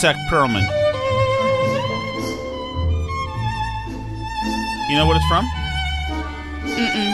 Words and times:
Itzhak 0.00 0.16
Perlman. 0.30 0.62
You 4.88 4.96
know 4.96 5.06
what 5.06 5.16
it's 5.16 5.26
from? 5.26 5.44
Mm-mm. 6.64 7.10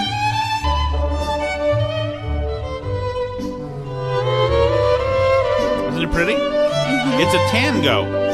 Isn't 5.91 6.03
it 6.05 6.13
pretty? 6.13 6.35
It's 7.21 7.35
a 7.35 7.51
tango. 7.51 8.26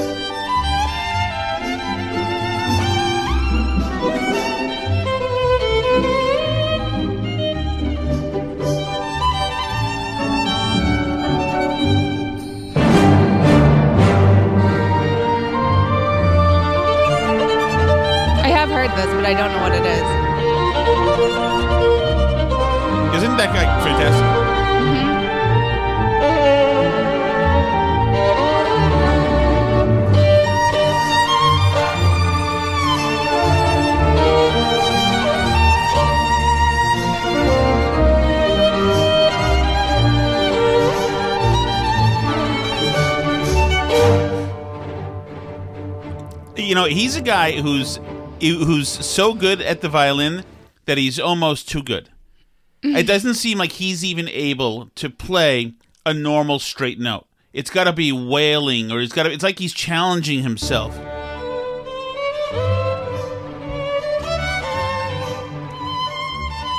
I 19.33 19.35
don't 19.35 19.51
know 19.51 19.63
what 19.63 19.73
it 19.73 19.87
is. 19.87 20.03
Isn't 23.17 23.37
that 23.39 23.55
guy 23.55 23.65
fantastic? 23.83 24.27
Mm-hmm. 24.85 25.23
You 46.57 46.75
know, 46.75 46.85
he's 46.85 47.17
a 47.17 47.23
guy 47.23 47.53
who's 47.53 47.99
who's 48.43 48.89
so 48.89 49.35
good 49.35 49.61
at 49.61 49.81
the 49.81 49.89
violin 49.89 50.45
that 50.85 50.99
he's 50.99 51.19
almost 51.19 51.69
too 51.69 51.83
good. 51.83 52.11
It 52.85 53.07
doesn't 53.07 53.35
seem 53.35 53.59
like 53.59 53.73
he's 53.73 54.05
even 54.05 54.29
able 54.29 54.91
to 54.97 55.09
play 55.09 55.75
a 56.05 56.13
normal 56.13 56.59
straight 56.59 56.99
note. 56.99 57.27
It's 57.53 57.71
got 57.71 57.85
to 57.85 57.93
be 57.93 58.11
wailing, 58.11 58.91
or 58.91 59.01
it's 59.01 59.13
got 59.13 59.23
to. 59.25 59.33
It's 59.33 59.45
like 59.45 59.59
he's 59.61 59.73
challenging 59.73 60.43
himself. 60.43 60.93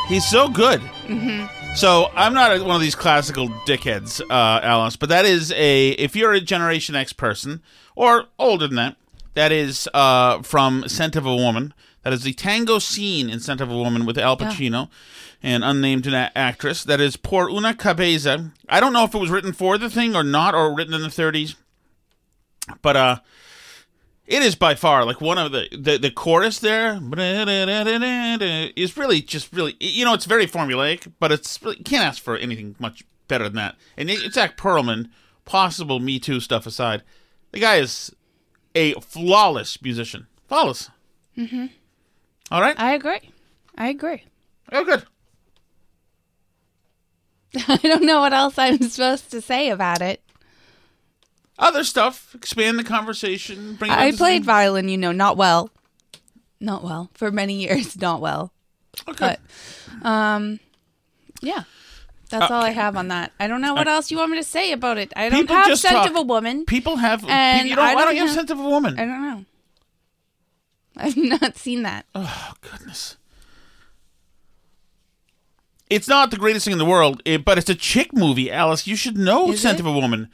He's 0.09 0.27
so 0.27 0.49
good. 0.49 0.81
So 1.75 2.11
I'm 2.13 2.33
not 2.33 2.57
a, 2.57 2.63
one 2.63 2.75
of 2.75 2.81
these 2.81 2.95
classical 2.95 3.47
dickheads, 3.65 4.19
uh, 4.21 4.59
Alice, 4.61 4.95
but 4.95 5.09
that 5.09 5.25
is 5.25 5.51
a. 5.53 5.91
If 5.91 6.15
you're 6.15 6.33
a 6.33 6.41
Generation 6.41 6.95
X 6.95 7.13
person 7.13 7.61
or 7.95 8.25
older 8.37 8.67
than 8.67 8.75
that, 8.75 8.97
that 9.33 9.51
is 9.51 9.89
uh, 9.93 10.41
from 10.41 10.87
Scent 10.87 11.15
of 11.15 11.25
a 11.25 11.35
Woman. 11.35 11.73
That 12.03 12.13
is 12.13 12.23
the 12.23 12.33
tango 12.33 12.79
scene 12.79 13.29
in 13.29 13.39
Scent 13.39 13.61
of 13.61 13.71
a 13.71 13.77
Woman 13.77 14.05
with 14.05 14.17
Al 14.17 14.35
Pacino 14.35 14.89
and 15.41 15.63
unnamed 15.63 16.05
na- 16.05 16.29
actress. 16.35 16.83
That 16.83 16.99
is 16.99 17.15
Por 17.15 17.49
una 17.49 17.73
cabeza. 17.73 18.51
I 18.67 18.79
don't 18.79 18.93
know 18.93 19.05
if 19.05 19.15
it 19.15 19.19
was 19.19 19.29
written 19.29 19.53
for 19.53 19.77
the 19.77 19.89
thing 19.89 20.15
or 20.15 20.23
not, 20.23 20.53
or 20.53 20.75
written 20.75 20.93
in 20.93 21.01
the 21.01 21.07
30s, 21.07 21.55
but 22.81 22.97
uh, 22.97 23.19
it 24.25 24.41
is 24.41 24.55
by 24.55 24.75
far 24.75 25.05
like 25.05 25.19
one 25.19 25.37
of 25.37 25.51
the 25.51 25.67
the, 25.71 25.97
the 25.97 26.11
chorus 26.11 26.59
there 26.59 26.99
is 28.75 28.97
really 28.97 29.21
just 29.21 29.53
really 29.53 29.75
you 29.79 30.05
know 30.05 30.13
it's 30.13 30.25
very 30.25 30.47
formulaic, 30.47 31.11
but 31.19 31.31
it's 31.31 31.61
really, 31.61 31.77
can't 31.77 32.05
ask 32.05 32.21
for 32.21 32.37
anything 32.37 32.75
much 32.79 33.03
better 33.27 33.45
than 33.45 33.55
that. 33.55 33.75
And 33.97 34.09
Itzhak 34.09 34.55
Perlman, 34.55 35.09
possible 35.45 35.99
Me 35.99 36.19
Too 36.19 36.39
stuff 36.39 36.65
aside, 36.65 37.03
the 37.51 37.59
guy 37.59 37.75
is 37.77 38.13
a 38.75 38.93
flawless 39.01 39.81
musician, 39.81 40.27
flawless. 40.47 40.89
Mm-hmm. 41.37 41.67
All 42.51 42.61
right. 42.61 42.79
I 42.79 42.93
agree. 42.93 43.19
I 43.77 43.89
agree. 43.89 44.23
Oh, 44.71 44.83
good. 44.83 45.03
I 47.67 47.77
don't 47.77 48.05
know 48.05 48.21
what 48.21 48.33
else 48.33 48.57
I'm 48.57 48.81
supposed 48.81 49.31
to 49.31 49.41
say 49.41 49.69
about 49.69 50.01
it. 50.01 50.21
Other 51.59 51.83
stuff, 51.83 52.33
expand 52.33 52.79
the 52.79 52.83
conversation. 52.83 53.75
Bring. 53.75 53.91
I 53.91 54.11
played 54.11 54.43
violin, 54.43 54.89
you 54.89 54.97
know, 54.97 55.11
not 55.11 55.37
well. 55.37 55.69
Not 56.59 56.83
well. 56.83 57.11
For 57.13 57.31
many 57.31 57.55
years, 57.55 57.95
not 58.01 58.21
well. 58.21 58.51
Okay. 59.07 59.37
But 60.01 60.07
um 60.07 60.59
yeah. 61.41 61.63
That's 62.39 62.51
all 62.51 62.61
I 62.63 62.71
have 62.71 62.95
on 62.97 63.09
that. 63.09 63.31
I 63.39 63.47
don't 63.47 63.61
know 63.61 63.73
what 63.73 63.87
else 63.87 64.09
you 64.11 64.17
want 64.17 64.31
me 64.31 64.37
to 64.37 64.43
say 64.43 64.71
about 64.71 64.97
it. 64.97 65.13
I 65.15 65.29
don't 65.29 65.41
People 65.41 65.55
have 65.55 65.77
scent 65.77 65.95
talk- 65.95 66.09
of 66.09 66.15
a 66.15 66.21
woman. 66.21 66.65
People 66.65 66.95
have. 66.97 67.23
And 67.27 67.69
you 67.69 67.75
don't, 67.75 67.85
I 67.85 67.93
why 67.93 68.01
don't 68.01 68.09
don't 68.09 68.15
you 68.15 68.21
have 68.25 68.31
scent 68.35 68.49
of 68.49 68.59
a 68.59 68.69
woman? 68.69 68.99
I 68.99 69.05
don't 69.05 69.21
know. 69.21 69.45
I've 70.97 71.17
not 71.41 71.57
seen 71.57 71.83
that. 71.83 72.05
Oh 72.15 72.53
goodness. 72.61 73.17
It's 75.89 76.07
not 76.07 76.31
the 76.31 76.37
greatest 76.37 76.65
thing 76.65 76.71
in 76.71 76.79
the 76.79 76.85
world, 76.85 77.21
but 77.45 77.57
it's 77.59 77.69
a 77.69 77.75
chick 77.75 78.13
movie, 78.13 78.51
Alice. 78.51 78.87
You 78.87 78.95
should 78.95 79.15
know 79.17 79.51
Is 79.51 79.61
Scent 79.61 79.77
it? 79.77 79.81
of 79.81 79.85
a 79.85 79.91
Woman. 79.91 80.29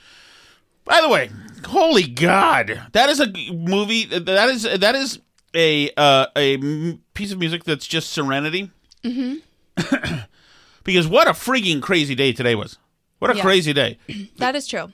By 0.86 1.02
the 1.02 1.10
way, 1.10 1.30
holy 1.66 2.08
God, 2.08 2.82
that 2.94 3.10
is 3.10 3.20
a 3.20 3.28
movie. 3.52 4.06
That 4.06 4.48
is 4.50 4.64
that 4.64 4.96
is 4.96 5.20
a 5.54 5.92
uh, 5.98 6.28
a 6.38 6.94
piece 7.14 7.32
of 7.34 7.40
music 7.40 7.66
that's 7.66 7.86
just 7.86 8.12
serenity. 8.12 8.72
Mm-hmm. 9.04 9.36
because 10.84 11.08
what 11.08 11.28
a 11.28 11.32
freaking 11.32 11.82
crazy 11.82 12.16
day 12.16 12.34
today 12.34 12.56
was. 12.56 12.78
What 13.20 13.32
a 13.32 13.36
Yeah. 13.36 13.42
crazy 13.44 13.74
day. 13.74 13.98
That 14.38 14.56
is 14.56 14.68
true. 14.68 14.92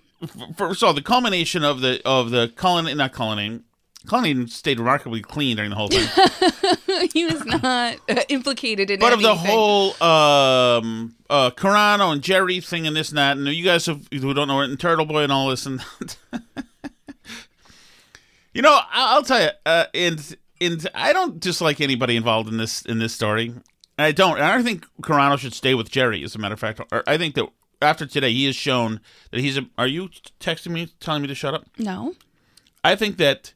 First 0.58 0.82
of 0.82 0.88
all, 0.88 0.94
the 0.94 1.02
culmination 1.04 1.64
of 1.64 1.82
the 1.82 2.02
of 2.06 2.32
the 2.32 2.52
colon 2.56 2.96
not 2.98 3.12
colony. 3.14 3.62
Colony 4.08 4.46
stayed 4.48 4.78
remarkably 4.80 5.22
clean 5.22 5.56
during 5.58 5.72
the 5.72 5.76
whole 5.76 5.88
thing. 5.88 6.08
he 7.14 7.26
was 7.26 7.44
not 7.44 7.98
uh, 8.08 8.22
implicated 8.30 8.92
in 8.92 9.00
But 9.00 9.14
of 9.14 9.22
the 9.24 9.34
whole 9.36 9.92
um, 10.02 11.16
uh, 11.28 11.50
Carano 11.52 12.12
and 12.14 12.22
Jerry 12.22 12.60
thing 12.62 12.86
and 12.86 12.96
this 12.96 13.10
and 13.10 13.18
that, 13.18 13.36
and 13.36 13.48
you 13.48 13.64
guys 13.64 13.88
have, 13.88 14.08
who 14.12 14.32
don't 14.36 14.48
know 14.48 14.62
it, 14.62 14.70
and 14.70 14.80
Turtle 14.80 15.08
Boy 15.08 15.24
and 15.24 15.32
all 15.32 15.50
this, 15.50 15.66
and 15.66 15.84
you 18.54 18.62
know, 18.62 18.72
I- 18.74 19.14
I'll 19.16 19.24
tell 19.24 19.42
you, 19.42 19.50
uh, 19.66 19.86
and 19.94 20.38
and 20.62 20.88
I 20.96 21.14
don't 21.14 21.40
dislike 21.40 21.82
anybody 21.82 22.16
involved 22.16 22.50
in 22.50 22.58
this 22.58 22.82
in 22.84 23.00
this 23.00 23.14
story. 23.14 23.54
I 23.98 24.12
don't. 24.12 24.38
And 24.38 24.46
I 24.46 24.56
don't 24.56 24.64
think 24.64 24.86
Carano 25.02 25.38
should 25.38 25.54
stay 25.54 25.74
with 25.74 25.90
Jerry. 25.90 26.24
As 26.24 26.36
a 26.36 26.40
matter 26.40 26.54
of 26.54 26.60
fact, 26.60 26.82
or 26.92 27.04
I 27.08 27.18
think 27.18 27.36
that 27.36 27.48
after 27.82 28.06
today, 28.06 28.32
he 28.32 28.46
has 28.46 28.56
shown 28.56 29.00
that 29.32 29.40
he's 29.40 29.58
a. 29.58 29.68
Are 29.78 29.88
you 29.88 30.10
texting 30.40 30.72
me, 30.72 30.88
telling 31.00 31.22
me 31.22 31.28
to 31.28 31.36
shut 31.36 31.54
up? 31.54 31.66
No. 31.78 32.16
I 32.84 32.96
think 32.96 33.18
that 33.18 33.54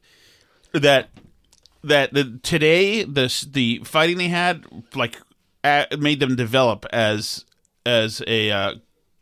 that 0.72 1.10
that 1.82 2.12
the 2.12 2.38
today 2.42 3.04
the 3.04 3.46
the 3.50 3.80
fighting 3.84 4.18
they 4.18 4.28
had 4.28 4.64
like 4.94 5.20
made 5.98 6.20
them 6.20 6.36
develop 6.36 6.86
as 6.92 7.44
as 7.86 8.22
a, 8.26 8.50
uh, 8.50 8.74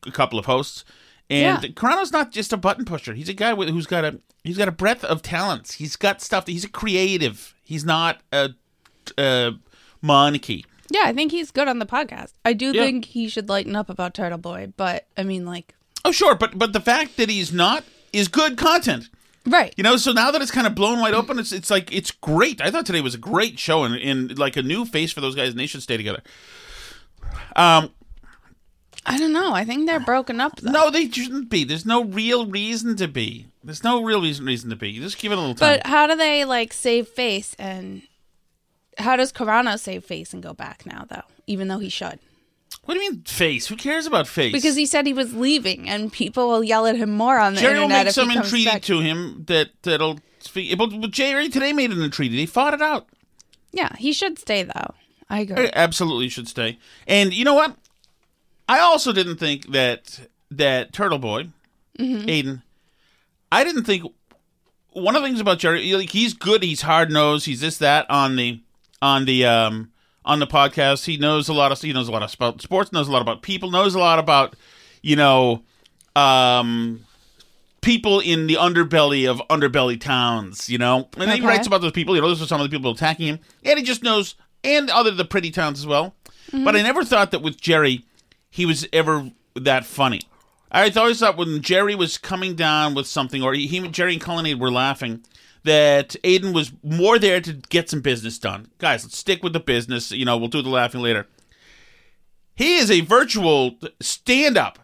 a 0.06 0.10
couple 0.10 0.38
of 0.38 0.46
hosts. 0.46 0.84
And 1.30 1.62
Yeah. 1.62 1.70
Carano's 1.70 2.12
not 2.12 2.32
just 2.32 2.52
a 2.52 2.56
button 2.56 2.84
pusher. 2.84 3.14
He's 3.14 3.28
a 3.28 3.34
guy 3.34 3.52
with, 3.52 3.68
who's 3.68 3.86
got 3.86 4.04
a 4.04 4.20
he's 4.44 4.56
got 4.58 4.68
a 4.68 4.72
breadth 4.72 5.04
of 5.04 5.22
talents. 5.22 5.74
He's 5.74 5.96
got 5.96 6.20
stuff. 6.22 6.46
He's 6.46 6.64
a 6.64 6.68
creative. 6.68 7.54
He's 7.64 7.84
not 7.84 8.20
a, 8.32 8.50
a 9.18 9.52
monarchy. 10.00 10.64
Yeah, 10.90 11.02
I 11.04 11.12
think 11.12 11.32
he's 11.32 11.50
good 11.50 11.68
on 11.68 11.78
the 11.78 11.86
podcast. 11.86 12.32
I 12.44 12.52
do 12.52 12.72
Yeah. 12.72 12.82
think 12.84 13.04
he 13.06 13.28
should 13.28 13.48
lighten 13.48 13.76
up 13.76 13.88
about 13.90 14.14
Turtle 14.14 14.38
Boy, 14.38 14.72
but 14.76 15.06
I 15.16 15.22
mean, 15.22 15.44
like, 15.44 15.74
Oh 16.04 16.12
sure, 16.12 16.34
but 16.34 16.58
but 16.58 16.72
the 16.72 16.80
fact 16.80 17.16
that 17.16 17.28
he's 17.28 17.52
not 17.52 17.84
is 18.12 18.28
good 18.28 18.56
content. 18.56 19.10
right? 19.46 19.72
You 19.76 19.82
know, 19.84 19.96
so 19.96 20.12
now 20.12 20.30
that 20.30 20.40
it's 20.42 20.50
kind 20.50 20.66
of 20.66 20.74
blown 20.74 21.00
wide 21.00 21.14
open, 21.14 21.38
it's 21.38 21.52
it's 21.52 21.70
like 21.70 21.92
it's 21.92 22.10
great. 22.10 22.60
I 22.60 22.70
thought 22.70 22.86
today 22.86 23.00
was 23.00 23.14
a 23.14 23.18
great 23.18 23.58
show 23.58 23.84
and, 23.84 23.94
and 23.96 24.38
like 24.38 24.56
a 24.56 24.62
new 24.62 24.84
face 24.84 25.12
for 25.12 25.20
those 25.20 25.34
guys, 25.34 25.50
and 25.50 25.58
they 25.58 25.66
should 25.66 25.82
stay 25.82 25.96
together. 25.96 26.22
Um, 27.56 27.90
I 29.06 29.16
don't 29.18 29.32
know. 29.32 29.54
I 29.54 29.64
think 29.64 29.86
they're 29.86 30.00
broken 30.00 30.40
up. 30.40 30.56
Though. 30.60 30.70
no, 30.70 30.90
they 30.90 31.08
shouldn't 31.10 31.48
be. 31.48 31.64
There's 31.64 31.86
no 31.86 32.04
real 32.04 32.46
reason 32.46 32.96
to 32.96 33.08
be. 33.08 33.46
There's 33.64 33.82
no 33.84 34.02
real 34.02 34.20
reason 34.20 34.44
reason 34.46 34.70
to 34.70 34.76
be. 34.76 34.98
Just 34.98 35.18
give 35.18 35.32
it 35.32 35.38
a 35.38 35.40
little 35.40 35.54
time. 35.54 35.78
But 35.78 35.86
how 35.86 36.06
do 36.06 36.14
they 36.14 36.44
like 36.44 36.72
save 36.72 37.08
face 37.08 37.54
and 37.58 38.02
how 38.98 39.16
does 39.16 39.32
Carano 39.32 39.78
save 39.78 40.04
face 40.04 40.32
and 40.32 40.42
go 40.42 40.52
back 40.52 40.84
now 40.86 41.06
though? 41.08 41.22
Even 41.46 41.68
though 41.68 41.78
he 41.78 41.88
should. 41.88 42.18
what 42.84 42.94
do 42.94 43.00
you 43.00 43.12
mean 43.12 43.22
face? 43.22 43.66
Who 43.66 43.76
cares 43.76 44.06
about 44.06 44.28
face? 44.28 44.52
Because 44.52 44.76
he 44.76 44.86
said 44.86 45.06
he 45.06 45.12
was 45.12 45.34
leaving 45.34 45.88
and 45.88 46.12
people 46.12 46.48
will 46.48 46.64
yell 46.64 46.86
at 46.86 46.96
him 46.96 47.10
more 47.10 47.38
on 47.38 47.54
the 47.54 47.60
Jerry 47.60 47.74
will 47.74 47.84
internet 47.84 48.06
make 48.06 48.08
if 48.08 48.14
some 48.14 48.28
he 48.28 48.36
comes 48.36 48.46
entreaty 48.46 48.64
back. 48.66 48.82
to 48.82 49.00
him 49.00 49.44
that 49.46 49.70
that'll 49.82 50.20
speak. 50.40 50.76
But, 50.76 51.00
but 51.00 51.10
Jerry 51.10 51.48
today 51.48 51.72
made 51.72 51.90
an 51.90 52.02
entreaty. 52.02 52.36
They 52.36 52.46
fought 52.46 52.74
it 52.74 52.82
out. 52.82 53.08
Yeah, 53.72 53.94
he 53.96 54.12
should 54.12 54.38
stay 54.38 54.62
though. 54.62 54.94
I 55.30 55.40
agree. 55.40 55.70
Absolutely 55.74 56.28
should 56.28 56.48
stay. 56.48 56.78
And 57.06 57.34
you 57.34 57.44
know 57.44 57.54
what? 57.54 57.76
I 58.68 58.80
also 58.80 59.12
didn't 59.12 59.36
think 59.36 59.72
that 59.72 60.28
that 60.50 60.92
Turtle 60.92 61.18
Boy, 61.18 61.48
mm-hmm. 61.98 62.26
Aiden. 62.28 62.62
I 63.50 63.64
didn't 63.64 63.84
think 63.84 64.04
one 64.92 65.16
of 65.16 65.22
the 65.22 65.28
things 65.28 65.40
about 65.40 65.58
Jerry, 65.58 65.92
like 65.94 66.10
he's 66.10 66.34
good. 66.34 66.62
He's 66.62 66.82
hard 66.82 67.10
nosed. 67.10 67.46
He's 67.46 67.60
this 67.60 67.78
that 67.78 68.08
on 68.10 68.36
the 68.36 68.60
on 69.02 69.24
the 69.24 69.44
um 69.44 69.90
on 70.24 70.38
the 70.38 70.46
podcast. 70.46 71.04
He 71.06 71.16
knows 71.16 71.48
a 71.48 71.52
lot 71.54 71.72
of 71.72 71.80
he 71.80 71.92
knows 71.92 72.08
a 72.08 72.12
lot 72.12 72.34
about 72.34 72.60
sports. 72.60 72.92
Knows 72.92 73.08
a 73.08 73.12
lot 73.12 73.22
about 73.22 73.42
people. 73.42 73.70
Knows 73.70 73.94
a 73.94 73.98
lot 73.98 74.18
about 74.18 74.56
you 75.02 75.16
know 75.16 75.62
um 76.16 77.04
people 77.80 78.20
in 78.20 78.46
the 78.46 78.54
underbelly 78.54 79.30
of 79.30 79.40
underbelly 79.48 80.00
towns, 80.00 80.68
you 80.68 80.78
know? 80.78 81.08
And 81.16 81.30
he 81.30 81.40
writes 81.40 81.66
about 81.66 81.80
those 81.80 81.92
people, 81.92 82.14
you 82.14 82.20
know, 82.20 82.28
those 82.28 82.42
are 82.42 82.46
some 82.46 82.60
of 82.60 82.68
the 82.68 82.76
people 82.76 82.90
attacking 82.90 83.26
him. 83.28 83.38
And 83.64 83.78
he 83.78 83.84
just 83.84 84.02
knows, 84.02 84.34
and 84.64 84.90
other 84.90 85.10
the 85.12 85.24
pretty 85.24 85.50
towns 85.50 85.78
as 85.78 85.86
well. 85.86 86.14
But 86.52 86.76
I 86.76 86.82
never 86.82 87.04
thought 87.04 87.30
that 87.30 87.42
with 87.42 87.60
Jerry, 87.60 88.04
he 88.50 88.66
was 88.66 88.86
ever 88.92 89.30
that 89.54 89.84
funny. 89.84 90.22
I 90.70 90.90
always 90.90 91.20
thought 91.20 91.36
when 91.36 91.62
Jerry 91.62 91.94
was 91.94 92.18
coming 92.18 92.54
down 92.54 92.94
with 92.94 93.06
something, 93.06 93.42
or 93.42 93.54
he, 93.54 93.66
he 93.66 93.86
Jerry 93.88 94.14
and 94.14 94.22
Cullinade 94.22 94.58
were 94.58 94.70
laughing, 94.70 95.24
that 95.64 96.16
Aiden 96.24 96.52
was 96.52 96.72
more 96.82 97.18
there 97.18 97.40
to 97.40 97.52
get 97.52 97.90
some 97.90 98.00
business 98.00 98.38
done. 98.38 98.68
Guys, 98.78 99.04
let's 99.04 99.18
stick 99.18 99.42
with 99.42 99.52
the 99.52 99.60
business. 99.60 100.10
You 100.10 100.24
know, 100.24 100.36
we'll 100.36 100.48
do 100.48 100.62
the 100.62 100.68
laughing 100.68 101.02
later. 101.02 101.26
He 102.54 102.76
is 102.76 102.90
a 102.90 103.00
virtual 103.02 103.78
stand 104.00 104.56
up 104.56 104.78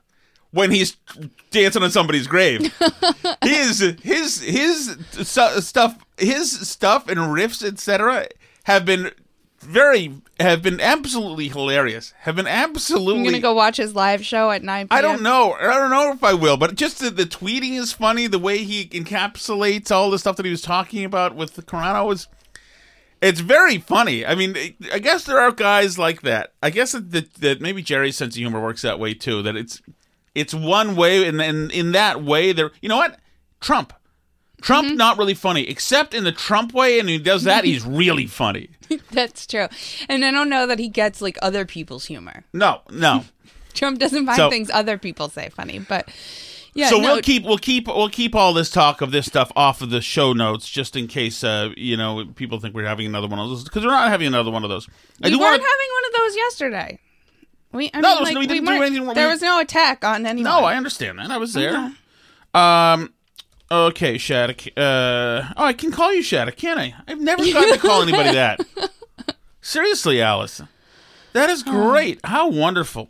when 0.53 0.71
he's 0.71 0.97
dancing 1.51 1.83
on 1.83 1.91
somebody's 1.91 2.29
grave. 2.29 2.73
his 3.43 3.81
his 4.03 4.97
stu- 5.11 5.61
stuff 5.61 5.99
his 6.17 6.69
stuff 6.69 7.09
and 7.09 7.19
riffs 7.19 7.65
etc 7.65 8.29
have 8.65 8.85
been 8.85 9.11
very 9.65 10.13
have 10.41 10.63
been 10.63 10.81
absolutely 10.81 11.49
hilarious. 11.49 12.13
Have 12.21 12.37
been 12.37 12.47
absolutely 12.47 13.19
I'm 13.19 13.25
gonna 13.25 13.41
go 13.41 13.55
watch 13.55 13.77
his 13.77 13.95
live 13.95 14.25
show 14.25 14.51
at 14.51 14.63
9 14.63 14.89
p.m. 14.89 14.99
I 14.99 15.01
don't 15.01 15.23
know. 15.23 15.53
I 15.53 15.75
don't 15.75 15.91
know 15.91 16.13
if 16.13 16.23
I 16.23 16.35
will, 16.35 16.57
but 16.57 16.75
just 16.75 16.99
the, 17.01 17.11
the 17.11 17.25
tweeting 17.25 17.79
is 17.79 17.93
funny. 17.93 18.27
The 18.27 18.39
way 18.39 18.59
he 18.59 18.87
encapsulates 18.87 19.91
all 19.91 20.11
the 20.11 20.19
stuff 20.19 20.37
that 20.37 20.45
he 20.45 20.51
was 20.51 20.63
talking 20.63 21.05
about 21.05 21.35
with 21.35 21.55
the 21.55 21.63
Corano 21.63 22.13
is, 22.13 22.29
it's 23.21 23.41
very 23.41 23.79
funny. 23.79 24.27
I 24.27 24.35
mean, 24.35 24.57
I 24.93 24.99
guess 24.99 25.25
there 25.25 25.41
are 25.41 25.53
guys 25.53 25.99
like 25.99 26.23
that. 26.23 26.53
I 26.63 26.71
guess 26.71 26.93
that, 26.93 27.11
that, 27.13 27.35
that 27.35 27.61
maybe 27.61 27.83
Jerry's 27.83 28.17
sense 28.17 28.35
of 28.35 28.39
humor 28.39 28.61
works 28.61 28.83
that 28.83 28.99
way 28.99 29.15
too. 29.15 29.43
That 29.43 29.57
it's 29.57 29.81
it's 30.35 30.55
one 30.55 30.97
way, 30.97 31.27
and 31.27 31.41
in, 31.41 31.71
in 31.71 31.93
that 31.93 32.23
way, 32.23 32.53
there. 32.53 32.73
You 32.81 32.89
know 32.89 32.97
what? 32.97 33.19
Trump. 33.61 33.93
Trump 34.65 34.89
Mm-hmm. 34.89 34.97
not 34.97 35.19
really 35.19 35.35
funny, 35.35 35.69
except 35.69 36.15
in 36.15 36.25
the 36.25 36.33
Trump 36.33 36.73
way, 36.73 36.99
and 36.99 37.07
he 37.09 37.19
does 37.19 37.45
that. 37.45 37.65
he's 37.65 37.85
really 38.03 38.27
funny. 38.27 38.71
That's 39.13 39.47
true. 39.47 39.69
And 40.09 40.25
I 40.25 40.31
don't 40.31 40.49
know 40.49 40.67
that 40.67 40.79
he 40.79 40.89
gets 40.89 41.21
like 41.21 41.37
other 41.43 41.67
people's 41.67 42.07
humor. 42.07 42.45
No, 42.53 42.81
no. 42.91 43.25
Trump 43.75 43.99
doesn't 43.99 44.25
find 44.25 44.37
So- 44.37 44.49
things 44.51 44.71
other 44.71 44.97
people 44.97 45.29
say 45.29 45.51
funny, 45.51 45.81
but 45.81 46.09
yeah. 46.73 46.89
so 46.89 46.97
no, 46.99 47.13
we'll 47.15 47.23
keep 47.23 47.45
we'll 47.45 47.59
keep 47.59 47.87
we'll 47.89 48.09
keep 48.09 48.35
all 48.35 48.53
this 48.55 48.71
talk 48.71 49.01
of 49.03 49.11
this 49.11 49.27
stuff 49.27 49.53
off 49.55 49.83
of 49.83 49.91
the 49.91 50.01
show 50.01 50.33
notes 50.33 50.69
just 50.69 50.97
in 50.97 51.09
case 51.09 51.45
uh, 51.45 51.71
you 51.77 51.97
know 51.97 52.25
people 52.35 52.59
think 52.59 52.75
we're 52.75 52.87
having 52.87 53.07
another 53.07 53.29
one 53.29 53.39
of 53.39 53.49
those 53.51 53.65
because 53.65 53.85
we're 53.85 53.91
not 53.91 54.09
having 54.09 54.27
another 54.29 54.51
one 54.51 54.65
of 54.65 54.71
those. 54.71 54.89
I 55.23 55.29
we 55.29 55.37
weren't 55.37 55.41
want 55.43 55.63
having 55.63 55.91
one 55.93 56.05
of 56.07 56.13
those 56.19 56.37
yesterday. 56.37 56.99
We, 57.73 57.91
I 57.93 58.01
No, 58.01 58.09
mean, 58.09 58.19
was 58.21 58.25
like, 58.29 58.35
no- 58.35 58.41
we 58.41 58.47
didn't 58.47 58.65
do 58.67 58.73
anything. 58.83 59.07
There 59.15 59.27
We- 59.27 59.33
was 59.33 59.43
no 59.43 59.61
attack 59.61 60.05
on 60.05 60.25
anyone. 60.25 60.45
No, 60.51 60.65
I 60.65 60.77
understand 60.77 61.19
that. 61.19 61.31
I 61.31 61.37
was 61.37 61.53
there. 61.53 61.93
Um. 62.55 63.13
Okay, 63.71 64.19
Shattuck. 64.19 64.67
Uh. 64.77 65.53
Oh, 65.57 65.65
I 65.65 65.73
can 65.73 65.91
call 65.91 66.13
you 66.13 66.23
Shattuck, 66.23 66.57
can't 66.57 66.79
I? 66.79 66.95
I've 67.09 67.21
never 67.21 67.43
gotten 67.45 67.73
to 67.73 67.79
call 67.79 68.03
anybody 68.03 68.33
that. 68.33 68.61
Seriously, 69.61 70.21
Alice. 70.21 70.61
That 71.33 71.51
is 71.51 71.63
great. 71.63 72.21
How 72.25 72.49
wonderful. 72.49 73.09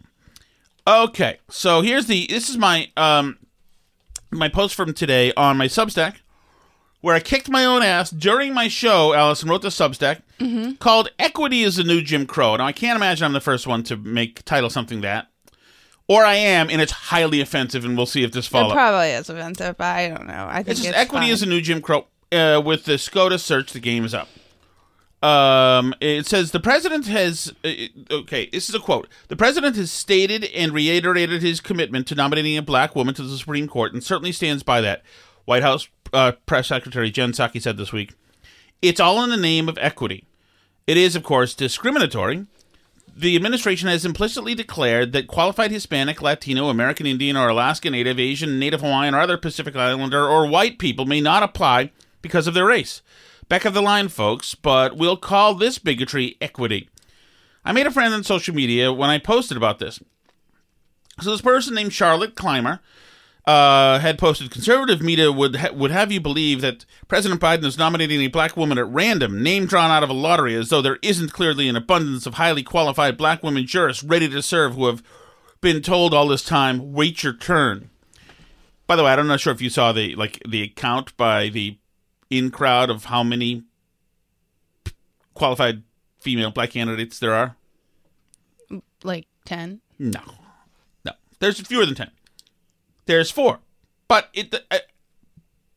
Okay, 0.87 1.39
so 1.49 1.81
here's 1.83 2.07
the. 2.07 2.27
This 2.29 2.49
is 2.49 2.57
my 2.57 2.91
um, 2.97 3.39
my 4.31 4.49
post 4.49 4.75
from 4.75 4.95
today 4.95 5.33
on 5.37 5.57
my 5.57 5.67
Substack, 5.67 6.17
where 7.01 7.15
I 7.15 7.21
kicked 7.21 7.51
my 7.51 7.65
own 7.65 7.83
ass 7.83 8.11
during 8.11 8.55
my 8.55 8.69
show. 8.69 9.13
Allison 9.13 9.49
wrote 9.51 9.63
the 9.63 9.69
Substack 9.69 10.23
called 10.79 11.11
"Equity 11.19 11.63
is 11.63 11.77
the 11.77 11.85
New 11.85 12.01
Jim 12.03 12.27
Crow." 12.27 12.57
Now 12.57 12.67
I 12.67 12.73
can't 12.73 12.97
imagine 12.97 13.25
I'm 13.25 13.33
the 13.33 13.41
first 13.41 13.67
one 13.67 13.83
to 13.85 13.97
make 13.97 14.45
title 14.45 14.71
something 14.71 15.01
that, 15.01 15.29
or 16.09 16.25
I 16.25 16.35
am, 16.37 16.69
and 16.71 16.81
it's 16.81 16.93
highly 16.93 17.41
offensive. 17.41 17.85
And 17.85 17.97
we'll 17.97 18.07
see 18.07 18.23
if 18.25 18.33
this 18.33 18.47
It 18.47 18.51
follows. 18.51 18.73
probably 18.73 19.11
is 19.11 19.29
offensive, 19.31 19.77
but 19.77 19.85
I 19.87 20.09
don't 20.09 20.27
know. 20.27 20.47
I 20.49 20.63
think 20.63 20.79
It's 20.79 20.87
it's, 20.87 20.97
equity 20.97 21.27
fine. 21.27 21.33
is 21.33 21.43
a 21.43 21.47
new 21.47 21.61
Jim 21.61 21.81
Crow. 21.81 22.07
Uh, 22.33 22.61
with 22.65 22.85
the 22.85 22.99
SCOTUS 22.99 23.43
search, 23.45 23.73
the 23.73 23.81
game 23.81 24.05
is 24.05 24.13
up. 24.15 24.29
Um, 25.23 25.95
it 26.01 26.27
says 26.27 26.51
the 26.51 26.61
president 26.61 27.07
has. 27.07 27.53
Uh, 27.65 27.71
okay, 28.11 28.49
this 28.53 28.69
is 28.69 28.75
a 28.75 28.81
quote. 28.81 29.09
The 29.29 29.37
president 29.37 29.77
has 29.77 29.91
stated 29.91 30.45
and 30.45 30.73
reiterated 30.73 31.41
his 31.43 31.61
commitment 31.61 32.07
to 32.09 32.15
nominating 32.15 32.59
a 32.59 32.63
black 32.63 32.95
woman 32.95 33.15
to 33.15 33.23
the 33.23 33.37
Supreme 33.39 33.69
Court, 33.69 33.95
and 33.95 34.05
certainly 34.05 34.33
stands 34.33 34.63
by 34.63 34.81
that. 34.83 35.03
White 35.47 35.63
House 35.63 35.89
uh, 36.13 36.33
press 36.45 36.69
secretary 36.69 37.11
Jen 37.11 37.33
Psaki 37.33 37.63
said 37.63 37.77
this 37.79 37.93
week, 37.93 38.13
"It's 38.83 39.01
all 39.01 39.23
in 39.25 39.31
the 39.31 39.37
name 39.39 39.67
of 39.69 39.79
equity. 39.81 40.27
It 40.87 40.99
is, 40.99 41.17
of 41.17 41.23
course, 41.23 41.55
discriminatory." 41.55 42.45
The 43.17 43.37
administration 43.37 43.89
has 43.89 44.05
implicitly 44.05 44.57
declared 44.57 45.13
that 45.13 45.29
qualified 45.29 45.71
Hispanic, 45.71 46.21
Latino, 46.21 46.69
American 46.69 47.07
Indian, 47.07 47.37
or 47.37 47.49
Alaska 47.49 47.89
Native, 47.89 48.19
Asian, 48.19 48.59
Native 48.59 48.81
Hawaiian, 48.81 49.15
or 49.15 49.21
other 49.21 49.37
Pacific 49.37 49.77
Islander 49.77 50.29
or 50.29 50.49
white 50.49 50.81
people 50.81 51.07
may 51.07 51.21
not 51.21 51.45
apply 51.45 51.93
because 52.23 52.49
of 52.49 52.55
their 52.55 52.67
race. 52.67 53.03
Back 53.49 53.65
of 53.65 53.73
the 53.73 53.83
line, 53.83 54.09
folks, 54.09 54.57
but 54.57 54.97
we'll 54.97 55.17
call 55.17 55.55
this 55.55 55.79
bigotry 55.79 56.37
equity. 56.41 56.89
I 57.65 57.71
made 57.71 57.87
a 57.87 57.93
friend 57.93 58.13
on 58.13 58.25
social 58.25 58.53
media 58.55 58.93
when 58.93 59.11
I 59.11 59.19
posted 59.19 59.57
about 59.57 59.79
this. 59.79 60.01
So 61.21 61.31
this 61.31 61.41
person 61.41 61.75
named 61.75 61.93
Charlotte 61.93 62.35
Clymer 62.35 62.81
uh, 63.47 63.99
had 63.99 64.19
posted 64.19 64.51
conservative 64.51 65.03
media 65.03 65.31
would 65.31 65.57
ha- 65.57 65.73
would 65.73 65.91
have 65.91 66.11
you 66.11 66.21
believe 66.21 66.61
that 66.63 66.85
President 67.09 67.41
Biden 67.41 67.65
is 67.65 67.77
nominating 67.77 68.21
a 68.23 68.29
black 68.29 68.57
woman 68.57 68.79
at 68.79 68.89
random, 68.89 69.43
name 69.43 69.67
drawn 69.67 69.91
out 69.91 70.03
of 70.03 70.11
a 70.11 70.15
lottery, 70.15 70.55
as 70.55 70.71
though 70.71 70.81
there 70.81 70.99
isn't 71.03 71.33
clearly 71.33 71.69
an 71.69 71.77
abundance 71.77 72.27
of 72.27 72.35
highly 72.35 72.63
qualified 72.63 73.17
black 73.19 73.43
women 73.43 73.67
jurists 73.67 74.03
ready 74.03 74.29
to 74.29 74.43
serve 74.43 74.75
who 74.75 74.87
have 74.87 75.03
been 75.61 75.83
told 75.83 76.15
all 76.15 76.29
this 76.29 76.45
time, 76.45 76.93
wait 76.93 77.23
your 77.23 77.35
turn. 77.35 77.91
By 78.87 78.97
the 78.97 79.05
way, 79.05 79.13
I'm 79.13 79.27
not 79.27 79.41
sure 79.41 79.53
if 79.53 79.63
you 79.63 79.71
saw 79.71 79.93
the 79.93 80.15
like 80.15 80.43
the 80.47 80.63
account 80.63 81.17
by 81.17 81.49
the 81.49 81.79
in 82.31 82.51
crowd 82.51 82.91
of 82.91 83.07
how 83.07 83.23
many 83.23 83.65
qualified 85.35 85.83
female 86.21 86.51
black 86.51 86.71
candidates 86.71 87.19
there 87.19 87.35
are? 87.35 87.57
Like 89.03 89.27
10. 89.45 89.81
No, 89.99 90.21
no. 91.05 91.13
There's 91.39 91.61
fewer 91.61 91.85
than 91.85 91.95
ten. 91.95 92.11
There's 93.07 93.31
four, 93.31 93.61
but 94.09 94.31
it 94.35 94.55
uh, 94.71 94.79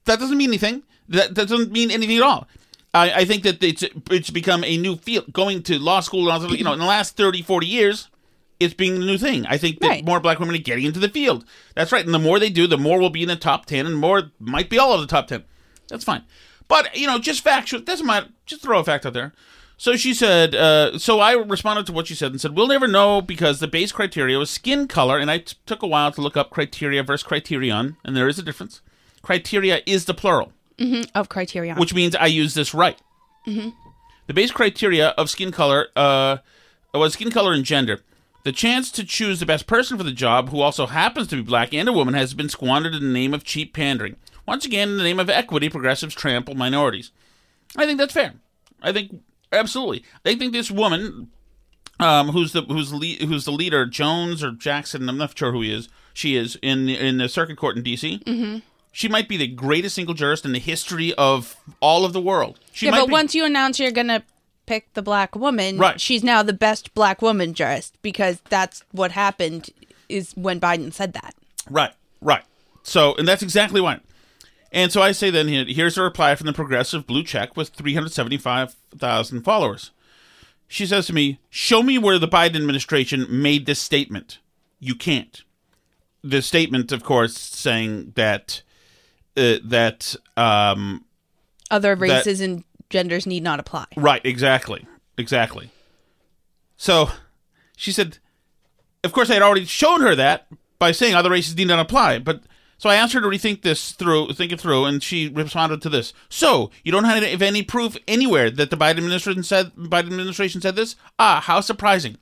that 0.05 0.19
doesn't 0.19 0.38
mean 0.38 0.50
anything. 0.50 0.84
That, 1.10 1.36
that 1.36 1.48
doesn't 1.48 1.72
mean 1.72 1.91
anything 1.91 2.17
at 2.17 2.24
all. 2.24 2.48
I, 2.93 3.12
I 3.22 3.25
think 3.25 3.43
that 3.43 3.63
it's 3.63 3.84
it's 4.10 4.29
become 4.29 4.63
a 4.63 4.77
new 4.77 4.96
field. 4.96 5.31
Going 5.34 5.63
to 5.63 5.77
law 5.79 6.00
school, 6.00 6.24
you 6.55 6.63
know, 6.63 6.74
in 6.74 6.79
the 6.79 6.86
last 6.86 7.15
30, 7.17 7.41
40 7.41 7.67
years, 7.67 8.10
it's 8.60 8.74
being 8.74 9.00
the 9.00 9.05
new 9.05 9.17
thing. 9.17 9.46
I 9.46 9.57
think 9.57 9.79
that 9.79 9.88
Right. 9.88 10.05
more 10.05 10.19
black 10.19 10.39
women 10.39 10.55
are 10.55 10.60
getting 10.60 10.86
into 10.86 11.00
the 11.00 11.10
field. 11.10 11.46
That's 11.75 11.91
right. 11.91 12.05
And 12.05 12.13
the 12.13 12.19
more 12.19 12.39
they 12.39 12.50
do, 12.50 12.65
the 12.67 12.77
more 12.77 13.00
will 13.00 13.10
be 13.10 13.22
in 13.24 13.27
the 13.27 13.36
top 13.36 13.65
ten, 13.65 13.86
and 13.86 13.96
more 13.96 14.31
might 14.39 14.69
be 14.69 14.79
all 14.79 14.93
of 14.93 15.01
the 15.01 15.07
top 15.07 15.27
ten. 15.27 15.43
That's 15.89 16.03
fine. 16.03 16.24
But 16.67 16.98
you 16.98 17.07
know, 17.07 17.19
just 17.19 17.41
factual 17.43 17.81
doesn't 17.81 18.05
matter. 18.05 18.29
Just 18.46 18.62
throw 18.62 18.79
a 18.79 18.84
fact 18.84 19.05
out 19.05 19.13
there. 19.13 19.34
So 19.79 19.96
she 19.96 20.13
said. 20.13 20.55
Uh, 20.55 20.98
so 20.98 21.19
I 21.19 21.34
responded 21.34 21.86
to 21.86 21.91
what 21.93 22.07
she 22.07 22.15
said 22.15 22.31
and 22.31 22.41
said, 22.41 22.55
"We'll 22.55 22.67
never 22.67 22.88
know 22.88 23.22
because 23.22 23.60
the 23.60 23.67
base 23.67 23.91
criteria 23.91 24.38
was 24.39 24.50
skin 24.50 24.88
color, 24.88 25.19
and 25.19 25.29
I 25.29 25.38
t- 25.39 25.55
took 25.67 25.84
a 25.84 25.88
while 25.88 26.12
to 26.12 26.22
look 26.22 26.36
up 26.36 26.50
criteria 26.50 27.03
versus 27.03 27.24
criterion, 27.27 27.96
and 28.03 28.15
there 28.17 28.27
is 28.27 28.39
a 28.39 28.43
difference. 28.43 28.81
Criteria 29.22 29.81
is 29.86 30.05
the 30.05 30.13
plural, 30.15 30.51
Of 31.13 31.29
criteria. 31.29 31.75
which 31.75 31.93
means 31.93 32.15
I 32.15 32.25
use 32.27 32.53
this 32.53 32.74
right. 32.74 32.98
The 33.46 34.34
base 34.34 34.51
criteria 34.51 35.10
of 35.10 35.29
skin 35.29 35.51
color 35.51 35.88
uh, 35.96 36.38
was 36.93 37.13
skin 37.13 37.31
color 37.31 37.53
and 37.53 37.63
gender. 37.63 38.01
The 38.43 38.51
chance 38.51 38.91
to 38.91 39.03
choose 39.03 39.39
the 39.39 39.46
best 39.46 39.67
person 39.67 39.98
for 39.98 40.03
the 40.03 40.12
job, 40.12 40.50
who 40.50 40.60
also 40.62 40.86
happens 40.88 41.27
to 41.27 41.36
be 41.38 41.41
black 41.41 41.74
and 41.74 41.88
a 41.88 41.93
woman, 41.93 42.13
has 42.13 42.34
been 42.34 42.50
squandered 42.50 42.93
in 42.96 43.01
the 43.03 43.13
name 43.13 43.34
of 43.34 43.43
cheap 43.43 43.74
pandering. 43.74 44.15
Once 44.48 44.65
again, 44.65 44.89
in 44.89 44.98
the 44.98 45.03
name 45.03 45.19
of 45.19 45.29
equity, 45.29 45.69
progressives 45.69 46.15
trample 46.15 46.55
minorities. 46.55 47.12
I 47.75 47.86
think 47.86 47.98
that's 48.00 48.13
fair. 48.13 48.34
I 48.81 48.91
think 48.93 49.22
absolutely. 49.51 50.04
They 50.24 50.36
think 50.36 50.54
this 50.54 50.70
woman, 50.72 51.30
um, 52.00 52.30
who's 52.30 52.54
the 52.54 52.62
who's 52.63 52.94
le- 52.94 53.25
who's 53.25 53.46
the 53.46 53.51
leader, 53.51 53.86
Jones 53.86 54.44
or 54.44 54.51
Jackson, 54.51 55.08
I'm 55.10 55.18
not 55.18 55.38
sure 55.38 55.51
who 55.51 55.62
he 55.62 55.72
is. 55.74 55.89
She 56.13 56.36
is 56.36 56.58
in 56.62 56.89
in 56.89 57.18
the 57.18 57.30
circuit 57.30 57.58
court 57.58 57.77
in 57.77 57.84
D.C. 57.84 58.22
Mm-hmm. 58.25 58.60
She 58.92 59.08
might 59.08 59.30
be 59.30 59.38
the 59.38 59.48
greatest 59.48 59.96
single 59.96 60.16
jurist 60.16 60.44
in 60.46 60.54
the 60.54 60.60
history 60.60 61.13
of 61.16 61.56
all 61.82 62.04
of 62.04 62.13
the 62.13 62.22
world. 62.22 62.60
She 62.72 62.88
yeah, 62.88 62.94
but 62.94 63.06
be- 63.08 63.12
once 63.12 63.36
you 63.36 63.46
announce 63.46 63.80
you're 63.80 63.92
going 63.92 64.08
to 64.08 64.24
pick 64.66 64.92
the 64.96 65.04
black 65.04 65.36
woman, 65.36 65.77
Right. 65.77 66.01
she's 66.01 66.24
now 66.24 66.42
the 66.42 66.51
best 66.54 66.94
black 66.96 67.22
woman 67.22 67.54
jurist 67.54 67.96
because 68.01 68.39
that's 68.50 68.84
what 68.92 69.12
happened 69.12 69.70
is 70.10 70.32
when 70.36 70.60
Biden 70.60 70.92
said 70.92 71.13
that. 71.13 71.36
Right, 71.70 71.94
right. 72.22 72.44
So, 72.82 73.13
and 73.16 73.27
that's 73.27 73.44
exactly 73.44 73.82
why. 73.82 74.00
And 74.71 74.91
so 74.91 75.01
I 75.01 75.12
say 75.12 75.29
then 75.29 75.47
here's 75.47 75.97
a 75.97 76.03
reply 76.03 76.36
from 76.36 76.47
the 76.47 76.53
progressive 76.53 77.07
blue 77.07 77.24
check 77.24 77.55
with 77.55 77.69
375,000 77.69 79.41
followers. 79.43 79.91
She 80.67 80.86
says 80.86 81.07
to 81.07 81.13
me, 81.13 81.39
Show 81.50 81.81
me 81.81 81.97
where 81.97 82.19
the 82.19 82.27
Biden 82.27 82.57
administration 82.57 83.25
made 83.29 83.65
this 83.65 83.79
statement. 83.79 84.39
You 84.79 84.95
can't. 84.95 85.43
The 86.24 86.41
statement, 86.41 86.91
of 86.91 87.03
course, 87.03 87.38
saying 87.38 88.13
that, 88.15 88.62
uh, 89.38 89.55
that, 89.63 90.15
um, 90.36 91.05
Other 91.71 91.95
races 91.95 92.41
and 92.41 92.63
genders 92.89 93.25
need 93.25 93.43
not 93.43 93.59
apply. 93.59 93.86
Right, 93.95 94.21
exactly. 94.25 94.86
Exactly. 95.17 95.71
So 96.75 97.09
she 97.77 97.91
said, 97.91 98.17
of 99.03 99.13
course, 99.13 99.29
I 99.29 99.36
had 99.36 99.43
already 99.43 99.65
shown 99.65 100.01
her 100.01 100.15
that 100.15 100.47
by 100.79 100.91
saying 100.91 101.15
other 101.15 101.29
races 101.29 101.55
need 101.55 101.67
not 101.67 101.79
apply. 101.79 102.19
But 102.19 102.41
so 102.77 102.89
I 102.89 102.96
asked 102.96 103.13
her 103.13 103.22
to 103.22 103.27
rethink 103.27 103.63
this 103.63 103.91
through, 103.91 104.34
think 104.34 104.51
it 104.51 104.62
through, 104.62 104.86
and 104.86 105.01
she 105.01 105.29
responded 105.29 105.81
to 105.81 105.89
this. 105.89 106.13
So 106.29 106.69
you 106.84 106.91
don't 106.91 107.05
have 107.05 107.41
any, 107.41 107.63
proof 107.63 107.98
anywhere 108.07 108.51
that 108.51 108.69
the 108.69 108.77
Biden 108.77 108.98
administration 108.98 109.43
said 109.43 109.75
Biden 109.75 110.12
administration 110.12 110.62
said 110.62 110.75
this? 110.75 110.96
Ah, 111.17 111.41
how 111.43 111.60
surprising. 111.60 112.17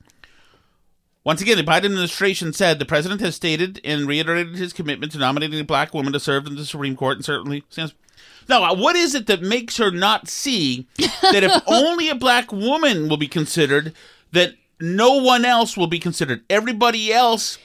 Once 1.24 1.42
again, 1.42 1.58
the 1.58 1.64
Biden 1.64 1.86
administration 1.86 2.52
said 2.52 2.78
the 2.78 2.86
president 2.86 3.20
has 3.20 3.34
stated 3.34 3.80
and 3.84 4.06
reiterated 4.06 4.56
his 4.56 4.72
commitment 4.72 5.12
to 5.12 5.18
nominating 5.18 5.60
a 5.60 5.64
black 5.64 5.92
woman 5.92 6.12
to 6.12 6.20
serve 6.20 6.46
in 6.46 6.56
the 6.56 6.64
Supreme 6.64 6.96
Court 6.96 7.18
and 7.18 7.24
certainly 7.24 7.64
stands. 7.68 7.92
Now, 8.48 8.62
uh, 8.62 8.74
what 8.74 8.96
is 8.96 9.14
it 9.14 9.26
that 9.26 9.42
makes 9.42 9.76
her 9.76 9.90
not 9.90 10.28
see 10.28 10.86
that 10.96 11.42
if 11.42 11.62
only 11.66 12.08
a 12.08 12.14
black 12.14 12.52
woman 12.52 13.08
will 13.08 13.16
be 13.16 13.28
considered, 13.28 13.92
that 14.32 14.54
no 14.80 15.16
one 15.16 15.44
else 15.44 15.76
will 15.76 15.88
be 15.88 15.98
considered? 15.98 16.44
Everybody 16.48 17.12
else, 17.12 17.58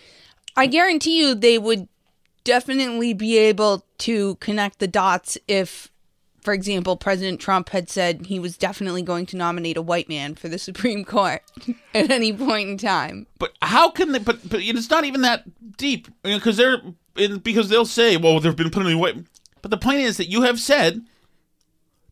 I 0.57 0.65
guarantee 0.65 1.19
you 1.19 1.35
they 1.35 1.57
would 1.57 1.87
definitely 2.43 3.13
be 3.13 3.37
able 3.37 3.85
to 3.99 4.35
connect 4.35 4.79
the 4.79 4.87
dots 4.87 5.37
if, 5.47 5.91
for 6.41 6.53
example, 6.53 6.97
President 6.97 7.39
Trump 7.39 7.69
had 7.69 7.89
said 7.89 8.25
he 8.25 8.39
was 8.39 8.57
definitely 8.57 9.01
going 9.01 9.25
to 9.27 9.37
nominate 9.37 9.77
a 9.77 9.81
white 9.81 10.09
man 10.09 10.35
for 10.35 10.47
the 10.47 10.59
Supreme 10.59 11.03
Court 11.03 11.41
at 11.93 12.09
any 12.09 12.33
point 12.33 12.69
in 12.69 12.77
time. 12.77 13.27
but 13.39 13.51
how 13.61 13.89
can 13.89 14.11
they? 14.11 14.19
But, 14.19 14.47
but 14.49 14.61
it's 14.61 14.89
not 14.89 15.05
even 15.05 15.21
that 15.21 15.43
deep 15.77 16.07
because 16.23 16.57
they're 16.57 16.81
because 17.43 17.69
they'll 17.69 17.85
say, 17.85 18.17
"Well, 18.17 18.39
there've 18.39 18.55
been 18.55 18.69
plenty 18.69 18.93
of 18.93 18.99
white." 18.99 19.17
But 19.61 19.71
the 19.71 19.77
point 19.77 19.99
is 19.99 20.17
that 20.17 20.29
you 20.29 20.41
have 20.41 20.59
said 20.59 21.01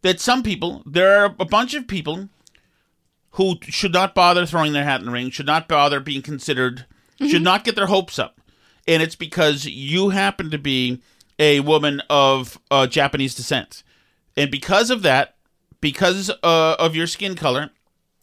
that 0.02 0.20
some 0.20 0.44
people, 0.44 0.84
there 0.86 1.24
are 1.24 1.36
a 1.40 1.46
bunch 1.46 1.74
of 1.74 1.88
people 1.88 2.30
who 3.32 3.56
should 3.62 3.94
not 3.94 4.16
bother 4.16 4.46
throwing 4.46 4.74
their 4.74 4.84
hat 4.84 5.00
in 5.00 5.06
the 5.06 5.12
ring, 5.12 5.30
should 5.30 5.46
not 5.46 5.68
bother 5.68 6.00
being 6.00 6.22
considered, 6.22 6.86
should 7.18 7.30
mm-hmm. 7.30 7.44
not 7.44 7.64
get 7.64 7.76
their 7.76 7.88
hopes 7.88 8.20
up. 8.20 8.39
And 8.88 9.04
it's 9.04 9.16
because 9.16 9.66
you 9.66 10.10
happen 10.10 10.50
to 10.52 10.58
be 10.58 11.02
a 11.38 11.60
woman 11.62 12.02
of 12.10 12.60
uh, 12.72 12.88
Japanese 12.88 13.36
descent. 13.36 13.84
And 14.36 14.50
because 14.52 14.90
of 14.90 15.02
that, 15.04 15.36
because 15.82 16.30
uh, 16.44 16.76
of 16.80 16.96
your 16.96 17.08
skin 17.08 17.36
color, 17.36 17.70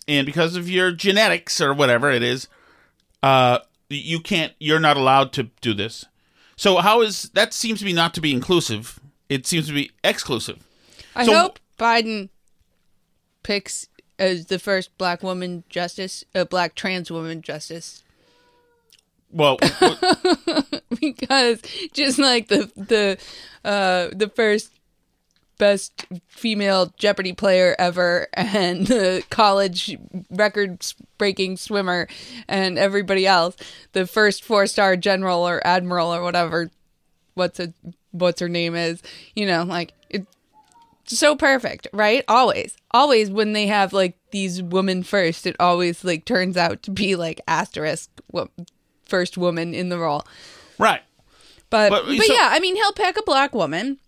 and 0.09 0.27
because 0.27 0.57
of 0.57 0.69
your 0.69 0.93
genetics 0.93 1.61
or 1.61 1.75
whatever 1.75 2.11
it 2.11 2.23
is, 2.23 2.49
uh, 3.23 3.59
you 3.89 4.21
can't, 4.21 4.53
you're 4.59 4.81
not 4.81 4.97
allowed 4.97 5.33
to 5.33 5.45
do 5.61 5.75
this. 5.75 6.05
So, 6.57 6.77
how 6.77 7.03
is 7.03 7.31
that 7.35 7.53
seems 7.53 7.81
to 7.81 7.85
be 7.85 7.93
not 7.93 8.15
to 8.15 8.21
be 8.21 8.33
inclusive? 8.33 8.99
It 9.29 9.47
seems 9.47 9.67
to 9.67 9.73
be 9.75 9.91
exclusive. 10.05 10.65
I 11.15 11.27
So- 11.27 11.35
hope 11.35 11.59
Biden 11.79 12.29
picks 13.43 13.89
as 14.19 14.47
the 14.47 14.59
first 14.59 14.97
black 14.97 15.23
woman 15.23 15.65
justice, 15.69 16.25
a 16.35 16.45
black 16.45 16.75
trans 16.75 17.11
woman 17.11 17.43
justice, 17.43 18.03
Well, 19.37 19.59
because 21.01 21.61
just 21.93 22.19
like 22.19 22.49
the 22.49 22.71
the 22.75 23.19
uh, 23.69 24.09
the 24.17 24.33
first 24.35 24.73
best 25.59 26.07
female 26.27 26.93
Jeopardy 26.97 27.35
player 27.35 27.77
ever, 27.79 28.29
and 28.33 28.87
the 28.87 29.23
college 29.29 29.97
record 30.31 30.87
breaking 31.19 31.59
swimmer, 31.59 32.09
and 32.49 32.79
everybody 32.79 33.27
else, 33.27 33.57
the 33.93 34.07
first 34.07 34.43
four 34.43 34.67
star 34.67 34.97
general 34.97 35.47
or 35.47 35.65
admiral 35.67 36.15
or 36.15 36.23
whatever, 36.23 36.71
what's 37.35 37.61
a 37.61 37.75
what's 38.13 38.41
her 38.41 38.49
name 38.49 38.75
is, 38.75 39.03
you 39.35 39.47
know, 39.47 39.65
like 39.65 39.93
it. 40.09 40.27
So 41.05 41.37
perfect, 41.37 41.87
right? 41.93 42.25
Always, 42.27 42.77
always 42.91 43.31
when 43.31 43.53
they 43.53 43.67
have 43.67 43.93
like 43.93 44.17
these 44.31 44.63
women 44.63 45.03
first, 45.03 45.47
it 45.47 45.57
always 45.61 46.05
like 46.05 46.25
turns 46.25 46.57
out 46.57 46.83
to 46.85 46.91
be 46.91 47.17
like 47.17 47.41
asterisk 47.47 48.11
wo- 48.33 48.51
first 49.07 49.37
woman 49.39 49.75
in 49.75 49.89
the 49.89 49.99
role. 49.99 50.25
right. 50.79 51.03
But 51.69 51.91
But- 51.91 52.07
but, 52.07 52.27
so- 52.27 52.33
yeah, 52.33 52.51
I 52.53 52.61
mean, 52.61 52.77
he'll 52.77 52.93
pick 52.93 53.17
a 53.19 53.23
black 53.23 53.53
woman, 53.55 53.99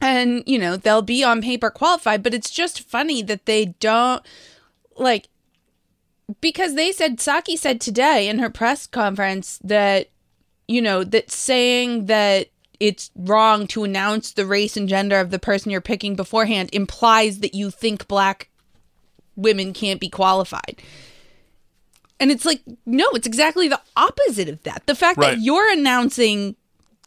and 0.00 0.42
you 0.46 0.58
know 0.58 0.76
they'll 0.76 1.02
be 1.02 1.22
on 1.22 1.40
paper 1.42 1.70
qualified. 1.70 2.22
But 2.22 2.34
it's 2.34 2.50
just 2.50 2.80
funny 2.82 3.22
that 3.22 3.46
they 3.46 3.66
don't 3.78 4.22
like 4.96 5.28
because 6.40 6.74
they 6.74 6.90
said 6.92 7.18
Psaki 7.18 7.56
said 7.56 7.80
today 7.80 8.28
in 8.28 8.38
her 8.40 8.50
press 8.50 8.86
conference 8.86 9.58
that 9.62 10.08
you 10.66 10.82
know 10.82 11.04
that 11.04 11.30
saying 11.30 12.06
that 12.06 12.48
it's 12.80 13.10
wrong 13.14 13.66
to 13.68 13.84
announce 13.84 14.32
the 14.32 14.46
race 14.46 14.76
and 14.76 14.88
gender 14.88 15.20
of 15.20 15.30
the 15.30 15.38
person 15.38 15.70
you're 15.70 15.80
picking 15.80 16.16
beforehand 16.16 16.70
implies 16.72 17.38
that 17.40 17.54
you 17.54 17.70
think 17.70 18.08
black 18.08 18.48
women 19.36 19.72
can't 19.72 20.00
be 20.00 20.08
qualified. 20.08 20.82
And 22.20 22.30
it's 22.30 22.44
like, 22.44 22.60
no, 22.86 23.06
it's 23.14 23.26
exactly 23.26 23.66
the 23.66 23.80
opposite 23.96 24.48
of 24.48 24.62
that. 24.64 24.86
The 24.86 24.94
fact 24.94 25.18
Right. 25.18 25.36
that 25.36 25.40
you're 25.40 25.72
announcing 25.72 26.54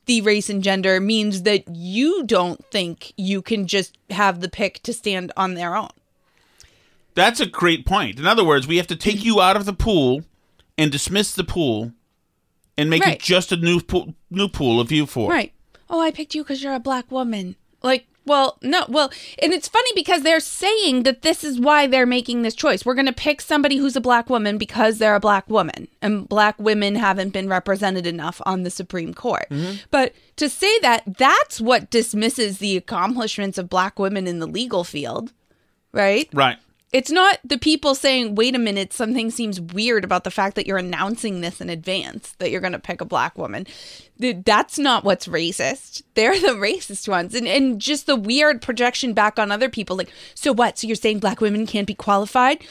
the 0.08 0.22
race 0.22 0.50
and 0.50 0.62
gender 0.64 1.00
means 1.00 1.44
that 1.44 1.64
you 1.74 2.24
don't 2.26 2.64
think 2.72 3.14
you 3.16 3.42
can 3.42 3.68
just 3.68 3.96
have 4.10 4.42
the 4.42 4.50
pick 4.50 4.82
to 4.84 4.92
stand 4.92 5.32
on 5.38 5.54
their 5.54 5.76
own. 5.78 5.90
That's 7.16 7.40
a 7.40 7.46
great 7.46 7.86
point. 7.86 8.18
In 8.20 8.26
other 8.26 8.44
words, 8.44 8.68
we 8.68 8.78
have 8.78 8.88
to 8.88 8.96
take 8.96 9.24
you 9.24 9.40
out 9.40 9.56
of 9.56 9.66
the 9.66 9.74
pool 9.74 10.24
and 10.78 10.92
dismiss 10.92 11.34
the 11.36 11.44
pool 11.44 11.94
and 12.78 12.90
make 12.90 13.04
Right. 13.06 13.14
it 13.16 13.22
just 13.22 13.52
a 13.52 13.56
new 13.56 13.80
pool, 13.80 14.16
new 14.32 14.48
pool 14.48 14.82
of 14.82 14.92
you 14.92 15.06
four. 15.06 15.30
Right. 15.30 15.54
Oh, 15.90 16.00
I 16.02 16.10
picked 16.10 16.34
you 16.34 16.44
because 16.44 16.64
you're 16.64 16.74
a 16.74 16.80
black 16.80 17.12
woman. 17.12 17.56
Like, 17.84 18.08
well, 18.26 18.58
no, 18.62 18.86
well, 18.88 19.12
and 19.40 19.52
it's 19.52 19.68
funny 19.68 19.92
because 19.96 20.24
they're 20.24 20.40
saying 20.40 21.04
that 21.04 21.24
this 21.24 21.44
is 21.44 21.60
why 21.60 21.88
they're 21.88 22.06
making 22.06 22.42
this 22.42 22.56
choice. 22.56 22.86
We're 22.86 22.94
going 22.94 23.06
to 23.08 23.14
pick 23.14 23.42
somebody 23.42 23.78
who's 23.78 23.96
a 23.96 24.02
black 24.02 24.30
woman 24.30 24.58
because 24.58 24.98
they're 24.98 25.16
a 25.16 25.20
black 25.20 25.50
woman, 25.50 25.88
and 26.02 26.28
black 26.28 26.58
women 26.58 26.96
haven't 26.96 27.32
been 27.32 27.50
represented 27.50 28.08
enough 28.08 28.42
on 28.46 28.64
the 28.64 28.70
Supreme 28.70 29.14
Court. 29.14 29.48
Mm-hmm. 29.50 29.78
But 29.92 30.14
to 30.38 30.50
say 30.50 30.80
that, 30.80 31.04
that's 31.18 31.60
what 31.60 31.90
dismisses 31.90 32.60
the 32.60 32.78
accomplishments 32.78 33.58
of 33.58 33.70
black 33.70 34.00
women 34.00 34.28
in 34.28 34.40
the 34.40 34.48
legal 34.48 34.84
field, 34.84 35.34
right? 35.92 36.30
Right. 36.34 36.58
It's 36.94 37.10
not 37.10 37.40
the 37.44 37.58
people 37.58 37.96
saying, 37.96 38.36
wait 38.36 38.56
a 38.56 38.60
minute, 38.60 38.94
something 38.94 39.32
seems 39.32 39.60
weird 39.60 40.04
about 40.04 40.24
the 40.24 40.32
fact 40.32 40.56
that 40.56 40.68
you're 40.68 40.78
announcing 40.78 41.42
this 41.42 41.60
in 41.60 41.72
advance, 41.72 42.34
that 42.38 42.52
you're 42.52 42.62
going 42.62 42.74
to 42.74 42.80
pick 42.80 43.02
a 43.02 43.06
black 43.06 43.36
woman. 43.36 43.66
That's 44.20 44.78
not 44.78 45.04
what's 45.04 45.28
racist. 45.28 46.04
They're 46.14 46.40
the 46.40 46.48
racist 46.50 47.08
ones. 47.08 47.34
And, 47.34 47.48
and 47.48 47.82
just 47.82 48.06
the 48.06 48.16
weird 48.16 48.62
projection 48.62 49.14
back 49.14 49.40
on 49.40 49.52
other 49.52 49.70
people. 49.70 49.96
Like, 49.98 50.12
so 50.36 50.54
what? 50.54 50.78
So 50.78 50.86
you're 50.86 50.96
saying 50.96 51.20
black 51.20 51.42
women 51.42 51.66
can't 51.66 51.88
be 51.88 51.96
qualified? 51.96 52.64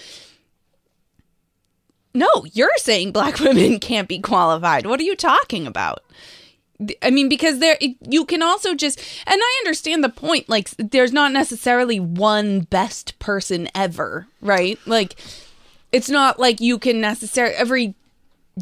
No, 2.14 2.30
you're 2.52 2.70
saying 2.76 3.10
black 3.10 3.40
women 3.40 3.80
can't 3.80 4.08
be 4.08 4.20
qualified. 4.20 4.86
What 4.86 5.00
are 5.00 5.04
you 5.04 5.16
talking 5.16 5.66
about? 5.66 6.04
I 7.02 7.10
mean, 7.10 7.28
because 7.28 7.58
there, 7.58 7.78
you 7.80 8.24
can 8.24 8.42
also 8.42 8.74
just, 8.74 8.98
and 9.26 9.40
I 9.40 9.60
understand 9.62 10.02
the 10.02 10.08
point. 10.08 10.48
Like, 10.48 10.70
there's 10.70 11.12
not 11.12 11.32
necessarily 11.32 12.00
one 12.00 12.60
best 12.60 13.18
person 13.18 13.68
ever, 13.74 14.26
right? 14.40 14.78
Like, 14.86 15.16
it's 15.92 16.08
not 16.08 16.38
like 16.38 16.60
you 16.60 16.78
can 16.78 17.00
necessarily 17.00 17.54
every 17.54 17.94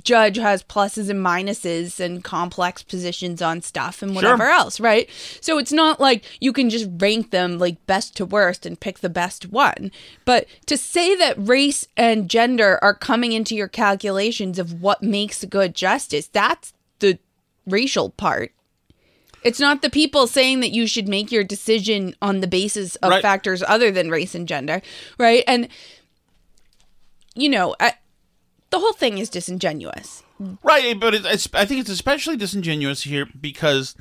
judge 0.03 0.37
has 0.37 0.63
pluses 0.63 1.11
and 1.11 1.25
minuses 1.25 1.99
and 1.99 2.23
complex 2.23 2.83
positions 2.83 3.43
on 3.43 3.61
stuff 3.61 4.03
and 4.03 4.15
whatever 4.15 4.45
else, 4.45 4.79
right? 4.79 5.09
So 5.41 5.59
it's 5.59 5.73
not 5.73 6.01
like 6.01 6.25
you 6.41 6.53
can 6.53 6.71
just 6.71 6.89
rank 6.99 7.31
them 7.31 7.59
like 7.59 7.85
best 7.87 8.17
to 8.17 8.25
worst 8.25 8.67
and 8.67 8.79
pick 8.79 9.01
the 9.01 9.09
best 9.09 9.51
one. 9.51 9.91
But 10.25 10.47
to 10.67 10.77
say 10.77 11.17
that 11.17 11.35
race 11.39 11.89
and 11.97 12.31
gender 12.31 12.79
are 12.83 12.95
coming 12.95 13.33
into 13.33 13.57
your 13.57 13.69
calculations 13.69 14.59
of 14.59 14.81
what 14.81 15.03
makes 15.03 15.45
good 15.45 15.75
justice, 15.75 16.29
that's 16.29 16.73
racial 17.67 18.11
part. 18.11 18.53
It's 19.43 19.61
not 19.61 19.81
the 19.81 19.89
people 19.91 20.27
saying 20.27 20.61
that 20.61 20.71
you 20.71 20.87
should 20.87 21.09
make 21.09 21.33
your 21.33 21.45
decision 21.45 22.15
on 22.21 22.41
the 22.41 22.47
basis 22.47 22.97
of 22.97 23.11
Right. 23.11 23.23
factors 23.23 23.63
other 23.67 23.91
than 23.91 24.11
race 24.11 24.35
and 24.35 24.47
gender, 24.47 24.83
right? 25.19 25.45
And 25.47 25.69
you 27.35 27.49
know, 27.49 27.75
I, 27.81 27.95
the 28.71 28.79
whole 28.79 28.93
thing 28.93 29.19
is 29.19 29.31
disingenuous. 29.31 30.23
Right, 30.63 30.99
but 30.99 31.15
it, 31.15 31.25
it's, 31.25 31.49
I 31.55 31.65
think 31.65 31.81
it's 31.81 31.91
especially 31.91 32.37
disingenuous 32.37 33.03
here 33.03 33.27
because 33.41 33.95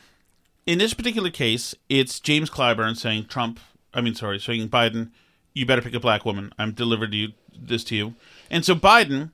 in 0.66 0.78
this 0.80 0.94
particular 0.94 1.30
case, 1.30 1.76
it's 1.90 2.20
James 2.20 2.50
Clyburn 2.50 2.98
saying 2.98 3.26
Trump, 3.26 3.60
I 3.94 4.02
mean, 4.02 4.16
sorry, 4.16 4.40
saying 4.40 4.70
Biden, 4.70 5.12
you 5.54 5.66
better 5.66 5.82
pick 5.82 5.94
a 5.94 6.00
black 6.00 6.26
woman. 6.26 6.52
I'm 6.58 6.72
delivering 6.72 7.14
you 7.14 7.34
this 7.58 7.84
to 7.86 7.96
you. 7.96 8.16
And 8.50 8.64
so 8.66 8.74
Biden 8.76 9.32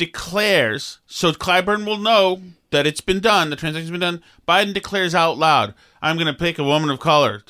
declares, 0.00 0.98
so 1.06 1.30
Clyburn 1.30 1.84
will 1.84 1.98
know 1.98 2.40
that 2.70 2.86
it's 2.86 3.02
been 3.02 3.20
done, 3.20 3.50
the 3.50 3.56
transaction's 3.56 3.90
been 3.90 4.00
done. 4.00 4.22
Biden 4.48 4.72
declares 4.72 5.14
out 5.14 5.36
loud, 5.36 5.74
I'm 6.00 6.16
going 6.16 6.26
to 6.26 6.32
pick 6.32 6.58
a 6.58 6.64
woman 6.64 6.88
of 6.88 7.00
color. 7.00 7.42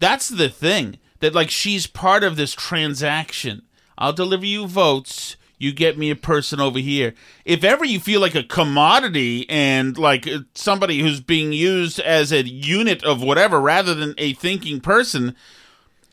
That's 0.00 0.28
the 0.28 0.48
thing, 0.48 0.98
that 1.18 1.34
like 1.34 1.50
she's 1.50 1.86
part 1.86 2.24
of 2.24 2.36
this 2.36 2.54
transaction. 2.54 3.60
I'll 3.98 4.14
deliver 4.14 4.46
you 4.46 4.66
votes. 4.66 5.36
You 5.58 5.74
get 5.74 5.98
me 5.98 6.08
a 6.08 6.16
person 6.16 6.58
over 6.58 6.78
here. 6.78 7.12
If 7.44 7.64
ever 7.64 7.84
you 7.84 8.00
feel 8.00 8.22
like 8.22 8.34
a 8.34 8.42
commodity 8.42 9.44
and 9.50 9.98
like 9.98 10.26
uh, 10.26 10.38
somebody 10.54 11.00
who's 11.00 11.20
being 11.20 11.52
used 11.52 12.00
as 12.00 12.32
a 12.32 12.48
unit 12.48 13.04
of 13.04 13.22
whatever 13.22 13.60
rather 13.60 13.94
than 13.94 14.14
a 14.16 14.32
thinking 14.32 14.80
person, 14.80 15.36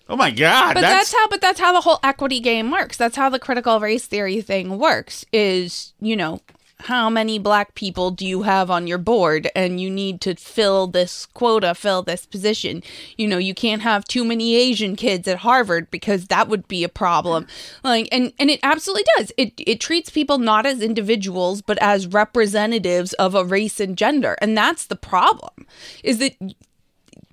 oh 0.10 0.16
my 0.16 0.32
God. 0.32 0.74
But 0.74 0.82
that's, 0.82 1.14
how 1.14 1.28
but 1.28 1.42
that's 1.42 1.60
how 1.60 1.74
the 1.74 1.82
whole 1.82 2.00
equity 2.04 2.40
game 2.40 2.72
works. 2.72 2.98
That's 2.98 3.16
how 3.16 3.30
the 3.30 3.40
critical 3.40 3.80
race 3.80 4.06
theory 4.06 4.42
thing 4.42 4.78
works 4.78 5.26
is, 5.32 5.94
you 6.00 6.16
know, 6.16 6.42
how 6.82 7.10
many 7.10 7.40
black 7.40 7.74
people 7.74 8.12
do 8.12 8.26
you 8.26 8.44
have 8.44 8.70
on 8.70 8.86
your 8.86 9.00
board 9.00 9.50
and 9.56 9.82
you 9.82 9.90
need 9.90 10.22
to 10.22 10.36
fill 10.36 10.88
this 10.88 11.26
quota, 11.26 11.74
fill 11.74 12.04
this 12.04 12.26
position. 12.26 12.84
You 13.18 13.28
know, 13.28 13.40
you 13.40 13.56
can't 13.56 13.82
have 13.82 14.06
too 14.06 14.24
many 14.24 14.56
Asian 14.56 14.96
kids 14.96 15.28
at 15.28 15.40
Harvard 15.40 15.90
because 15.90 16.28
that 16.28 16.48
would 16.48 16.68
be 16.68 16.84
a 16.84 16.90
problem. 16.90 17.48
Like 17.84 18.08
and 18.12 18.32
and 18.38 18.50
it 18.50 18.60
absolutely 18.62 19.06
does. 19.18 19.32
It 19.38 19.54
it 19.58 19.80
treats 19.80 20.10
people 20.10 20.38
not 20.38 20.66
as 20.66 20.82
individuals 20.82 21.62
but 21.62 21.80
as 21.80 22.08
representatives 22.08 23.13
of 23.13 23.34
a 23.34 23.43
race 23.43 23.80
and 23.80 23.98
gender. 23.98 24.38
And 24.39 24.56
that's 24.56 24.86
the 24.86 24.96
problem. 24.96 25.65
Is 26.04 26.20
that 26.20 26.36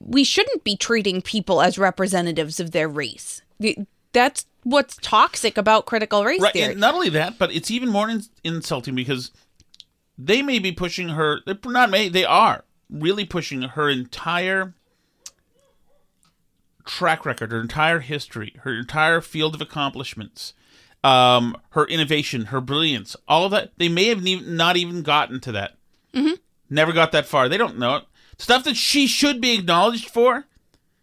we 0.07 0.23
shouldn't 0.25 0.65
be 0.65 0.77
treating 0.77 1.23
people 1.23 1.63
as 1.63 1.79
representatives 1.79 2.61
of 2.61 2.71
their 2.73 2.89
race. 2.89 3.41
That's 4.13 4.47
what's 4.63 4.97
toxic 4.97 5.57
about 5.57 5.87
critical 5.87 6.25
race 6.25 6.41
Right, 6.41 6.53
theory. 6.53 6.73
and 6.73 6.81
not 6.81 6.95
only 6.95 7.09
that, 7.11 7.39
but 7.39 7.51
it's 7.53 7.71
even 7.71 7.89
more 7.89 8.09
in- 8.11 8.25
insulting 8.45 8.95
because 8.95 9.31
they 10.19 10.43
may 10.43 10.59
be 10.59 10.73
pushing 10.73 11.11
her. 11.11 11.41
They're 11.47 11.59
not 11.65 11.91
may 11.91 12.09
they 12.09 12.25
are 12.25 12.65
really 12.91 13.25
pushing 13.25 13.63
her 13.63 13.89
entire 13.89 14.75
track 16.85 17.25
record, 17.25 17.51
her 17.53 17.61
entire 17.61 18.01
history, 18.01 18.55
her 18.63 18.79
entire 18.79 19.21
field 19.21 19.55
of 19.55 19.61
accomplishments, 19.61 20.53
um, 21.03 21.57
her 21.71 21.87
innovation, 21.87 22.47
her 22.47 22.61
brilliance, 22.61 23.17
all 23.27 23.45
of 23.45 23.51
that. 23.53 23.73
They 23.79 23.89
may 23.89 24.07
have 24.09 24.23
ne- 24.23 24.41
not 24.41 24.77
even 24.77 25.03
gotten 25.03 25.41
to 25.41 25.53
that. 25.53 25.77
Mm-hmm. 26.13 26.35
Never 26.71 26.93
got 26.93 27.13
that 27.13 27.27
far. 27.27 27.49
They 27.49 27.57
don't 27.59 27.79
know 27.79 27.97
it. 27.97 28.05
Stuff 28.39 28.65
that 28.65 28.77
she 28.77 29.07
should 29.07 29.41
be 29.41 29.53
acknowledged 29.55 30.09
for. 30.11 30.45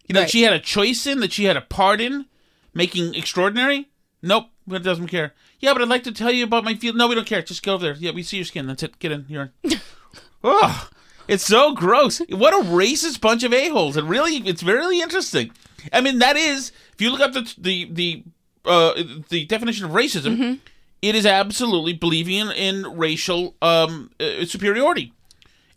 You 0.08 0.14
know, 0.14 0.22
Right. 0.22 0.30
she 0.30 0.42
had 0.44 0.54
a 0.54 0.60
choice 0.60 1.06
in, 1.08 1.20
that 1.22 1.32
she 1.32 1.46
had 1.46 1.56
a 1.58 1.62
part 1.62 2.02
in, 2.02 2.26
making 2.74 3.16
extraordinary. 3.16 3.88
Nope, 4.22 4.48
it 4.70 4.84
doesn't 4.84 5.08
care. 5.08 5.34
Yeah, 5.60 5.74
but 5.74 5.82
I'd 5.82 5.88
like 5.88 6.04
to 6.04 6.12
tell 6.12 6.32
you 6.32 6.44
about 6.44 6.64
my 6.64 6.76
field. 6.76 6.96
No, 6.98 7.08
we 7.08 7.16
don't 7.16 7.28
care. 7.28 7.42
Just 7.42 7.64
go 7.64 7.76
over 7.76 7.84
there. 7.86 7.96
Yeah, 7.98 8.12
we 8.12 8.24
see 8.24 8.38
your 8.38 8.46
skin. 8.46 8.68
That's 8.68 8.84
it. 8.84 9.00
Get 9.00 9.12
in. 9.12 9.26
You're 9.30 9.52
in. 9.64 9.80
oh, 10.44 10.90
it's 11.28 11.46
so 11.46 11.74
gross. 11.74 12.20
What 12.30 12.54
a 12.54 12.68
racist 12.68 13.22
bunch 13.22 13.44
of 13.44 13.54
a 13.54 13.70
holes. 13.70 13.96
It 13.96 14.04
really, 14.04 14.38
it's 14.38 14.64
really 14.64 15.02
interesting. 15.02 15.52
I 15.94 16.02
mean, 16.02 16.20
that 16.20 16.36
is 16.36 16.72
if 16.94 17.02
you 17.02 17.12
look 17.12 17.22
up 17.22 17.34
the 17.34 17.54
the 17.58 17.86
the 17.92 18.24
uh, 18.66 18.94
the 19.30 19.46
definition 19.46 19.86
of 19.86 19.92
racism, 19.92 20.60
it 21.02 21.16
is 21.16 21.26
absolutely 21.26 21.94
believing 21.94 22.36
in, 22.36 22.52
in 22.52 22.98
racial 22.98 23.56
um, 23.62 24.12
uh, 24.20 24.46
superiority. 24.46 25.14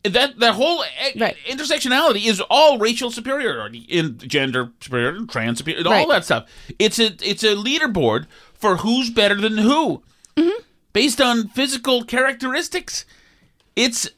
That 0.05 0.39
that 0.39 0.55
whole 0.55 0.85
e- 0.85 1.19
Right. 1.19 1.37
intersectionality 1.49 2.27
is 2.27 2.41
all 2.51 2.79
racial 2.79 3.11
superiority 3.11 3.79
in 3.89 4.19
gender 4.19 4.71
superiority, 4.81 5.27
trans 5.27 5.59
superiority, 5.59 5.89
all 5.91 6.09
that 6.09 6.25
stuff. 6.27 6.47
It's 6.79 6.99
a 6.99 7.07
it's 7.23 7.43
a 7.43 7.55
leaderboard 7.55 8.27
for 8.53 8.77
who's 8.79 9.09
better 9.11 9.35
than 9.35 9.57
who, 9.59 10.03
mm-hmm. 10.37 10.63
based 10.93 11.21
on 11.23 11.49
physical 11.49 12.05
characteristics. 12.05 13.07
It's 13.77 14.11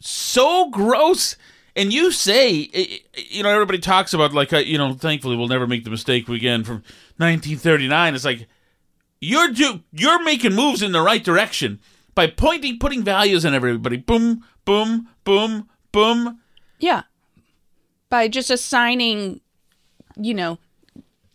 so 0.00 0.70
gross. 0.70 1.36
And 1.76 1.92
you 1.92 2.10
say, 2.10 2.68
i- 2.74 3.00
i- 3.16 3.24
you 3.30 3.42
know, 3.42 3.50
everybody 3.50 3.78
talks 3.78 4.12
about 4.14 4.32
like, 4.32 4.52
uh, 4.52 4.58
you 4.58 4.78
know, 4.78 4.94
thankfully 4.94 5.36
we'll 5.36 5.46
never 5.48 5.66
make 5.66 5.84
the 5.84 5.90
mistake 5.90 6.28
again 6.28 6.64
from 6.64 6.82
1939. 7.18 8.14
It's 8.14 8.24
like 8.24 8.48
you're 9.20 9.48
do 9.52 9.80
you're 9.92 10.22
making 10.24 10.54
moves 10.54 10.80
in 10.82 10.92
the 10.92 11.00
right 11.02 11.22
direction 11.22 11.80
by 12.14 12.26
pointing, 12.28 12.78
putting 12.78 13.02
values 13.04 13.44
on 13.44 13.54
everybody. 13.54 13.96
Boom, 13.96 14.44
boom, 14.68 15.08
boom, 15.24 15.68
boom. 15.92 16.40
yeah. 16.78 17.02
By 18.10 18.28
just 18.28 18.50
assigning, 18.50 19.40
you 20.16 20.34
know, 20.34 20.58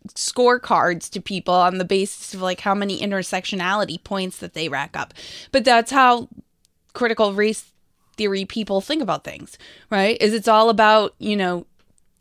scorecards 0.10 1.10
to 1.12 1.22
people 1.22 1.54
on 1.54 1.80
the 1.80 1.86
basis 1.86 2.34
of 2.34 2.41
like 2.41 2.60
how 2.60 2.76
many 2.76 3.00
intersectionality 3.00 4.04
points 4.04 4.38
that 4.38 4.54
they 4.54 4.69
rack 4.69 4.96
up. 4.96 5.13
But 5.52 5.65
that's 5.65 5.91
how 5.91 6.30
critical 6.93 7.34
race 7.34 7.72
theory 8.17 8.46
people 8.46 8.82
think 8.82 9.02
about 9.02 9.24
things, 9.24 9.58
right? 9.89 10.15
Is 10.22 10.34
it's 10.34 10.48
all 10.48 10.69
about, 10.69 11.15
you 11.17 11.36
know, 11.36 11.65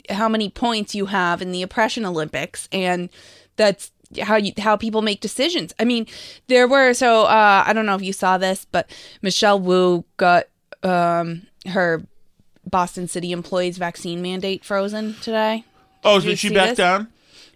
how 0.09 0.27
many 0.27 0.49
points 0.49 0.95
you 0.95 1.05
have 1.07 1.41
in 1.41 1.53
the 1.53 1.61
oppression 1.61 2.05
olympics 2.05 2.67
and 2.73 3.09
that's 3.55 3.89
how 4.21 4.35
you 4.35 4.51
how 4.57 4.75
people 4.75 5.01
make 5.01 5.21
decisions 5.21 5.73
i 5.79 5.85
mean 5.85 6.05
there 6.47 6.67
were 6.67 6.93
so 6.93 7.23
uh 7.23 7.63
i 7.65 7.71
don't 7.71 7.85
know 7.85 7.95
if 7.95 8.01
you 8.01 8.11
saw 8.11 8.37
this 8.37 8.65
but 8.65 8.89
michelle 9.21 9.57
wu 9.57 10.03
got 10.17 10.43
um 10.83 11.47
her 11.67 12.03
boston 12.69 13.07
city 13.07 13.31
employees 13.31 13.77
vaccine 13.77 14.21
mandate 14.21 14.63
frozen 14.65 15.13
today 15.21 15.63
Oh, 16.05 16.19
Did 16.19 16.37
she 16.37 16.49
back 16.53 16.69
this? 16.69 16.77
down? 16.77 17.07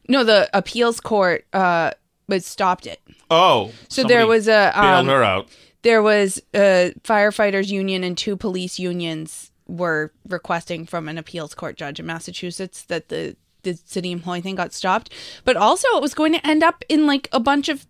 no 0.08 0.24
the 0.24 0.50
appeals 0.54 1.00
court 1.00 1.46
uh 1.54 1.92
was 2.30 2.46
stopped 2.46 2.88
it 2.88 3.02
Oh, 3.30 3.72
So 3.90 4.04
there 4.06 4.26
was 4.26 4.48
a, 4.48 4.72
bailed 4.74 4.86
um, 5.00 5.08
her 5.08 5.22
out. 5.24 5.50
there 5.82 6.02
was 6.02 6.42
a 6.56 6.94
firefighters 7.04 7.68
union 7.70 8.04
and 8.06 8.18
two 8.18 8.38
police 8.38 8.80
unions 8.80 9.52
were 9.68 10.14
requesting 10.30 10.86
from 10.86 11.10
an 11.10 11.18
appeals 11.18 11.54
court 11.54 11.76
judge 11.76 12.00
in 12.00 12.06
Massachusetts 12.06 12.84
that 12.84 13.10
the 13.10 13.36
the 13.64 13.74
city 13.86 14.12
employee 14.14 14.40
thing 14.40 14.56
got 14.56 14.72
stopped 14.72 15.12
but 15.44 15.58
also 15.58 15.86
it 15.98 16.02
was 16.02 16.14
going 16.14 16.32
to 16.32 16.48
end 16.48 16.64
up 16.64 16.86
in 16.88 17.06
like 17.06 17.28
a 17.34 17.40
bunch 17.40 17.68
of 17.68 17.86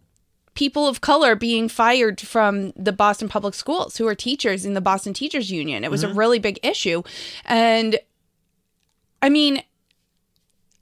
people 0.58 0.88
of 0.88 1.02
color 1.02 1.36
being 1.36 1.70
fired 1.70 2.20
from 2.20 2.74
the 2.76 2.92
Boston 2.92 3.30
public 3.30 3.54
schools 3.54 3.98
who 3.98 4.08
are 4.08 4.16
teachers 4.16 4.66
in 4.66 4.74
the 4.74 4.82
Boston 4.82 5.14
teachers 5.14 5.52
union 5.52 5.84
it 5.84 5.92
was 5.92 6.04
a 6.04 6.12
really 6.14 6.40
big 6.40 6.60
issue 6.64 7.04
and 7.46 8.00
i 9.22 9.30
mean 9.30 9.62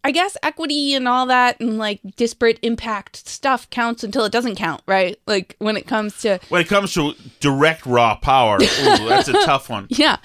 I 0.05 0.11
guess 0.11 0.38
equity 0.43 0.93
and 0.93 1.07
all 1.07 1.25
that 1.25 1.59
and 1.59 1.79
like 1.79 1.99
disparate 2.15 2.59
impact 2.61 3.27
stuff 3.27 3.67
counts 3.71 4.03
until 4.03 4.23
it 4.23 4.31
doesn't 4.31 4.55
count, 4.55 4.83
right? 4.85 5.19
Like 5.25 5.55
when 5.57 5.75
it 5.77 5.88
comes 5.88 6.21
to 6.21 6.39
When 6.49 6.61
it 6.61 6.67
comes 6.67 6.93
to 6.93 7.13
direct 7.39 7.88
raw 7.88 8.15
power, 8.15 8.57
ooh, 8.61 9.09
that's 9.09 9.27
a 9.27 9.33
tough 9.45 9.67
one. 9.67 9.88
yeah. 9.89 10.17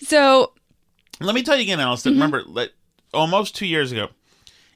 So 0.00 0.54
Let 1.20 1.36
me 1.36 1.44
tell 1.44 1.54
you 1.54 1.62
again, 1.62 1.78
Allison. 1.78 2.14
Mm-hmm. 2.14 2.20
remember, 2.20 2.42
like, 2.48 2.72
almost 3.14 3.54
two 3.54 3.66
years 3.66 3.92
ago, 3.92 4.08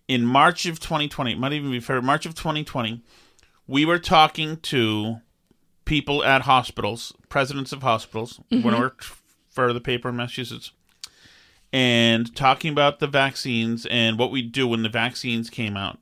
in 0.06 0.24
March 0.24 0.64
of 0.66 0.78
2020, 0.78 1.32
it 1.32 1.38
might 1.40 1.52
even 1.52 1.72
be 1.72 1.80
February, 1.80 2.06
March 2.06 2.24
of 2.24 2.36
2020, 2.36 3.02
we 3.66 3.84
were 3.84 3.98
talking 3.98 4.58
to 4.58 5.20
people 5.84 6.24
at 6.24 6.42
hospitals, 6.42 7.12
presidents 7.28 7.72
of 7.72 7.82
hospitals, 7.82 8.40
when 8.50 8.74
I 8.74 8.78
worked 8.80 9.04
for 9.48 9.72
the 9.72 9.80
paper 9.80 10.08
in 10.08 10.16
Massachusetts, 10.16 10.72
and 11.72 12.34
talking 12.34 12.70
about 12.72 12.98
the 13.00 13.06
vaccines 13.06 13.86
and 13.86 14.18
what 14.18 14.30
we 14.30 14.42
do 14.42 14.66
when 14.68 14.82
the 14.82 14.88
vaccines 14.88 15.50
came 15.50 15.76
out. 15.76 15.98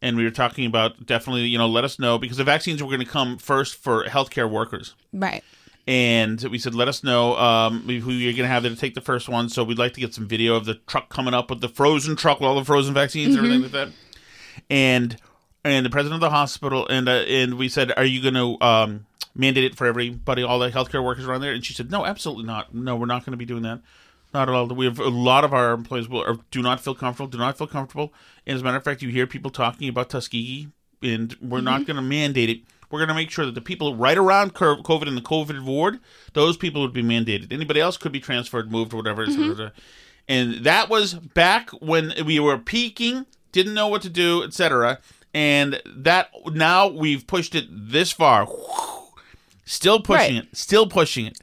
And 0.00 0.16
we 0.16 0.22
were 0.24 0.30
talking 0.30 0.64
about 0.64 1.06
definitely, 1.06 1.42
you 1.46 1.58
know, 1.58 1.66
let 1.66 1.82
us 1.84 1.98
know 1.98 2.18
because 2.18 2.36
the 2.36 2.44
vaccines 2.44 2.80
were 2.82 2.88
going 2.88 3.00
to 3.00 3.06
come 3.06 3.36
first 3.36 3.74
for 3.74 4.04
healthcare 4.04 4.48
workers 4.48 4.94
Right. 5.12 5.42
and 5.88 6.40
we 6.44 6.58
said, 6.58 6.72
"Let 6.74 6.86
us 6.86 7.02
know 7.02 7.36
um, 7.36 7.80
who 7.82 8.12
you're 8.12 8.32
going 8.32 8.44
to 8.44 8.48
have 8.48 8.62
there 8.62 8.70
to 8.72 8.78
take 8.78 8.94
the 8.94 9.00
first 9.00 9.28
one." 9.28 9.48
So 9.48 9.64
we'd 9.64 9.76
like 9.78 9.94
to 9.94 10.00
get 10.00 10.14
some 10.14 10.28
video 10.28 10.54
of 10.54 10.66
the 10.66 10.74
truck 10.86 11.08
coming 11.08 11.34
up 11.34 11.50
with 11.50 11.60
the 11.60 11.68
frozen 11.68 12.14
truck 12.14 12.38
with 12.38 12.46
all 12.48 12.54
the 12.54 12.64
frozen 12.64 12.94
vaccines 12.94 13.34
and 13.34 13.38
everything 13.38 13.62
like 13.62 13.72
that. 13.72 13.88
And 14.70 15.16
and 15.64 15.84
the 15.84 15.90
president 15.90 16.14
of 16.14 16.20
the 16.20 16.34
hospital 16.34 16.86
and 16.88 17.08
uh, 17.08 17.12
and 17.12 17.54
we 17.54 17.68
said, 17.68 17.92
"Are 17.96 18.04
you 18.04 18.22
going 18.22 18.34
to 18.34 18.64
um, 18.64 19.06
mandate 19.34 19.64
it 19.64 19.74
for 19.74 19.86
everybody, 19.86 20.42
all 20.42 20.58
the 20.58 20.70
healthcare 20.70 21.04
workers 21.04 21.26
around 21.26 21.40
there?" 21.40 21.52
And 21.52 21.64
she 21.64 21.74
said, 21.74 21.90
"No, 21.90 22.04
absolutely 22.04 22.44
not. 22.44 22.74
No, 22.74 22.96
we're 22.96 23.06
not 23.06 23.24
going 23.24 23.32
to 23.32 23.38
be 23.38 23.46
doing 23.46 23.62
that." 23.62 23.80
Not 24.34 24.48
at 24.48 24.54
all. 24.54 24.66
We 24.66 24.84
have 24.84 24.98
a 24.98 25.08
lot 25.08 25.44
of 25.44 25.54
our 25.54 25.72
employees 25.72 26.08
will 26.08 26.20
or 26.20 26.38
do 26.50 26.60
not 26.60 26.80
feel 26.80 26.94
comfortable. 26.94 27.28
Do 27.28 27.38
not 27.38 27.56
feel 27.56 27.66
comfortable. 27.66 28.12
And 28.46 28.54
as 28.54 28.60
a 28.60 28.64
matter 28.64 28.76
of 28.76 28.84
fact, 28.84 29.00
you 29.00 29.08
hear 29.08 29.26
people 29.26 29.50
talking 29.50 29.88
about 29.88 30.10
Tuskegee, 30.10 30.68
and 31.02 31.34
we're 31.40 31.62
not 31.62 31.86
going 31.86 31.96
to 31.96 32.02
mandate 32.02 32.50
it. 32.50 32.60
We're 32.90 32.98
going 32.98 33.08
to 33.08 33.14
make 33.14 33.30
sure 33.30 33.46
that 33.46 33.54
the 33.54 33.60
people 33.60 33.96
right 33.96 34.16
around 34.16 34.54
COVID 34.54 35.06
in 35.06 35.14
the 35.14 35.20
COVID 35.20 35.64
ward, 35.64 36.00
those 36.32 36.56
people 36.56 36.82
would 36.82 36.92
be 36.92 37.02
mandated. 37.02 37.52
Anybody 37.52 37.80
else 37.80 37.96
could 37.96 38.12
be 38.12 38.20
transferred, 38.20 38.70
moved, 38.70 38.94
or 38.94 38.98
whatever. 38.98 39.26
And 40.26 40.54
that 40.64 40.88
was 40.88 41.14
back 41.14 41.70
when 41.70 42.12
we 42.24 42.38
were 42.38 42.58
peaking, 42.58 43.26
didn't 43.52 43.74
know 43.74 43.88
what 43.88 44.02
to 44.02 44.10
do, 44.10 44.42
etc. 44.42 45.00
And 45.34 45.80
that 45.86 46.30
now 46.46 46.88
we've 46.88 47.26
pushed 47.26 47.54
it 47.54 47.66
this 47.70 48.10
far. 48.12 48.48
Still 49.64 50.00
pushing 50.00 50.36
Right. 50.36 50.44
it. 50.44 50.56
Still 50.56 50.86
pushing 50.86 51.26
it. 51.26 51.38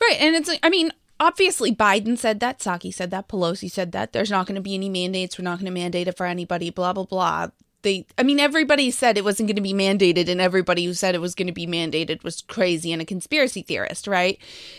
Right. 0.00 0.16
And 0.20 0.34
it's 0.34 0.50
I 0.62 0.68
mean, 0.68 0.90
obviously 1.20 1.74
Biden 1.74 2.18
said 2.18 2.40
that, 2.40 2.58
Psaki 2.58 2.92
said 2.92 3.10
that, 3.12 3.28
Pelosi 3.28 3.70
said 3.70 3.92
that. 3.92 4.12
There's 4.12 4.30
not 4.30 4.46
going 4.46 4.56
to 4.56 4.60
be 4.60 4.74
any 4.74 4.88
mandates. 4.88 5.38
We're 5.38 5.44
not 5.44 5.58
going 5.58 5.66
to 5.66 5.70
mandate 5.70 6.08
it 6.08 6.16
for 6.16 6.26
anybody, 6.26 6.70
blah, 6.70 6.92
blah, 6.92 7.04
blah. 7.04 7.48
They, 7.82 8.06
I 8.18 8.22
mean, 8.22 8.40
everybody 8.40 8.90
said 8.90 9.16
it 9.18 9.24
wasn't 9.24 9.46
going 9.46 9.56
to 9.56 9.62
be 9.62 9.74
mandated, 9.74 10.28
and 10.28 10.40
everybody 10.40 10.86
who 10.86 10.94
said 10.94 11.14
it 11.14 11.20
was 11.20 11.34
going 11.34 11.48
to 11.48 11.52
be 11.52 11.66
mandated 11.66 12.24
was 12.24 12.40
crazy 12.40 12.92
and 12.92 13.02
a 13.02 13.04
conspiracy 13.04 13.60
theorist, 13.60 14.06
right? 14.06 14.38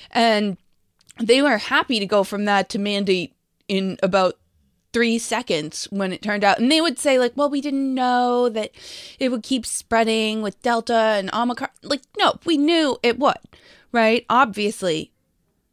And 0.10 0.58
they 1.22 1.42
were 1.44 1.58
happy 1.58 2.00
to 2.00 2.08
go 2.08 2.24
from 2.24 2.46
that 2.46 2.68
to 2.70 2.80
mandate 2.80 3.36
in 3.68 3.98
about 4.02 4.38
three 4.96 5.20
seconds 5.20 5.90
when 5.92 6.14
it 6.14 6.22
turned 6.22 6.42
out. 6.42 6.58
And 6.58 6.72
they 6.72 6.80
would 6.80 6.98
say, 6.98 7.20
like, 7.20 7.34
well, 7.36 7.50
we 7.50 7.60
didn't 7.60 7.94
know 7.94 8.48
that 8.48 8.72
it 9.20 9.30
would 9.30 9.44
keep 9.44 9.66
spreading 9.66 10.42
with 10.42 10.62
Delta 10.62 10.96
and 10.96 11.30
Omicron. 11.34 11.70
Like, 11.84 12.04
no, 12.18 12.40
we 12.46 12.56
knew 12.56 12.98
it 13.04 13.20
would, 13.20 13.36
right? 13.92 14.26
Obviously, 14.30 15.12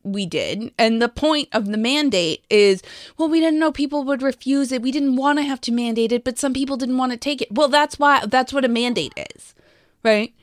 we 0.02 0.26
did. 0.26 0.72
And 0.76 1.00
the 1.00 1.08
point 1.08 1.48
of 1.52 1.66
the 1.66 1.78
mandate 1.78 2.44
is, 2.50 2.82
well, 3.16 3.28
we 3.28 3.38
didn't 3.38 3.60
know 3.60 3.70
people 3.70 4.02
would 4.02 4.22
refuse 4.22 4.72
it. 4.72 4.82
We 4.82 4.90
didn't 4.90 5.14
want 5.14 5.38
to 5.38 5.44
have 5.44 5.60
to 5.60 5.72
mandate 5.72 6.10
it, 6.10 6.24
but 6.24 6.36
some 6.36 6.52
people 6.52 6.76
didn't 6.76 6.98
want 6.98 7.12
to 7.12 7.16
take 7.16 7.40
it. 7.40 7.52
Well, 7.52 7.68
that's 7.68 8.00
why, 8.00 8.26
that's 8.26 8.52
what 8.52 8.64
a 8.64 8.68
mandate 8.68 9.14
is, 9.36 9.54
right? 10.02 10.34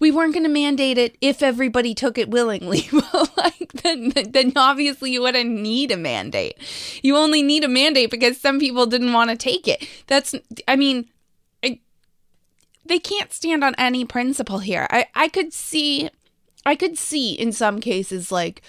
We 0.00 0.10
weren't 0.10 0.32
going 0.32 0.44
to 0.44 0.50
mandate 0.50 0.98
it 0.98 1.16
if 1.20 1.42
everybody 1.42 1.94
took 1.94 2.18
it 2.18 2.30
willingly. 2.30 2.88
well, 2.92 3.28
like 3.36 3.72
then, 3.74 4.12
then 4.30 4.52
obviously 4.56 5.12
you 5.12 5.22
wouldn't 5.22 5.50
need 5.50 5.92
a 5.92 5.96
mandate. 5.96 6.56
You 7.02 7.16
only 7.16 7.42
need 7.42 7.62
a 7.62 7.68
mandate 7.68 8.10
because 8.10 8.40
some 8.40 8.58
people 8.58 8.86
didn't 8.86 9.12
want 9.12 9.30
to 9.30 9.36
take 9.36 9.68
it. 9.68 9.86
That's, 10.06 10.34
I 10.66 10.74
mean, 10.74 11.08
I, 11.62 11.78
they 12.84 12.98
can't 12.98 13.32
stand 13.32 13.62
on 13.62 13.74
any 13.76 14.04
principle 14.06 14.58
here. 14.60 14.88
I, 14.90 15.06
I 15.14 15.28
could 15.28 15.52
see, 15.52 16.08
I 16.64 16.74
could 16.74 16.98
see 16.98 17.34
in 17.34 17.52
some 17.52 17.78
cases 17.78 18.32
like 18.32 18.62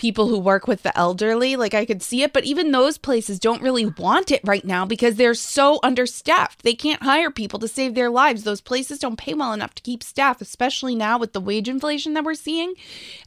people 0.00 0.28
who 0.28 0.38
work 0.38 0.66
with 0.66 0.82
the 0.82 0.96
elderly, 0.96 1.56
like 1.56 1.74
I 1.74 1.84
could 1.84 2.02
see 2.02 2.22
it, 2.22 2.32
but 2.32 2.44
even 2.44 2.72
those 2.72 2.96
places 2.96 3.38
don't 3.38 3.60
really 3.60 3.84
want 3.84 4.30
it 4.30 4.40
right 4.44 4.64
now 4.64 4.86
because 4.86 5.16
they're 5.16 5.34
so 5.34 5.78
understaffed. 5.82 6.62
They 6.62 6.72
can't 6.74 7.02
hire 7.02 7.30
people 7.30 7.58
to 7.58 7.68
save 7.68 7.94
their 7.94 8.08
lives. 8.08 8.42
Those 8.42 8.62
places 8.62 8.98
don't 8.98 9.18
pay 9.18 9.34
well 9.34 9.52
enough 9.52 9.74
to 9.74 9.82
keep 9.82 10.02
staff, 10.02 10.40
especially 10.40 10.94
now 10.94 11.18
with 11.18 11.34
the 11.34 11.40
wage 11.40 11.68
inflation 11.68 12.14
that 12.14 12.24
we're 12.24 12.32
seeing. 12.32 12.72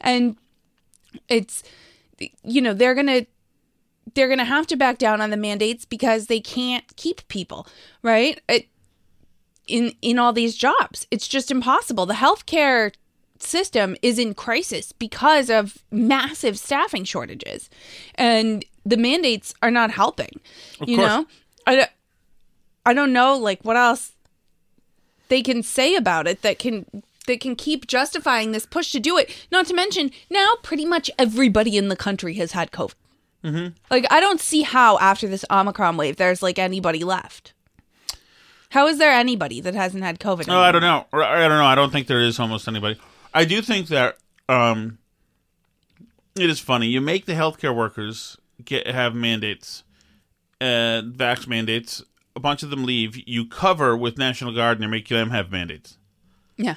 And 0.02 0.36
it's 1.30 1.62
you 2.42 2.60
know, 2.60 2.74
they're 2.74 2.96
going 2.96 3.06
to 3.06 3.28
they're 4.16 4.28
going 4.28 4.40
to 4.40 4.44
have 4.44 4.66
to 4.68 4.76
back 4.76 4.98
down 4.98 5.22
on 5.22 5.30
the 5.30 5.38
mandates 5.38 5.86
because 5.86 6.26
they 6.26 6.40
can't 6.40 6.96
keep 6.96 7.28
people, 7.28 7.68
right? 8.02 8.42
It, 8.50 8.68
in 9.68 9.94
in 10.02 10.18
all 10.18 10.34
these 10.34 10.58
jobs. 10.58 11.06
It's 11.12 11.28
just 11.28 11.52
impossible. 11.52 12.08
The 12.08 12.16
healthcare 12.16 12.94
system 13.44 13.96
is 14.02 14.18
in 14.20 14.34
crisis 14.34 14.92
because 14.92 15.50
of 15.50 15.78
massive 15.92 16.58
staffing 16.58 17.04
shortages 17.04 17.70
and 18.16 18.66
the 18.86 18.98
mandates 18.98 19.54
are 19.62 19.72
not 19.72 19.92
helping 19.92 20.40
you 20.86 20.98
course. 20.98 21.08
know 21.08 21.26
I, 21.68 21.76
don't- 21.76 21.90
I 22.86 22.94
don't 22.94 23.14
know 23.14 23.38
like 23.38 23.62
what 23.64 23.78
else 23.78 24.12
they 25.30 25.42
can 25.42 25.64
say 25.64 25.96
about 25.96 26.28
it 26.28 26.42
that 26.42 26.60
can 26.60 26.86
that 27.28 27.40
can 27.40 27.56
keep 27.56 27.88
justifying 27.88 28.52
this 28.52 28.66
push 28.66 28.92
to 28.92 29.00
do 29.00 29.18
it 29.18 29.34
not 29.52 29.66
to 29.68 29.74
mention 29.74 30.12
now 30.30 30.50
pretty 30.62 30.86
much 30.86 31.10
everybody 31.18 31.78
in 31.78 31.88
the 31.88 31.96
country 31.96 32.34
has 32.36 32.52
had 32.52 32.72
covid 32.72 32.96
mm-hmm. 33.44 33.68
like 33.90 34.06
i 34.12 34.20
don't 34.20 34.42
see 34.42 34.62
how 34.64 34.98
after 35.00 35.28
this 35.28 35.46
omicron 35.50 35.96
wave 35.98 36.18
there's 36.18 36.44
like 36.44 36.60
anybody 36.60 37.04
left 37.04 37.54
how 38.72 38.88
is 38.88 38.98
there 38.98 39.12
anybody 39.12 39.62
that 39.62 39.74
hasn't 39.76 40.04
had 40.04 40.20
covid 40.20 40.50
Oh, 40.50 40.60
I 40.60 40.72
don't 40.72 40.82
know. 40.82 41.06
I 41.14 41.48
don't 41.48 41.58
know. 41.60 41.66
I 41.66 41.76
don't 41.76 41.92
think 41.92 42.08
there 42.08 42.20
is 42.22 42.40
almost 42.40 42.68
anybody. 42.68 43.00
I 43.34 43.46
do 43.46 43.62
think 43.62 43.88
that 43.88 44.18
um, 44.48 45.00
it 46.36 46.50
is 46.50 46.60
funny. 46.60 46.88
You 46.88 47.02
make 47.02 47.26
the 47.26 47.34
healthcare 47.34 47.76
workers 47.76 48.38
get 48.64 48.88
have 48.88 49.16
mandates, 49.16 49.84
uh, 50.62 51.02
vax 51.06 51.48
mandates. 51.48 52.04
A 52.36 52.40
bunch 52.40 52.64
of 52.64 52.72
them 52.72 52.84
leave. 52.84 53.28
You 53.28 53.46
cover 53.46 53.96
with 53.96 54.18
National 54.18 54.56
Guard 54.56 54.78
and 54.78 54.84
you 54.84 54.90
make 54.90 55.08
them 55.08 55.30
have 55.30 55.52
mandates. 55.52 55.98
Yeah. 56.58 56.76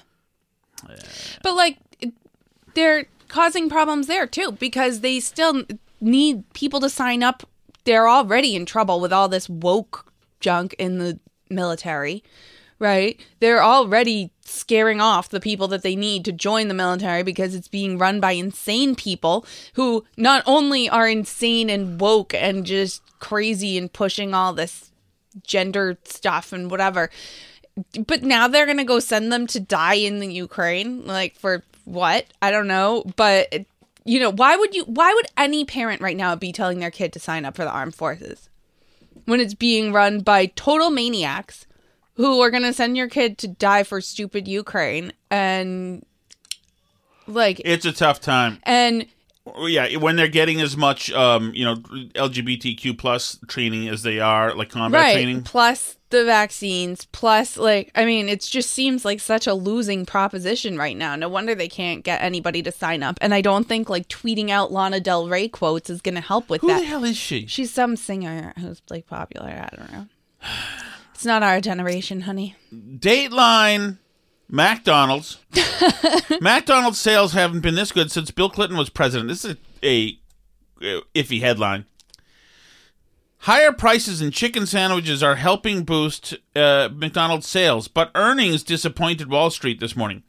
But 1.42 1.54
like 1.54 1.78
they're 2.74 3.06
causing 3.28 3.68
problems 3.68 4.06
there 4.06 4.26
too 4.26 4.52
because 4.52 5.00
they 5.00 5.20
still 5.20 5.64
need 6.00 6.44
people 6.52 6.80
to 6.80 6.90
sign 6.90 7.22
up. 7.22 7.42
They're 7.84 8.08
already 8.08 8.54
in 8.54 8.66
trouble 8.66 9.00
with 9.00 9.12
all 9.12 9.28
this 9.28 9.48
woke 9.48 10.12
junk 10.40 10.74
in 10.78 10.98
the 10.98 11.18
military, 11.48 12.22
right? 12.78 13.20
They're 13.40 13.62
already 13.62 14.30
scaring 14.42 15.00
off 15.00 15.28
the 15.28 15.40
people 15.40 15.68
that 15.68 15.82
they 15.82 15.96
need 15.96 16.24
to 16.24 16.32
join 16.32 16.68
the 16.68 16.74
military 16.74 17.22
because 17.22 17.54
it's 17.54 17.68
being 17.68 17.98
run 17.98 18.20
by 18.20 18.32
insane 18.32 18.94
people 18.94 19.46
who 19.74 20.04
not 20.16 20.42
only 20.46 20.88
are 20.88 21.08
insane 21.08 21.70
and 21.70 22.00
woke 22.00 22.34
and 22.34 22.64
just 22.64 23.02
crazy 23.18 23.76
and 23.78 23.92
pushing 23.92 24.34
all 24.34 24.52
this 24.52 24.90
gender 25.42 25.98
stuff 26.04 26.52
and 26.52 26.70
whatever. 26.70 27.10
But 28.06 28.22
now 28.22 28.48
they're 28.48 28.66
going 28.66 28.78
to 28.78 28.84
go 28.84 29.00
send 29.00 29.32
them 29.32 29.46
to 29.48 29.60
die 29.60 29.94
in 29.94 30.18
the 30.18 30.32
Ukraine 30.32 31.06
like 31.06 31.36
for 31.36 31.62
what? 31.84 32.26
I 32.42 32.50
don't 32.50 32.68
know, 32.68 33.04
but 33.16 33.66
you 34.04 34.20
know, 34.20 34.30
why 34.30 34.56
would 34.56 34.74
you 34.74 34.84
why 34.84 35.12
would 35.12 35.26
any 35.36 35.64
parent 35.64 36.00
right 36.00 36.16
now 36.16 36.34
be 36.36 36.52
telling 36.52 36.78
their 36.78 36.90
kid 36.90 37.12
to 37.12 37.20
sign 37.20 37.44
up 37.44 37.56
for 37.56 37.64
the 37.64 37.70
armed 37.70 37.94
forces 37.94 38.48
when 39.24 39.40
it's 39.40 39.54
being 39.54 39.92
run 39.92 40.20
by 40.20 40.46
total 40.46 40.90
maniacs 40.90 41.66
who 42.16 42.40
are 42.40 42.50
going 42.50 42.62
to 42.64 42.72
send 42.72 42.96
your 42.96 43.08
kid 43.08 43.38
to 43.38 43.48
die 43.48 43.82
for 43.82 44.00
stupid 44.00 44.48
Ukraine 44.48 45.12
and 45.30 46.04
like 47.26 47.60
It's 47.64 47.84
a 47.84 47.92
tough 47.92 48.20
time. 48.20 48.58
and 48.64 49.06
Yeah, 49.58 49.96
when 49.96 50.16
they're 50.16 50.28
getting 50.28 50.60
as 50.60 50.76
much, 50.76 51.10
um, 51.12 51.52
you 51.54 51.64
know, 51.64 51.76
LGBTQ 51.76 52.98
plus 52.98 53.38
training 53.48 53.88
as 53.88 54.02
they 54.02 54.18
are, 54.20 54.54
like 54.54 54.70
combat 54.70 55.00
right 55.00 55.12
training. 55.14 55.42
plus 55.42 55.96
the 56.10 56.24
vaccines 56.24 57.04
plus 57.10 57.56
like 57.56 57.90
i 57.96 58.04
mean 58.04 58.28
it 58.28 58.40
just 58.40 58.70
seems 58.70 59.04
like 59.04 59.18
such 59.18 59.48
a 59.48 59.52
losing 59.54 60.06
proposition 60.06 60.78
right 60.78 60.96
now 60.96 61.16
no 61.16 61.28
wonder 61.28 61.52
they 61.52 61.66
can't 61.66 62.04
get 62.04 62.22
anybody 62.22 62.62
to 62.62 62.70
sign 62.70 63.02
up 63.02 63.18
and 63.20 63.34
i 63.34 63.40
don't 63.40 63.64
think 63.66 63.90
like 63.90 64.06
tweeting 64.08 64.48
out 64.48 64.70
lana 64.70 65.00
del 65.00 65.28
rey 65.28 65.48
quotes 65.48 65.90
is 65.90 66.00
going 66.00 66.14
to 66.14 66.20
help 66.20 66.48
with 66.48 66.60
Who 66.60 66.68
that 66.68 66.74
Who 66.74 66.80
the 66.82 66.86
hell 66.86 67.02
is 67.02 67.16
she? 67.16 67.46
she's 67.48 67.72
some 67.74 67.96
singer 67.96 68.52
who's 68.56 68.80
like 68.88 69.08
popular 69.08 69.48
i 69.48 69.76
don't 69.76 69.92
know 69.92 70.06
not 71.26 71.42
our 71.42 71.60
generation 71.60 72.22
honey 72.22 72.54
Dateline, 72.72 73.98
McDonald's. 74.48 75.38
McDonald's 76.40 77.00
sales 77.00 77.32
haven't 77.32 77.60
been 77.60 77.74
this 77.74 77.92
good 77.92 78.10
since 78.10 78.30
Bill 78.30 78.50
Clinton 78.50 78.78
was 78.78 78.90
president. 78.90 79.28
This 79.28 79.44
is 79.44 79.56
a, 79.82 80.18
a 80.82 81.02
iffy 81.14 81.40
headline. 81.40 81.86
Higher 83.40 83.72
prices 83.72 84.20
in 84.20 84.30
chicken 84.30 84.66
sandwiches 84.66 85.22
are 85.22 85.36
helping 85.36 85.84
boost 85.84 86.36
uh, 86.54 86.88
McDonald's 86.92 87.46
sales, 87.46 87.86
but 87.86 88.10
earnings 88.14 88.62
disappointed 88.62 89.30
Wall 89.30 89.50
Street 89.50 89.78
this 89.78 89.94
morning. 89.94 90.22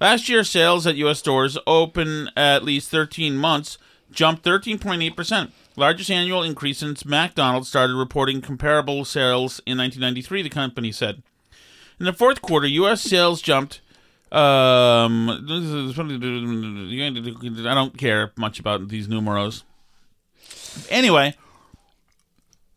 Last 0.00 0.28
year, 0.28 0.42
sales 0.42 0.86
at 0.86 0.96
U.S. 0.96 1.18
stores 1.18 1.58
open 1.66 2.30
at 2.36 2.64
least 2.64 2.90
13 2.90 3.36
months 3.36 3.78
jumped 4.10 4.44
13.8%. 4.44 5.50
Largest 5.76 6.10
annual 6.10 6.42
increase 6.42 6.78
since 6.78 7.04
McDonald's 7.04 7.68
started 7.68 7.94
reporting 7.94 8.42
comparable 8.42 9.04
sales 9.04 9.60
in 9.64 9.78
1993, 9.78 10.42
the 10.42 10.50
company 10.50 10.92
said. 10.92 11.22
In 11.98 12.06
the 12.06 12.12
fourth 12.12 12.42
quarter, 12.42 12.66
U.S. 12.66 13.00
sales 13.00 13.40
jumped. 13.40 13.80
Um, 14.30 15.28
I 15.30 15.38
don't 17.74 17.96
care 17.98 18.32
much 18.36 18.58
about 18.58 18.88
these 18.88 19.08
numeros. 19.08 19.64
Anyway, 20.88 21.34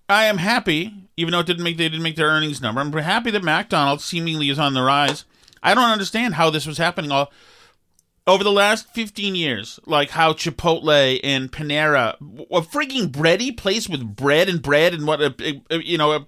I 0.08 0.26
am 0.26 0.38
happy, 0.38 0.94
even 1.18 1.32
though 1.32 1.40
it 1.40 1.46
didn't 1.46 1.64
make 1.64 1.78
they 1.78 1.90
didn't 1.90 2.04
make 2.04 2.18
their 2.18 2.28
earnings 2.28 2.62
number. 2.62 2.82
I'm 2.82 2.92
happy 2.92 3.32
that 3.32 3.44
McDonald's 3.44 4.04
seemingly 4.04 4.50
is 4.50 4.60
on 4.60 4.74
the 4.74 4.84
rise. 4.84 5.26
I 5.64 5.74
don't 5.74 5.90
understand 5.90 6.36
how 6.36 6.50
this 6.50 6.68
was 6.68 6.78
happening 6.78 7.12
all 7.12 7.32
over 8.28 8.44
the 8.44 8.52
last 8.52 8.92
15 8.94 9.36
years, 9.36 9.80
like 9.86 10.10
how 10.10 10.34
Chipotle 10.34 11.20
and 11.24 11.52
Panera, 11.52 12.16
a 12.52 12.62
freaking 12.62 13.08
bready 13.08 13.56
place 13.56 13.88
with 13.88 14.16
bread 14.16 14.50
and 14.50 14.62
bread 14.62 14.94
and 14.94 15.06
what 15.06 15.22
a, 15.22 15.62
a 15.70 15.78
you 15.78 15.98
know 15.98 16.12
a 16.14 16.26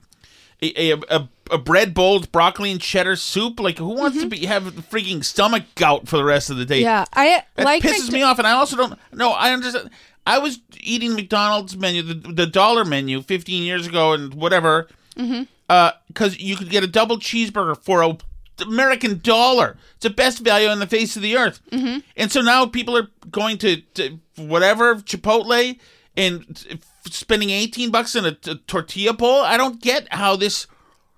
a, 0.61 0.91
a, 0.91 1.29
a 1.51 1.57
bread 1.57 1.93
bowl 1.93 2.19
with 2.19 2.31
broccoli 2.31 2.71
and 2.71 2.81
cheddar 2.81 3.15
soup. 3.15 3.59
Like 3.59 3.77
who 3.77 3.89
wants 3.89 4.17
to 4.17 4.23
mm-hmm. 4.23 4.29
be 4.29 4.45
have 4.45 4.63
freaking 4.89 5.23
stomach 5.23 5.63
gout 5.75 6.07
for 6.07 6.17
the 6.17 6.23
rest 6.23 6.49
of 6.49 6.57
the 6.57 6.65
day? 6.65 6.81
Yeah, 6.81 7.05
I 7.13 7.43
That 7.55 7.65
like 7.65 7.83
pisses 7.83 8.11
me 8.11 8.23
off, 8.23 8.37
and 8.39 8.47
I 8.47 8.51
also 8.51 8.75
don't. 8.75 8.99
No, 9.11 9.31
I 9.31 9.51
understand. 9.51 9.89
I 10.25 10.39
was 10.39 10.59
eating 10.81 11.13
McDonald's 11.13 11.77
menu, 11.77 12.01
the, 12.01 12.13
the 12.13 12.45
dollar 12.45 12.83
menu, 12.83 13.21
15 13.21 13.63
years 13.63 13.87
ago, 13.87 14.11
and 14.11 14.33
whatever, 14.33 14.89
mm-hmm. 15.15 15.43
uh, 15.69 15.91
because 16.09 16.37
you 16.37 16.57
could 16.57 16.69
get 16.69 16.83
a 16.83 16.87
double 16.87 17.17
cheeseburger 17.17 17.77
for 17.81 18.01
a 18.01 18.17
American 18.61 19.19
dollar. 19.19 19.77
It's 19.95 20.03
the 20.03 20.09
best 20.09 20.39
value 20.39 20.67
on 20.67 20.79
the 20.79 20.87
face 20.87 21.15
of 21.15 21.21
the 21.21 21.37
earth. 21.37 21.61
Mm-hmm. 21.71 21.99
And 22.15 22.31
so 22.31 22.41
now 22.41 22.65
people 22.65 22.97
are 22.97 23.07
going 23.29 23.57
to, 23.59 23.81
to 23.95 24.19
whatever 24.37 24.95
Chipotle 24.95 25.79
and 26.15 26.79
spending 27.09 27.49
18 27.49 27.91
bucks 27.91 28.15
in 28.15 28.25
a, 28.25 28.31
t- 28.33 28.59
tortilla 28.67 29.13
bowl. 29.13 29.41
I 29.41 29.57
don't 29.57 29.81
get 29.81 30.11
how 30.13 30.35
this, 30.35 30.67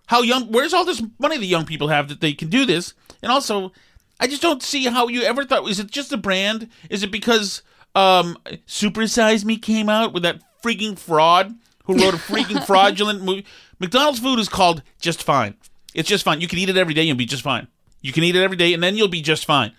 how 0.08 0.22
young. 0.22 0.52
Where's 0.52 0.74
all 0.74 0.86
this 0.86 1.02
money 1.20 1.38
the 1.38 1.46
young 1.46 1.66
people 1.66 1.88
have 1.88 2.10
that 2.10 2.22
they 2.22 2.34
can 2.34 2.50
do 2.50 2.66
this? 2.66 2.94
And 3.22 3.32
also, 3.32 3.72
I 4.20 4.28
just 4.28 4.42
don't 4.42 4.62
see 4.62 4.86
how 4.86 5.08
you 5.08 5.22
ever 5.24 5.46
thought. 5.46 5.68
Is 5.70 5.80
it 5.80 5.92
just 5.92 6.12
a 6.12 6.18
brand? 6.18 6.70
Is 6.90 7.04
it 7.04 7.12
because 7.12 7.62
um, 7.96 8.38
Super 8.66 9.08
Size 9.08 9.46
Me 9.46 9.58
came 9.58 9.90
out 9.90 10.14
with 10.14 10.24
that 10.24 10.42
freaking 10.64 10.98
fraud 11.00 11.56
who 11.86 11.96
wrote 11.96 12.14
a 12.14 12.18
freaking 12.18 12.66
fraudulent 12.68 13.24
movie? 13.24 13.46
McDonald's 13.80 14.20
food 14.20 14.40
is 14.40 14.50
called 14.50 14.84
just 15.00 15.24
fine. 15.24 15.56
It's 15.94 16.08
just 16.10 16.24
fine. 16.24 16.42
You 16.42 16.48
can 16.48 16.60
eat 16.60 16.70
it 16.70 16.78
every 16.78 16.94
day 16.94 17.10
and 17.10 17.18
be 17.18 17.26
just 17.26 17.44
fine. 17.44 17.68
You 18.02 18.12
can 18.14 18.24
eat 18.24 18.36
it 18.36 18.44
every 18.44 18.58
day 18.58 18.74
and 18.74 18.82
then 18.82 18.96
you'll 18.96 19.08
be 19.08 19.22
just 19.22 19.46
fine. 19.46 19.74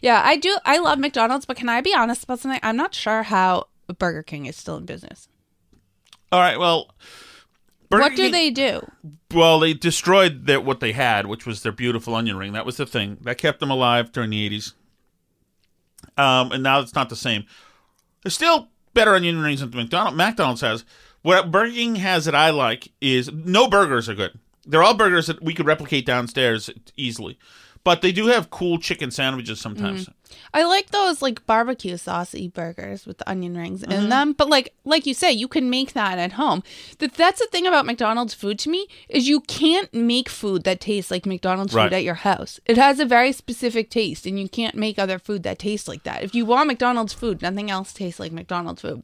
Yeah, 0.00 0.22
I 0.24 0.36
do. 0.36 0.56
I 0.64 0.78
love 0.78 0.98
McDonald's, 0.98 1.44
but 1.44 1.56
can 1.56 1.68
I 1.68 1.80
be 1.82 1.94
honest 1.94 2.24
about 2.24 2.40
something? 2.40 2.60
I'm 2.62 2.76
not 2.76 2.94
sure 2.94 3.22
how 3.24 3.66
Burger 3.98 4.22
King 4.22 4.46
is 4.46 4.56
still 4.56 4.76
in 4.78 4.86
business. 4.86 5.28
All 6.32 6.40
right. 6.40 6.58
Well, 6.58 6.90
Burger 7.90 8.02
what 8.04 8.10
do 8.16 8.22
King- 8.22 8.32
they 8.32 8.50
do? 8.50 8.90
Well, 9.34 9.60
they 9.60 9.74
destroyed 9.74 10.46
their, 10.46 10.60
what 10.60 10.80
they 10.80 10.92
had, 10.92 11.26
which 11.26 11.44
was 11.44 11.62
their 11.62 11.72
beautiful 11.72 12.14
onion 12.14 12.36
ring. 12.38 12.52
That 12.54 12.64
was 12.64 12.78
the 12.78 12.86
thing 12.86 13.18
that 13.22 13.36
kept 13.36 13.60
them 13.60 13.70
alive 13.70 14.12
during 14.12 14.30
the 14.30 14.42
eighties. 14.44 14.72
Um, 16.16 16.52
and 16.52 16.62
now 16.62 16.80
it's 16.80 16.94
not 16.94 17.08
the 17.08 17.16
same. 17.16 17.44
There's 18.22 18.34
still 18.34 18.68
better 18.94 19.14
onion 19.14 19.40
rings 19.40 19.60
than 19.60 19.70
McDonald's. 19.70 20.16
McDonald's 20.16 20.60
has. 20.62 20.84
What 21.22 21.50
Burger 21.50 21.72
King 21.72 21.96
has 21.96 22.24
that 22.26 22.34
I 22.34 22.50
like 22.50 22.92
is 23.00 23.30
no 23.32 23.68
burgers 23.68 24.08
are 24.08 24.14
good. 24.14 24.38
They're 24.66 24.82
all 24.82 24.94
burgers 24.94 25.26
that 25.26 25.42
we 25.42 25.54
could 25.54 25.66
replicate 25.66 26.06
downstairs 26.06 26.70
easily, 26.96 27.38
but 27.84 28.00
they 28.02 28.12
do 28.12 28.26
have 28.28 28.50
cool 28.50 28.78
chicken 28.78 29.10
sandwiches 29.10 29.60
sometimes. 29.60 30.08
I 30.52 30.64
like 30.64 30.90
those 30.90 31.20
like 31.22 31.46
barbecue 31.46 31.96
saucy 31.96 32.48
burgers 32.48 33.06
with 33.06 33.18
the 33.18 33.28
onion 33.28 33.56
rings 33.56 33.82
Mm-hmm. 33.82 33.92
in 33.92 34.08
them. 34.08 34.32
But 34.32 34.48
like 34.48 34.72
like 34.84 35.06
you 35.06 35.14
say, 35.14 35.30
you 35.32 35.46
can 35.48 35.68
make 35.70 35.92
that 35.92 36.18
at 36.18 36.32
home. 36.32 36.62
That 36.98 37.14
that's 37.14 37.40
the 37.40 37.46
thing 37.52 37.66
about 37.66 37.86
McDonald's 37.86 38.34
food 38.34 38.58
to 38.60 38.70
me 38.70 38.88
is 39.08 39.28
you 39.28 39.40
can't 39.42 39.92
make 39.92 40.28
food 40.28 40.64
that 40.64 40.80
tastes 40.80 41.10
like 41.10 41.26
McDonald's 41.26 41.74
Right. 41.74 41.84
food 41.90 41.92
at 41.96 42.02
your 42.04 42.14
house. 42.14 42.58
It 42.66 42.76
has 42.78 42.98
a 43.00 43.04
very 43.04 43.32
specific 43.32 43.90
taste, 43.90 44.26
and 44.26 44.40
you 44.40 44.48
can't 44.48 44.74
make 44.76 44.98
other 44.98 45.18
food 45.18 45.42
that 45.44 45.58
tastes 45.58 45.86
like 45.88 46.02
that. 46.04 46.22
If 46.24 46.34
you 46.34 46.46
want 46.46 46.68
McDonald's 46.68 47.12
food, 47.12 47.42
nothing 47.42 47.70
else 47.70 47.92
tastes 47.92 48.18
like 48.18 48.32
McDonald's 48.32 48.82
food. 48.82 49.02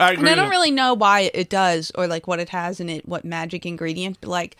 I 0.00 0.12
agree. 0.12 0.22
And 0.22 0.28
I 0.30 0.34
don't 0.34 0.46
you. 0.46 0.50
really 0.50 0.70
know 0.72 0.94
why 0.94 1.30
it 1.34 1.48
does 1.50 1.92
or 1.94 2.06
like 2.08 2.26
what 2.26 2.40
it 2.40 2.48
has 2.48 2.80
in 2.80 2.88
it, 2.88 3.06
what 3.06 3.24
magic 3.24 3.64
ingredient. 3.64 4.18
But 4.20 4.30
like, 4.30 4.56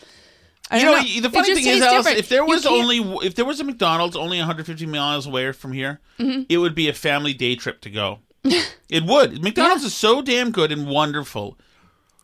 I 0.71 0.79
you 0.79 0.85
know, 0.87 0.93
know. 0.95 1.21
the 1.21 1.31
funny 1.31 1.55
thing 1.55 1.67
is, 1.67 1.83
Alice, 1.83 2.07
if 2.09 2.29
there 2.29 2.45
was 2.45 2.65
only 2.67 2.99
if 3.27 3.35
there 3.35 3.45
was 3.45 3.61
a 3.61 3.65
McDonald's 3.65 4.17
only 4.17 4.39
150 4.39 4.87
miles 4.87 5.27
away 5.27 5.53
from 5.53 5.73
here, 5.73 6.01
Mm-hmm. 6.19 6.43
it 6.49 6.59
would 6.59 6.75
be 6.75 6.89
a 6.89 6.93
family 6.95 7.35
day 7.35 7.55
trip 7.57 7.81
to 7.83 7.91
go. 7.91 8.21
it 8.45 9.05
would. 9.05 9.43
McDonald's 9.43 9.85
is 9.85 9.95
so 9.95 10.23
damn 10.23 10.51
good 10.51 10.73
and 10.73 10.87
wonderful. 10.89 11.59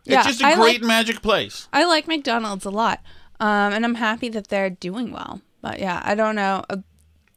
It's 0.07 0.15
Yeah, 0.15 0.23
just 0.23 0.41
a 0.43 0.47
I 0.47 0.55
great 0.55 0.81
like- 0.81 0.87
magic 0.89 1.23
place. 1.23 1.69
I 1.73 1.85
like 1.85 2.09
McDonald's 2.09 2.65
a 2.65 2.71
lot, 2.71 3.01
um, 3.41 3.73
and 3.75 3.85
I'm 3.85 3.97
happy 3.97 4.29
that 4.31 4.49
they're 4.49 4.71
doing 4.71 5.13
well. 5.13 5.43
But 5.61 5.79
yeah, 5.79 6.01
I 6.05 6.15
don't 6.15 6.35
know. 6.37 6.65
Uh, 6.71 6.77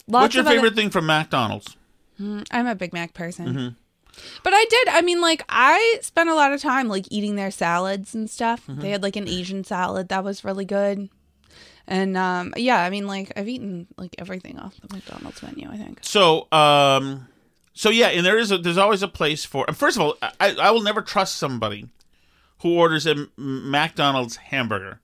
What's 0.05 0.33
your 0.35 0.41
of 0.41 0.47
other- 0.47 0.55
favorite 0.55 0.75
thing 0.75 0.89
from 0.89 1.05
McDonald's? 1.05 1.75
I'm 2.19 2.67
a 2.67 2.75
Big 2.75 2.93
Mac 2.93 3.13
person. 3.13 3.47
Mm-hmm. 3.47 3.67
But 4.43 4.53
I 4.53 4.65
did. 4.69 4.87
I 4.89 5.01
mean, 5.01 5.21
like, 5.21 5.43
I 5.49 5.97
spent 6.01 6.29
a 6.29 6.35
lot 6.35 6.53
of 6.53 6.61
time 6.61 6.87
like 6.87 7.05
eating 7.09 7.35
their 7.35 7.51
salads 7.51 8.13
and 8.13 8.29
stuff. 8.29 8.67
Mm-hmm. 8.67 8.81
They 8.81 8.89
had 8.91 9.03
like 9.03 9.15
an 9.15 9.27
Asian 9.27 9.63
salad 9.63 10.09
that 10.09 10.23
was 10.23 10.43
really 10.43 10.65
good. 10.65 11.09
And 11.87 12.15
um, 12.15 12.53
yeah, 12.55 12.81
I 12.83 12.89
mean, 12.89 13.07
like, 13.07 13.33
I've 13.35 13.49
eaten 13.49 13.87
like 13.97 14.15
everything 14.17 14.57
off 14.59 14.75
the 14.79 14.93
McDonald's 14.93 15.41
menu. 15.43 15.69
I 15.69 15.77
think. 15.77 15.99
So, 16.01 16.47
um, 16.51 17.27
so 17.73 17.89
yeah, 17.89 18.07
and 18.07 18.25
there 18.25 18.37
is 18.37 18.51
a, 18.51 18.57
there's 18.57 18.77
always 18.77 19.03
a 19.03 19.07
place 19.07 19.43
for. 19.45 19.65
First 19.73 19.97
of 19.97 20.03
all, 20.03 20.15
I, 20.21 20.55
I 20.59 20.71
will 20.71 20.83
never 20.83 21.01
trust 21.01 21.35
somebody 21.35 21.89
who 22.59 22.77
orders 22.77 23.05
a 23.05 23.27
McDonald's 23.35 24.37
hamburger. 24.37 25.01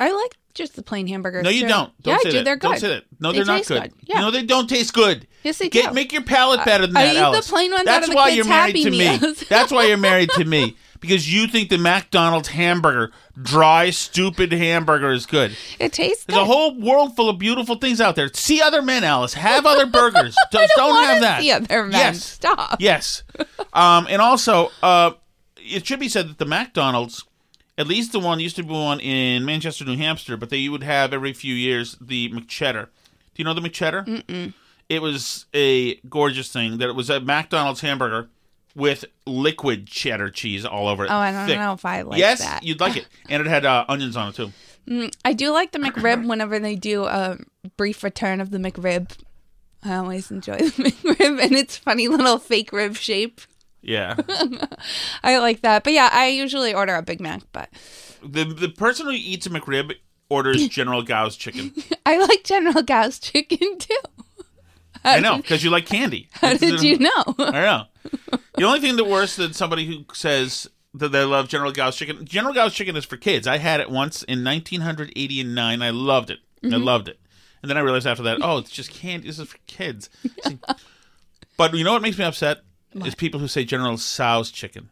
I 0.00 0.10
like 0.10 0.36
just 0.56 0.74
the 0.74 0.82
plain 0.82 1.06
hamburger. 1.06 1.42
No, 1.42 1.50
you 1.50 1.68
don't. 1.68 1.92
Don't 2.02 2.14
yeah, 2.14 2.18
say 2.18 2.28
I 2.28 2.32
do. 2.32 2.38
that. 2.38 2.44
They're 2.44 2.56
good. 2.56 2.68
Don't 2.68 2.78
say 2.80 2.88
that. 2.88 3.04
No, 3.20 3.32
They 3.32 3.40
are 3.40 3.44
not 3.44 3.56
taste 3.58 3.68
good. 3.68 3.82
good. 3.82 3.92
Yeah. 4.02 4.16
You 4.16 4.22
know 4.22 4.30
they 4.32 4.42
don't 4.42 4.68
taste 4.68 4.92
good. 4.92 5.26
Yes, 5.44 5.58
they 5.58 5.68
Get, 5.68 5.88
do. 5.88 5.94
Make 5.94 6.12
your 6.12 6.22
palate 6.22 6.64
better 6.64 6.86
than 6.86 6.96
I 6.96 7.04
that, 7.04 7.10
eat 7.12 7.18
the 7.18 7.20
Alice. 7.24 7.48
plain 7.48 7.70
ones 7.70 7.84
That's 7.84 7.98
out 7.98 8.02
of 8.04 8.10
the 8.10 8.16
why 8.16 8.30
kids' 8.30 8.36
you're 8.38 8.46
married 8.46 8.76
Happy 8.76 8.84
to 8.84 8.90
me. 8.90 9.34
That's 9.48 9.70
why 9.70 9.84
you're 9.86 9.96
married 9.96 10.30
to 10.30 10.44
me 10.44 10.76
because 11.00 11.32
you 11.32 11.46
think 11.46 11.68
the 11.68 11.78
McDonald's 11.78 12.48
hamburger, 12.48 13.12
dry, 13.40 13.90
stupid 13.90 14.50
hamburger, 14.52 15.12
is 15.12 15.26
good. 15.26 15.56
It 15.78 15.92
tastes 15.92 16.24
There's 16.24 16.36
good. 16.38 16.42
a 16.42 16.46
whole 16.46 16.78
world 16.80 17.14
full 17.14 17.28
of 17.28 17.38
beautiful 17.38 17.76
things 17.76 18.00
out 18.00 18.16
there. 18.16 18.28
See 18.32 18.60
other 18.60 18.82
men, 18.82 19.04
Alice. 19.04 19.34
Have 19.34 19.66
other 19.66 19.86
burgers. 19.86 20.34
Don't, 20.50 20.70
don't 20.76 20.90
wanna 20.94 21.06
have 21.06 21.20
that. 21.20 21.42
see 21.42 21.52
other 21.52 21.84
men. 21.84 21.92
Yes. 21.92 22.24
Stop. 22.24 22.80
Yes. 22.80 23.22
Um, 23.72 24.06
and 24.10 24.20
also, 24.22 24.70
uh, 24.82 25.12
it 25.58 25.86
should 25.86 26.00
be 26.00 26.08
said 26.08 26.28
that 26.28 26.38
the 26.38 26.46
McDonald's, 26.46 27.24
at 27.78 27.86
least 27.86 28.12
the 28.12 28.20
one 28.20 28.40
used 28.40 28.56
to 28.56 28.62
be 28.62 28.72
one 28.72 29.00
in 29.00 29.44
Manchester, 29.44 29.84
New 29.84 29.96
Hampshire, 29.96 30.36
but 30.36 30.50
they 30.50 30.68
would 30.68 30.82
have 30.82 31.12
every 31.12 31.32
few 31.32 31.54
years 31.54 31.96
the 32.00 32.30
McCheddar. 32.30 32.84
Do 32.86 33.42
you 33.42 33.44
know 33.44 33.54
the 33.54 33.60
McCheddar? 33.60 34.06
Mm-mm. 34.06 34.54
It 34.88 35.02
was 35.02 35.46
a 35.52 35.96
gorgeous 36.08 36.52
thing. 36.52 36.78
That 36.78 36.88
it 36.88 36.94
was 36.94 37.10
a 37.10 37.20
McDonald's 37.20 37.80
hamburger 37.80 38.28
with 38.74 39.04
liquid 39.26 39.86
cheddar 39.86 40.30
cheese 40.30 40.64
all 40.64 40.86
over 40.86 41.04
it. 41.04 41.10
Oh, 41.10 41.16
I 41.16 41.32
don't 41.32 41.46
Thick. 41.46 41.58
know 41.58 41.72
if 41.72 41.84
I 41.84 42.02
like 42.02 42.18
yes, 42.18 42.40
that. 42.40 42.62
you'd 42.62 42.80
like 42.80 42.96
it, 42.96 43.06
and 43.28 43.40
it 43.40 43.48
had 43.48 43.64
uh, 43.64 43.84
onions 43.88 44.16
on 44.16 44.28
it 44.28 44.34
too. 44.36 44.52
I 45.24 45.32
do 45.32 45.50
like 45.50 45.72
the 45.72 45.78
McRib 45.78 46.26
whenever 46.28 46.58
they 46.58 46.76
do 46.76 47.04
a 47.04 47.38
brief 47.76 48.04
return 48.04 48.40
of 48.40 48.50
the 48.50 48.58
McRib. 48.58 49.10
I 49.82 49.96
always 49.96 50.30
enjoy 50.30 50.58
the 50.58 50.64
McRib 50.92 51.42
and 51.42 51.52
its 51.52 51.76
funny 51.76 52.08
little 52.08 52.38
fake 52.38 52.72
rib 52.72 52.96
shape. 52.96 53.40
Yeah. 53.86 54.16
I 55.22 55.38
like 55.38 55.60
that. 55.62 55.84
But 55.84 55.92
yeah, 55.92 56.10
I 56.12 56.26
usually 56.28 56.74
order 56.74 56.94
a 56.96 57.02
Big 57.02 57.20
Mac, 57.20 57.42
but 57.52 57.70
the 58.22 58.44
the 58.44 58.68
person 58.68 59.06
who 59.06 59.12
eats 59.12 59.46
a 59.46 59.50
McRib 59.50 59.92
orders 60.28 60.66
General 60.70 61.02
Gao's 61.02 61.36
chicken. 61.36 61.72
I 62.04 62.18
like 62.18 62.42
General 62.44 62.82
Gao's 62.82 63.18
chicken 63.18 63.78
too. 63.78 63.96
I 65.04 65.20
know 65.20 65.36
because 65.36 65.62
you 65.62 65.70
like 65.70 65.86
candy. 65.86 66.28
How 66.32 66.54
did 66.54 66.82
you 66.82 66.98
know? 66.98 67.24
I 67.38 67.50
know. 67.60 67.82
The 68.56 68.64
only 68.64 68.80
thing 68.80 68.96
that 68.96 69.04
worse 69.04 69.36
than 69.36 69.52
somebody 69.52 69.86
who 69.86 70.04
says 70.12 70.68
that 70.94 71.12
they 71.12 71.22
love 71.24 71.46
General 71.48 71.70
Gao's 71.70 71.94
chicken. 71.94 72.24
General 72.24 72.54
Gao's 72.54 72.74
chicken 72.74 72.96
is 72.96 73.04
for 73.04 73.16
kids. 73.16 73.46
I 73.46 73.58
had 73.58 73.78
it 73.80 73.88
once 73.90 74.22
in 74.24 74.42
1989. 74.42 75.82
I 75.82 75.90
loved 75.90 76.30
it. 76.30 76.38
I 76.62 76.66
Mm-hmm. 76.66 76.82
loved 76.82 77.06
it. 77.08 77.20
And 77.62 77.70
then 77.70 77.76
I 77.76 77.80
realized 77.80 78.06
after 78.06 78.24
that, 78.24 78.38
oh, 78.42 78.58
it's 78.58 78.70
just 78.70 78.90
candy. 78.90 79.28
This 79.28 79.38
is 79.38 79.48
for 79.48 79.58
kids. 79.66 80.08
But 81.56 81.74
you 81.74 81.84
know 81.84 81.92
what 81.92 82.02
makes 82.02 82.18
me 82.18 82.24
upset 82.24 82.58
is 83.04 83.14
people 83.14 83.40
who 83.40 83.48
say 83.48 83.64
General 83.64 83.96
Tso's 83.96 84.50
chicken. 84.50 84.90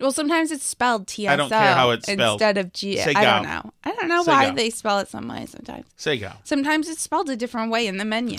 Well, 0.00 0.12
sometimes 0.12 0.50
it's 0.50 0.66
spelled 0.66 1.06
T 1.06 1.26
S 1.26 1.30
O. 1.30 1.32
I 1.32 1.36
don't 1.36 1.48
care 1.48 1.74
how 1.74 1.90
it's 1.90 2.10
spelled. 2.10 2.40
instead 2.40 2.58
of 2.58 2.72
G. 2.72 3.00
I 3.00 3.12
don't 3.12 3.44
know. 3.44 3.72
I 3.84 3.92
don't 3.92 4.08
know 4.08 4.22
why 4.24 4.50
they 4.50 4.70
spell 4.70 4.98
it 4.98 5.08
some 5.08 5.28
way. 5.28 5.46
Sometimes, 5.46 5.86
Say 5.96 6.18
Gao. 6.18 6.34
sometimes 6.42 6.88
it's 6.88 7.00
spelled 7.00 7.30
a 7.30 7.36
different 7.36 7.70
way 7.70 7.86
in 7.86 7.96
the 7.98 8.04
menu. 8.04 8.38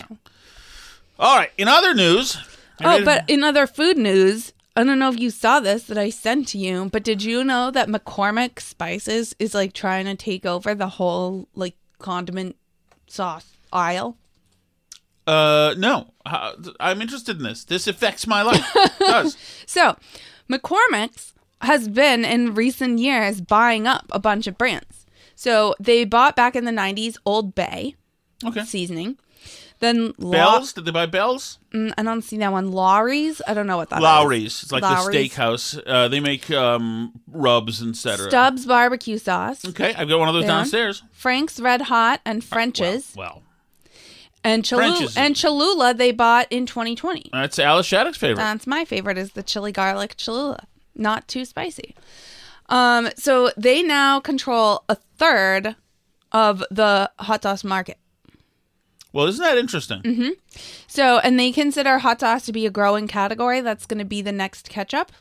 All 1.17 1.37
right. 1.37 1.51
In 1.57 1.67
other 1.67 1.93
news. 1.93 2.37
Oh, 2.83 3.03
but 3.05 3.29
in 3.29 3.43
other 3.43 3.67
food 3.67 3.97
news, 3.97 4.51
I 4.75 4.83
don't 4.83 4.99
know 4.99 5.07
if 5.09 5.17
you 5.17 5.29
saw 5.29 5.61
this 5.61 5.83
that 5.83 5.97
I 5.97 6.09
sent 6.09 6.49
to 6.49 6.57
you, 6.57 6.89
but 6.91 7.03
did 7.03 7.23
you 7.23 7.41
know 7.45 7.71
that 7.71 7.87
McCormick 7.87 8.59
Spices 8.59 9.33
is 9.39 9.53
like 9.53 9.71
trying 9.71 10.05
to 10.05 10.15
take 10.15 10.45
over 10.45 10.75
the 10.75 10.89
whole 10.89 11.47
like 11.55 11.75
condiment 11.99 12.57
sauce 13.07 13.53
aisle? 13.71 14.17
Uh, 15.27 15.73
no. 15.77 16.13
I'm 16.25 17.01
interested 17.01 17.37
in 17.37 17.43
this. 17.43 17.63
This 17.65 17.87
affects 17.87 18.25
my 18.27 18.41
life. 18.41 18.65
It 18.75 18.91
does. 18.99 19.37
So, 19.65 19.95
McCormick's 20.49 21.33
has 21.61 21.87
been 21.87 22.25
in 22.25 22.53
recent 22.53 22.99
years 22.99 23.41
buying 23.41 23.87
up 23.87 24.05
a 24.11 24.19
bunch 24.19 24.47
of 24.47 24.57
brands. 24.57 25.05
So 25.35 25.75
they 25.79 26.05
bought 26.05 26.35
back 26.35 26.55
in 26.55 26.65
the 26.65 26.71
90s 26.71 27.17
Old 27.25 27.55
Bay 27.55 27.95
Okay. 28.43 28.63
seasoning. 28.63 29.17
Then 29.79 30.13
Bells? 30.17 30.71
Did 30.73 30.85
they 30.85 30.91
buy 30.91 31.05
Bells? 31.05 31.59
Mm, 31.73 31.93
I 31.97 32.03
don't 32.03 32.21
see 32.21 32.37
that 32.37 32.51
one. 32.51 32.71
Lawry's? 32.71 33.41
I 33.45 33.53
don't 33.53 33.67
know 33.67 33.75
what 33.77 33.89
that 33.89 33.97
is. 33.97 34.03
Lawry's. 34.03 34.63
It's 34.63 34.71
like 34.71 34.83
Lawry's. 34.83 35.05
the 35.07 35.11
steakhouse. 35.35 35.81
Uh, 35.85 36.07
they 36.07 36.21
make 36.21 36.49
um, 36.51 37.11
rubs, 37.27 37.83
etc. 37.85 38.29
Stubbs 38.29 38.65
barbecue 38.65 39.17
sauce. 39.17 39.65
Okay, 39.65 39.93
I've 39.93 40.07
got 40.07 40.19
one 40.19 40.29
of 40.29 40.33
those 40.33 40.43
There. 40.43 40.51
downstairs. 40.51 41.03
Frank's 41.11 41.59
Red 41.59 41.81
Hot 41.81 42.21
and 42.25 42.41
French's. 42.43 43.13
Well, 43.17 43.43
and 44.45 44.63
Cholula, 44.63 45.07
and 45.17 45.35
Cholula 45.35 45.93
they 45.93 46.11
bought 46.11 46.47
in 46.49 46.65
2020. 46.65 47.29
that's 47.33 47.59
Alice 47.59 47.85
Shattuck's 47.85 48.17
favorite. 48.17 48.37
That's 48.37 48.67
my 48.67 48.85
favorite 48.85 49.17
is 49.17 49.33
the 49.33 49.43
chili 49.43 49.71
garlic 49.71 50.15
Cholula. 50.17 50.67
Not 50.95 51.27
too 51.27 51.43
spicy. 51.43 51.95
Um, 52.67 53.09
so 53.15 53.51
they 53.57 53.83
now 53.83 54.19
control 54.19 54.83
a 54.89 54.95
third 54.95 55.75
of 56.31 56.63
the 56.71 57.11
hot 57.19 57.43
sauce 57.43 57.63
market. 57.63 57.97
well, 59.13 59.27
isn't 59.27 59.43
that 59.43 59.57
interesting? 59.57 60.01
Mm-hmm. 60.01 60.29
So, 60.87 61.19
and 61.19 61.39
they 61.39 61.51
consider 61.51 61.99
hot 61.99 62.21
sauce 62.21 62.45
to 62.45 62.51
be 62.51 62.65
a 62.65 62.71
growing 62.71 63.07
category. 63.07 63.61
That's 63.61 63.85
going 63.85 63.99
to 63.99 64.05
be 64.05 64.21
the 64.21 64.31
next 64.31 64.69
ketchup. 64.69 65.11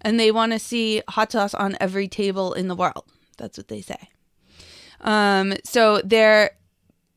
And 0.00 0.20
they 0.20 0.30
want 0.30 0.52
to 0.52 0.58
see 0.58 1.02
hot 1.08 1.32
sauce 1.32 1.54
on 1.54 1.76
every 1.80 2.08
table 2.08 2.52
in 2.52 2.68
the 2.68 2.76
world. 2.76 3.04
That's 3.38 3.56
what 3.56 3.68
they 3.68 3.80
say. 3.80 4.08
Um, 5.00 5.54
so 5.64 6.00
their 6.02 6.52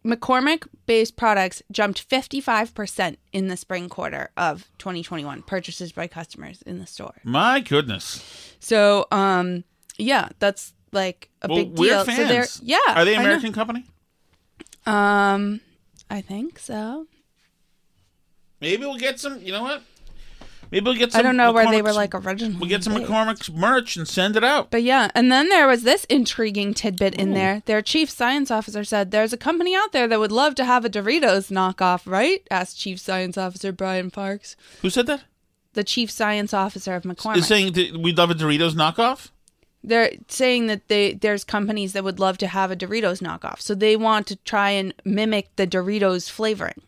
McCormick 0.07 0.65
based 0.85 1.17
products 1.17 1.61
jumped 1.71 2.07
55% 2.09 3.17
in 3.33 3.47
the 3.49 3.57
spring 3.57 3.89
quarter 3.89 4.29
of 4.37 4.65
2021, 4.77 5.41
purchases 5.43 5.91
by 5.91 6.07
customers 6.07 6.61
in 6.61 6.79
the 6.79 6.87
store. 6.87 7.15
My 7.23 7.59
goodness. 7.59 8.55
So, 8.59 9.05
um, 9.11 9.65
yeah, 9.97 10.29
that's 10.39 10.73
like 10.93 11.29
a 11.41 11.47
Well, 11.49 11.57
big 11.57 11.75
deal. 11.75 12.05
fans. 12.05 12.17
So 12.17 12.27
they're, 12.27 12.47
yeah. 12.61 12.77
Are 12.95 13.03
they. 13.05 13.15
American 13.15 13.51
company? 13.51 13.83
Um, 14.85 15.59
I 16.09 16.21
think 16.21 16.57
so. 16.59 17.07
Maybe 18.61 18.85
we'll 18.85 18.97
get 18.97 19.19
some. 19.19 19.41
You 19.41 19.51
know 19.51 19.63
what? 19.63 19.83
Maybe 20.71 20.83
we'll 20.83 20.95
get 20.95 21.11
some. 21.11 21.19
I 21.19 21.21
don't 21.21 21.37
know 21.37 21.51
where 21.51 21.69
they 21.69 21.81
were 21.81 21.93
like 21.93 22.13
originally. 22.13 22.57
We'll 22.57 22.69
get 22.69 22.83
some. 22.83 22.93
McCormick's 22.93 23.49
merch 23.49 23.95
and 23.95 24.07
send 24.07 24.35
it 24.35 24.43
out. 24.43 24.69
But 24.71 24.83
yeah, 24.83 25.09
and 25.15 25.31
then 25.31 25.49
there 25.49 25.67
was 25.67 25.83
this 25.83 26.05
intriguing 26.05 26.73
tidbit 26.73 27.15
in 27.15 27.33
there. 27.33 27.63
Their 27.65 27.81
chief 27.81 28.09
science 28.09 28.51
officer 28.51 28.83
said, 28.83 29.11
"There's 29.11 29.33
a 29.33 29.37
company 29.37 29.75
out 29.75 29.91
there 29.91 30.07
that 30.07 30.19
would 30.19 30.31
love 30.31 30.55
to 30.55 30.65
have 30.65 30.83
a 30.85 30.89
Doritos 30.89 31.51
knockoff, 31.51 32.09
right?" 32.09 32.45
asked 32.51 32.79
Chief 32.79 32.99
Science 32.99 33.37
Officer 33.37 33.71
Brian 33.71 34.11
Parks, 34.11 34.55
Who 34.81 34.89
said 34.89 35.07
that? 35.07 35.23
the 35.73 35.83
chief 35.83 36.09
science 36.09 36.53
officer 36.53 36.95
of 36.95 37.03
McCormick. 37.03 37.37
Is 37.37 37.47
saying 37.47 37.73
that 37.73 37.97
we 37.97 38.11
love 38.11 38.31
a 38.31 38.35
Doritos 38.35 38.73
knockoff. 38.73 39.29
They're 39.83 40.11
saying 40.27 40.67
that 40.67 40.87
they 40.89 41.13
there's 41.13 41.43
companies 41.43 41.93
that 41.93 42.03
would 42.03 42.19
love 42.19 42.37
to 42.39 42.47
have 42.47 42.71
a 42.71 42.75
Doritos 42.75 43.21
knockoff, 43.21 43.61
so 43.61 43.73
they 43.73 43.95
want 43.95 44.27
to 44.27 44.35
try 44.37 44.71
and 44.71 44.93
mimic 45.05 45.55
the 45.55 45.67
Doritos 45.67 46.29
flavoring. 46.29 46.81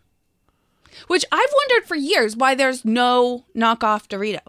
Which 1.07 1.25
I've 1.31 1.53
wondered 1.55 1.87
for 1.87 1.95
years 1.95 2.35
why 2.35 2.55
there's 2.55 2.85
no 2.85 3.45
knockoff 3.55 4.07
Dorito. 4.07 4.39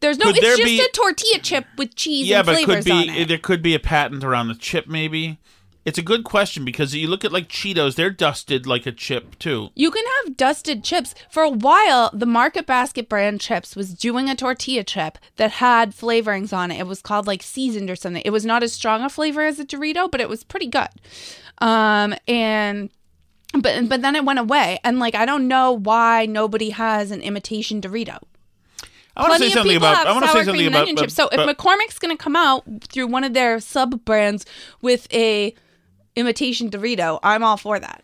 There's 0.00 0.18
no. 0.18 0.26
Could 0.26 0.38
it's 0.38 0.56
just 0.56 0.64
be- 0.64 0.80
a 0.80 0.88
tortilla 0.88 1.38
chip 1.40 1.66
with 1.76 1.94
cheese 1.94 2.26
Yeah, 2.26 2.42
but 2.42 2.64
could 2.64 2.84
be 2.84 3.08
it. 3.08 3.28
there 3.28 3.38
could 3.38 3.62
be 3.62 3.74
a 3.74 3.78
patent 3.80 4.24
around 4.24 4.48
the 4.48 4.54
chip. 4.54 4.86
Maybe 4.86 5.38
it's 5.84 5.98
a 5.98 6.02
good 6.02 6.24
question 6.24 6.64
because 6.64 6.94
you 6.94 7.08
look 7.08 7.24
at 7.24 7.32
like 7.32 7.48
Cheetos, 7.48 7.94
they're 7.96 8.10
dusted 8.10 8.66
like 8.66 8.86
a 8.86 8.92
chip 8.92 9.38
too. 9.38 9.70
You 9.74 9.90
can 9.90 10.04
have 10.24 10.36
dusted 10.36 10.84
chips. 10.84 11.14
For 11.30 11.42
a 11.42 11.50
while, 11.50 12.10
the 12.12 12.26
Market 12.26 12.66
Basket 12.66 13.08
brand 13.08 13.40
chips 13.40 13.74
was 13.74 13.94
doing 13.94 14.28
a 14.28 14.36
tortilla 14.36 14.84
chip 14.84 15.18
that 15.36 15.52
had 15.52 15.92
flavorings 15.92 16.52
on 16.52 16.70
it. 16.70 16.78
It 16.78 16.86
was 16.86 17.02
called 17.02 17.26
like 17.26 17.42
seasoned 17.42 17.90
or 17.90 17.96
something. 17.96 18.22
It 18.24 18.30
was 18.30 18.46
not 18.46 18.62
as 18.62 18.72
strong 18.72 19.02
a 19.02 19.08
flavor 19.08 19.42
as 19.42 19.58
a 19.58 19.64
Dorito, 19.64 20.10
but 20.10 20.20
it 20.20 20.28
was 20.28 20.44
pretty 20.44 20.66
good. 20.66 20.88
Um, 21.58 22.14
and 22.28 22.90
but 23.58 23.88
but 23.88 24.02
then 24.02 24.16
it 24.16 24.24
went 24.24 24.38
away, 24.38 24.78
and 24.84 24.98
like 24.98 25.14
I 25.14 25.26
don't 25.26 25.48
know 25.48 25.72
why 25.72 26.26
nobody 26.26 26.70
has 26.70 27.10
an 27.10 27.20
imitation 27.20 27.80
Dorito. 27.80 28.18
I 29.16 29.28
want 29.28 29.42
to 29.42 29.48
say 29.48 29.54
something 29.54 29.76
about. 29.76 30.06
I 30.06 30.12
want 30.12 30.24
to 30.24 30.32
say 30.32 30.44
something 30.44 30.66
about. 30.66 30.82
onion 30.82 30.96
chips. 30.96 31.14
So 31.14 31.28
if 31.28 31.36
but- 31.36 31.58
McCormick's 31.58 31.98
going 31.98 32.16
to 32.16 32.22
come 32.22 32.36
out 32.36 32.64
through 32.82 33.08
one 33.08 33.24
of 33.24 33.34
their 33.34 33.60
sub 33.60 34.04
brands 34.04 34.46
with 34.80 35.12
a 35.12 35.54
imitation 36.16 36.70
Dorito, 36.70 37.18
I'm 37.22 37.42
all 37.42 37.56
for 37.56 37.78
that. 37.78 38.02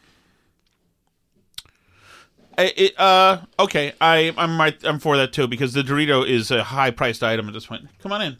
It, 2.58 2.98
uh, 2.98 3.42
okay, 3.58 3.92
I 4.00 4.32
I'm 4.38 4.58
right. 4.58 4.74
I'm 4.84 4.98
for 4.98 5.16
that 5.18 5.32
too 5.32 5.46
because 5.46 5.74
the 5.74 5.82
Dorito 5.82 6.26
is 6.26 6.50
a 6.50 6.64
high 6.64 6.90
priced 6.90 7.22
item 7.22 7.48
at 7.48 7.54
this 7.54 7.66
point. 7.66 7.86
Come 8.00 8.12
on 8.12 8.22
in. 8.22 8.38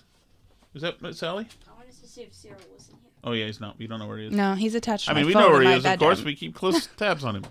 Is 0.75 0.83
that 0.83 0.97
Sally? 1.15 1.47
I 1.69 1.75
wanted 1.77 1.93
to 2.01 2.09
see 2.09 2.23
if 2.23 2.35
Cyril 2.35 2.59
was 2.75 2.89
in 2.89 2.97
here. 2.97 3.06
Oh 3.27 3.33
yeah, 3.33 3.47
he's 3.47 3.61
not. 3.61 3.75
You 3.79 3.89
don't 3.89 3.99
know 3.99 4.07
where 4.07 4.19
he 4.19 4.27
is. 4.27 4.33
No, 4.33 4.55
he's 4.55 4.77
attached. 4.77 5.07
To 5.07 5.11
I 5.11 5.15
mean, 5.15 5.27
we 5.27 5.35
know 5.35 5.51
where 5.51 5.63
he 5.63 5.73
is. 5.73 5.85
Of 5.85 5.99
course, 5.99 6.23
we 6.23 6.37
keep 6.37 6.55
close 6.55 6.87
tabs 6.97 7.25
on 7.25 7.37
him. 7.37 7.45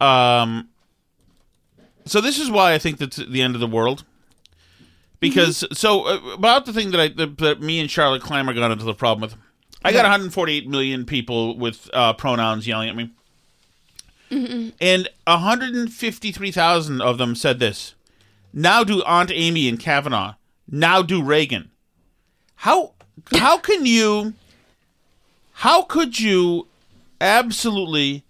Um. 0.00 0.70
So 2.06 2.22
this 2.22 2.38
is 2.38 2.50
why 2.50 2.72
I 2.72 2.78
think 2.78 2.96
that's 2.96 3.16
the 3.16 3.42
end 3.42 3.54
of 3.54 3.60
the 3.60 3.66
world. 3.66 4.04
Because 5.20 5.66
so 5.78 6.06
uh, 6.06 6.18
about 6.32 6.64
the 6.64 6.72
thing 6.72 6.92
that 6.92 7.00
I 7.00 7.08
that, 7.08 7.36
that 7.38 7.60
me 7.60 7.78
and 7.78 7.90
Charlotte 7.90 8.22
Clymer 8.22 8.54
got 8.54 8.70
into 8.70 8.86
the 8.86 8.94
problem 8.94 9.20
with, 9.20 9.38
I 9.84 9.92
got 9.92 10.04
148 10.04 10.66
million 10.66 11.04
people 11.04 11.58
with 11.58 11.90
uh, 11.92 12.14
pronouns 12.14 12.66
yelling 12.66 12.88
at 12.88 12.96
me, 12.96 13.10
and 14.80 15.08
153,000 15.26 17.00
of 17.02 17.18
them 17.18 17.34
said 17.34 17.58
this. 17.58 17.94
Now 18.54 18.82
do 18.82 19.02
Aunt 19.04 19.30
Amy 19.30 19.68
and 19.68 19.78
Kavanaugh. 19.78 20.34
Now 20.66 21.02
do 21.02 21.22
Reagan. 21.22 21.70
How 22.56 22.94
how 23.32 23.58
can 23.58 23.86
you? 23.86 24.34
How 25.52 25.82
could 25.82 26.18
you 26.18 26.66
absolutely 27.20 28.24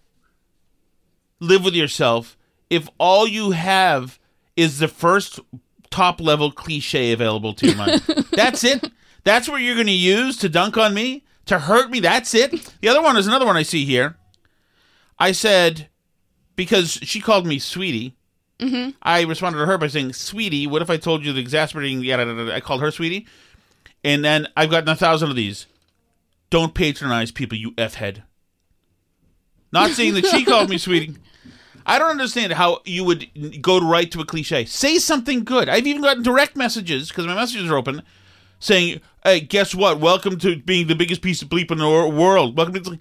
live 1.39 1.65
with 1.65 1.75
yourself 1.75 2.37
if 2.69 2.89
all 2.99 3.27
you 3.27 3.53
have 3.53 4.19
is 4.57 4.79
the 4.79 4.89
first 4.89 5.39
top 5.91 6.21
level 6.21 6.51
cliche 6.51 7.13
available 7.13 7.55
to 7.55 7.69
you? 7.69 7.77
man? 7.77 8.01
That's 8.33 8.65
it. 8.65 8.91
That's 9.25 9.49
what 9.49 9.63
you're 9.63 9.75
going 9.75 9.87
to 9.87 9.93
use 9.93 10.37
to 10.39 10.49
dunk 10.49 10.77
on 10.77 10.95
me, 10.95 11.25
to 11.47 11.59
hurt 11.59 11.91
me. 11.91 12.01
That's 12.01 12.35
it. 12.35 12.75
The 12.81 12.89
other 12.89 13.03
one 13.03 13.17
is 13.17 13.27
another 13.27 13.47
one 13.47 13.57
I 13.57 13.63
see 13.63 13.85
here. 13.85 14.17
I 15.19 15.33
said, 15.33 15.89
because 16.57 16.93
she 17.03 17.21
called 17.21 17.47
me 17.47 17.59
sweetie. 17.59 18.17
Mm-hmm. 18.59 18.91
I 19.03 19.23
responded 19.23 19.59
to 19.59 19.67
her 19.67 19.79
by 19.79 19.87
saying, 19.87 20.13
"Sweetie, 20.13 20.67
what 20.67 20.83
if 20.83 20.91
I 20.91 20.99
told 20.99 21.25
you 21.25 21.33
the 21.33 21.41
exasperating?" 21.41 22.03
Yada. 22.03 22.55
I 22.55 22.61
called 22.61 22.83
her 22.83 22.91
sweetie, 22.91 23.27
and 24.05 24.25
then 24.25 24.49
I've 24.57 24.71
gotten 24.71 24.89
a 24.89 24.97
thousand 24.97 25.31
of 25.31 25.37
these. 25.37 25.67
Don't 26.49 26.75
patronize 26.75 27.31
people, 27.31 27.57
you 27.57 27.75
f 27.79 27.95
head. 27.95 28.23
Not 29.73 29.91
saying 29.93 30.15
that 30.15 30.27
she 30.27 30.45
called 30.45 30.71
me 30.71 30.79
sweetie. 30.79 31.17
I 31.87 31.99
don't 31.99 32.11
understand 32.11 32.53
how 32.53 32.81
you 32.85 33.05
would 33.05 33.27
go 33.63 33.81
to 33.81 33.87
right 33.87 34.11
to 34.13 34.21
a 34.21 34.25
cliche. 34.25 34.65
Say 34.65 34.99
something 34.99 35.45
good. 35.45 35.69
I've 35.69 35.87
even 35.87 36.03
gotten 36.03 36.23
direct 36.23 36.57
messages 36.57 37.09
because 37.09 37.27
my 37.27 37.35
messages 37.35 37.71
are 37.71 37.77
open, 37.77 38.03
saying, 38.59 39.01
"Hey, 39.25 39.41
guess 39.41 39.75
what? 39.75 39.99
Welcome 39.99 40.39
to 40.41 40.57
being 40.57 40.87
the 40.87 40.95
biggest 40.95 41.23
piece 41.23 41.43
of 41.43 41.49
bleep 41.49 41.71
in 41.71 41.79
the 41.79 41.89
world. 41.89 42.57
Welcome 42.57 42.83
to." 42.83 42.99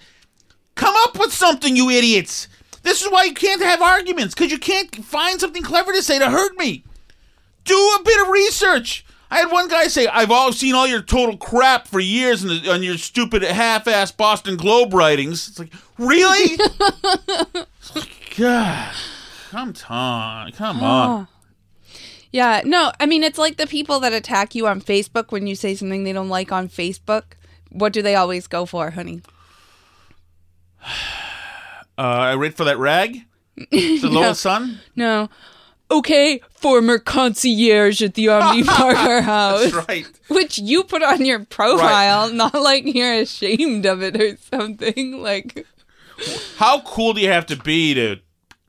Come 0.75 0.95
up 1.03 1.19
with 1.19 1.33
something, 1.33 1.75
you 1.75 1.89
idiots. 1.89 2.47
This 2.83 3.01
is 3.01 3.11
why 3.11 3.25
you 3.25 3.33
can't 3.33 3.61
have 3.61 3.81
arguments 3.81 4.33
because 4.33 4.51
you 4.51 4.57
can't 4.57 5.03
find 5.03 5.39
something 5.39 5.61
clever 5.61 5.91
to 5.91 6.01
say 6.01 6.17
to 6.19 6.29
hurt 6.29 6.57
me. 6.57 6.83
Do 7.65 7.75
a 7.99 8.03
bit 8.03 8.21
of 8.21 8.29
research. 8.29 9.05
I 9.31 9.39
had 9.39 9.51
one 9.51 9.67
guy 9.67 9.87
say, 9.87 10.07
"I've 10.07 10.31
all 10.31 10.51
seen 10.51 10.73
all 10.73 10.87
your 10.87 11.01
total 11.01 11.37
crap 11.37 11.87
for 11.87 11.99
years 11.99 12.43
on, 12.43 12.49
the, 12.49 12.71
on 12.71 12.83
your 12.83 12.97
stupid 12.97 13.43
half-ass 13.43 14.11
Boston 14.11 14.57
Globe 14.57 14.93
writings." 14.93 15.47
It's 15.47 15.59
like, 15.59 15.71
really? 15.97 16.57
God, 18.37 18.93
come 19.51 19.73
on, 19.89 20.51
come 20.53 20.83
on. 20.83 21.27
Yeah, 22.31 22.61
no, 22.63 22.91
I 22.99 23.05
mean, 23.05 23.23
it's 23.23 23.37
like 23.39 23.57
the 23.57 23.67
people 23.67 23.99
that 24.01 24.13
attack 24.13 24.53
you 24.53 24.67
on 24.67 24.81
Facebook 24.81 25.31
when 25.31 25.47
you 25.47 25.55
say 25.55 25.75
something 25.75 26.03
they 26.03 26.13
don't 26.13 26.29
like 26.29 26.51
on 26.51 26.69
Facebook. 26.69 27.23
What 27.71 27.93
do 27.93 28.01
they 28.01 28.15
always 28.15 28.47
go 28.47 28.65
for, 28.65 28.91
honey? 28.91 29.21
Uh, 31.97 32.31
I 32.31 32.35
wait 32.37 32.55
for 32.55 32.63
that 32.63 32.77
rag. 32.77 33.25
The 33.71 33.99
Lowell 34.03 34.33
Sun. 34.33 34.79
No. 34.95 35.29
Okay, 35.91 36.39
former 36.51 36.99
concierge 36.99 38.01
at 38.03 38.13
the 38.13 38.29
Omni 38.29 38.63
Parker 38.65 39.21
House. 39.21 39.71
That's 39.71 39.87
right. 39.87 40.05
Which 40.27 40.59
you 40.59 40.83
put 40.83 41.01
on 41.01 41.25
your 41.25 41.45
profile, 41.45 42.31
not 42.31 42.53
like 42.53 42.85
you're 42.85 43.13
ashamed 43.13 43.85
of 43.87 44.03
it 44.03 44.19
or 44.21 44.37
something. 44.37 45.21
Like, 45.21 45.65
How 46.57 46.81
cool 46.81 47.13
do 47.13 47.21
you 47.21 47.29
have 47.31 47.47
to 47.47 47.55
be 47.57 47.95
to 47.95 48.17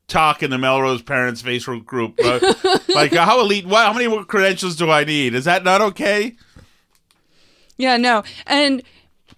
talk 0.08 0.42
in 0.42 0.50
the 0.50 0.56
Melrose 0.58 1.02
Parents 1.02 1.42
Facebook 1.42 1.84
group? 1.84 2.18
Uh, 2.24 2.40
like, 2.94 3.12
how 3.12 3.40
elite? 3.40 3.66
What? 3.66 3.86
How 3.86 3.92
many 3.92 4.24
credentials 4.24 4.76
do 4.76 4.90
I 4.90 5.04
need? 5.04 5.34
Is 5.34 5.44
that 5.44 5.62
not 5.62 5.82
okay? 5.82 6.36
yeah, 7.76 7.96
no. 7.98 8.22
And 8.46 8.82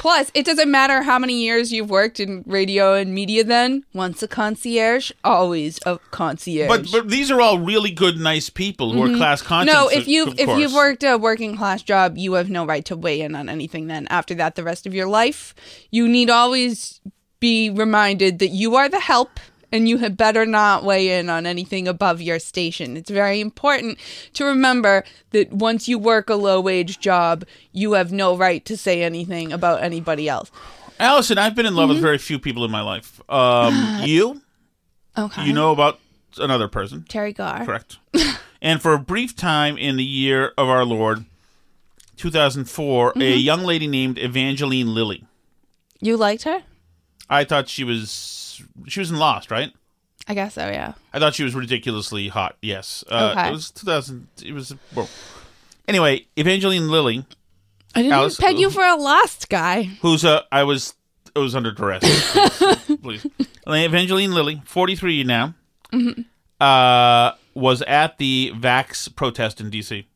Plus, 0.03 0.33
it 0.35 0.45
doesn't 0.45 0.69
matter 0.69 1.03
how 1.03 1.17
many 1.17 1.45
years 1.45 1.71
you've 1.71 1.89
worked 1.89 2.19
in 2.19 2.43
radio 2.45 2.95
and 2.95 3.15
media. 3.15 3.45
Then, 3.45 3.85
once 3.95 4.21
a 4.21 4.27
concierge, 4.27 5.13
always 5.23 5.79
a 5.87 6.01
concierge. 6.11 6.67
But 6.67 6.91
but 6.91 7.09
these 7.09 7.31
are 7.31 7.41
all 7.41 7.61
really 7.61 7.93
good, 7.93 8.17
nice 8.17 8.51
people 8.51 8.93
who 8.93 9.01
are 9.05 9.17
class 9.17 9.43
conscious. 9.43 9.73
Mm-hmm. 9.73 9.85
no, 9.85 9.97
if 9.97 10.09
you 10.09 10.35
if 10.37 10.59
you've 10.59 10.73
worked 10.73 11.05
a 11.05 11.17
working 11.17 11.57
class 11.57 11.85
job, 11.85 12.19
you 12.19 12.33
have 12.33 12.51
no 12.51 12.67
right 12.67 12.85
to 12.87 12.97
weigh 12.97 13.21
in 13.21 13.37
on 13.37 13.49
anything. 13.49 13.87
Then 13.87 14.09
after 14.09 14.35
that, 14.35 14.57
the 14.57 14.65
rest 14.65 14.89
of 14.89 14.93
your 14.93 15.07
life, 15.07 15.55
you 15.93 16.09
need 16.09 16.31
always 16.31 17.01
be 17.39 17.71
reminded 17.71 18.41
that 18.41 18.49
you 18.49 18.75
are 18.75 18.89
the 18.89 18.99
help. 18.99 19.39
And 19.73 19.89
you 19.89 19.97
had 19.99 20.17
better 20.19 20.45
not 20.45 20.85
weigh 20.85 21.19
in 21.19 21.31
on 21.31 21.47
anything 21.47 21.89
above 21.89 22.21
your 22.21 22.39
station. 22.39 22.97
It's 22.97 23.11
very 23.11 23.41
important 23.41 23.99
to 24.35 24.45
remember 24.45 25.03
that 25.31 25.51
once 25.53 25.89
you 25.89 25.99
work 25.99 26.29
a 26.29 26.35
low 26.35 26.61
wage 26.61 27.01
job, 27.01 27.45
you 27.73 27.95
have 27.95 28.13
no 28.13 28.37
right 28.37 28.63
to 28.67 28.77
say 28.77 29.03
anything 29.03 29.51
about 29.51 29.83
anybody 29.83 30.29
else. 30.29 30.51
Allison, 31.01 31.39
I've 31.39 31.55
been 31.55 31.65
in 31.67 31.75
love 31.75 31.87
Mm-hmm. 31.89 31.95
with 31.95 32.03
very 32.03 32.19
few 32.19 32.39
people 32.39 32.65
in 32.67 32.71
my 32.71 32.83
life. 32.83 33.21
Um, 33.31 34.01
you, 34.05 34.43
Okay. 35.19 35.45
you 35.47 35.53
know 35.55 35.73
about 35.73 35.99
another 36.39 36.69
person, 36.69 37.05
Teri 37.09 37.35
Garr. 37.35 37.65
correct? 37.65 37.99
and 38.63 38.81
for 38.81 38.93
a 38.93 38.99
brief 38.99 39.35
time 39.35 39.77
in 39.79 39.97
the 39.97 40.05
year 40.05 40.53
of 40.59 40.69
our 40.69 40.85
Lord, 40.85 41.25
2004, 42.17 43.11
a 43.11 43.13
Mm-hmm. 43.15 43.39
young 43.41 43.63
lady 43.65 43.87
named 43.87 44.19
Evangeline 44.19 44.95
Lilly. 44.95 45.25
You 46.01 46.17
liked 46.17 46.43
her? 46.45 46.63
I 47.31 47.45
thought 47.45 47.69
she 47.69 47.85
was 47.85 48.11
she 48.89 49.01
was 49.01 49.11
in 49.11 49.17
Lost, 49.19 49.51
right? 49.51 49.73
I 50.29 50.35
guess 50.35 50.55
so, 50.55 50.69
yeah. 50.69 50.95
I 51.13 51.19
thought 51.19 51.35
she 51.35 51.43
was 51.45 51.55
ridiculously 51.55 52.29
hot. 52.29 52.57
Yes, 52.63 53.03
uh, 53.11 53.35
Okay. 53.37 53.49
it 53.49 53.53
was 53.53 53.71
2000. 53.73 54.29
It 54.45 54.53
was 54.53 54.75
well. 54.95 55.09
Anyway, 55.89 56.27
Evangeline 56.37 56.89
Lilly, 56.89 57.27
I 57.95 58.03
didn't 58.03 58.13
Alice- 58.15 58.39
peg 58.39 58.59
you 58.59 58.71
for 58.71 58.85
a 58.85 58.95
lost 58.95 59.49
guy. 59.49 59.83
who's 60.01 60.25
uh, 60.25 60.43
I 60.53 60.63
was 60.65 60.95
I 61.35 61.41
was 61.41 61.57
under 61.57 61.73
duress. 61.73 62.03
Please, 63.03 63.27
please. 63.27 63.49
Evangeline 63.67 64.33
Lilly, 64.33 64.63
43 64.65 65.25
now, 65.25 65.55
uh, 66.61 67.33
was 67.55 67.83
at 67.83 68.19
the 68.19 68.53
Vax 68.55 69.15
protest 69.15 69.61
in 69.61 69.71
D.C. 69.71 70.07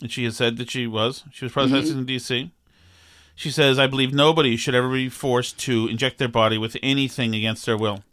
And 0.00 0.10
she 0.10 0.24
has 0.24 0.36
said 0.36 0.56
that 0.56 0.70
she 0.70 0.86
was. 0.86 1.24
She 1.32 1.44
was 1.44 1.52
protesting 1.52 1.98
in 1.98 2.06
D.C. 2.06 2.50
She 3.40 3.50
says, 3.50 3.78
I 3.78 3.86
believe 3.86 4.12
nobody 4.12 4.54
should 4.58 4.74
ever 4.74 4.92
be 4.92 5.08
forced 5.08 5.56
to 5.60 5.88
inject 5.88 6.18
their 6.18 6.28
body 6.28 6.58
with 6.58 6.76
anything 6.82 7.34
against 7.34 7.64
their 7.64 7.78
will. 7.78 8.04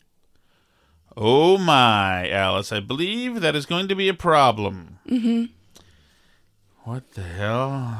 Oh 1.18 1.58
my, 1.58 2.30
Alice, 2.30 2.72
I 2.72 2.80
believe 2.80 3.42
that 3.42 3.54
is 3.54 3.66
going 3.66 3.90
to 3.90 3.96
be 3.96 4.08
a 4.08 4.14
problem. 4.14 5.00
Mm-hmm. 5.06 5.52
What 6.86 7.12
the 7.12 7.24
hell? 7.24 7.94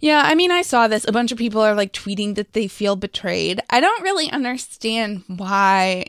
Yeah, 0.00 0.20
I 0.22 0.34
mean, 0.34 0.50
I 0.50 0.60
saw 0.60 0.86
this. 0.86 1.08
A 1.08 1.12
bunch 1.12 1.32
of 1.32 1.38
people 1.38 1.62
are 1.62 1.74
like 1.74 1.94
tweeting 1.94 2.34
that 2.34 2.52
they 2.52 2.68
feel 2.68 2.94
betrayed. 2.94 3.62
I 3.70 3.80
don't 3.80 4.02
really 4.02 4.30
understand 4.30 5.24
why. 5.28 6.08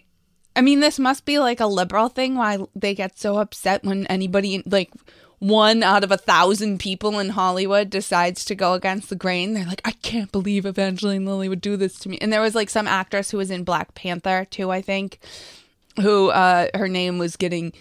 I 0.53 0.59
mean, 0.59 0.81
this 0.81 0.99
must 0.99 1.23
be 1.23 1.39
like 1.39 1.61
a 1.61 1.65
liberal 1.65 2.09
thing 2.09 2.35
why 2.35 2.57
they 2.75 2.93
get 2.93 3.17
so 3.17 3.37
upset 3.37 3.85
when 3.85 4.05
anybody, 4.07 4.63
like 4.65 4.91
one 5.39 5.83
out 5.83 6.03
of 6.03 6.11
a 6.11 6.17
thousand 6.17 6.79
people 6.79 7.17
in 7.17 7.29
Hollywood 7.29 7.89
decides 7.89 8.43
to 8.45 8.55
go 8.55 8.73
against 8.73 9.09
the 9.09 9.15
grain. 9.15 9.53
They're 9.53 9.65
like, 9.65 9.81
I 9.85 9.91
can't 9.91 10.31
believe 10.31 10.65
Evangeline 10.65 11.25
Lilly 11.25 11.47
would 11.47 11.61
do 11.61 11.77
this 11.77 11.97
to 11.99 12.09
me. 12.09 12.17
And 12.19 12.31
there 12.31 12.41
was 12.41 12.55
like 12.55 12.69
some 12.69 12.87
actress 12.87 13.31
who 13.31 13.37
was 13.37 13.49
in 13.49 13.63
Black 13.63 13.95
Panther 13.95 14.45
too, 14.45 14.69
I 14.69 14.81
think, 14.81 15.19
who 16.01 16.29
uh, 16.29 16.67
her 16.75 16.89
name 16.89 17.17
was 17.17 17.37
getting 17.37 17.71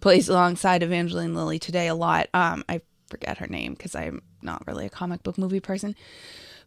placed 0.00 0.28
alongside 0.28 0.82
Evangeline 0.82 1.34
Lilly 1.34 1.58
today 1.58 1.88
a 1.88 1.94
lot. 1.94 2.28
Um, 2.32 2.64
I 2.68 2.80
forget 3.08 3.38
her 3.38 3.48
name 3.48 3.74
because 3.74 3.96
I'm 3.96 4.22
not 4.40 4.64
really 4.66 4.86
a 4.86 4.90
comic 4.90 5.24
book 5.24 5.38
movie 5.38 5.60
person. 5.60 5.96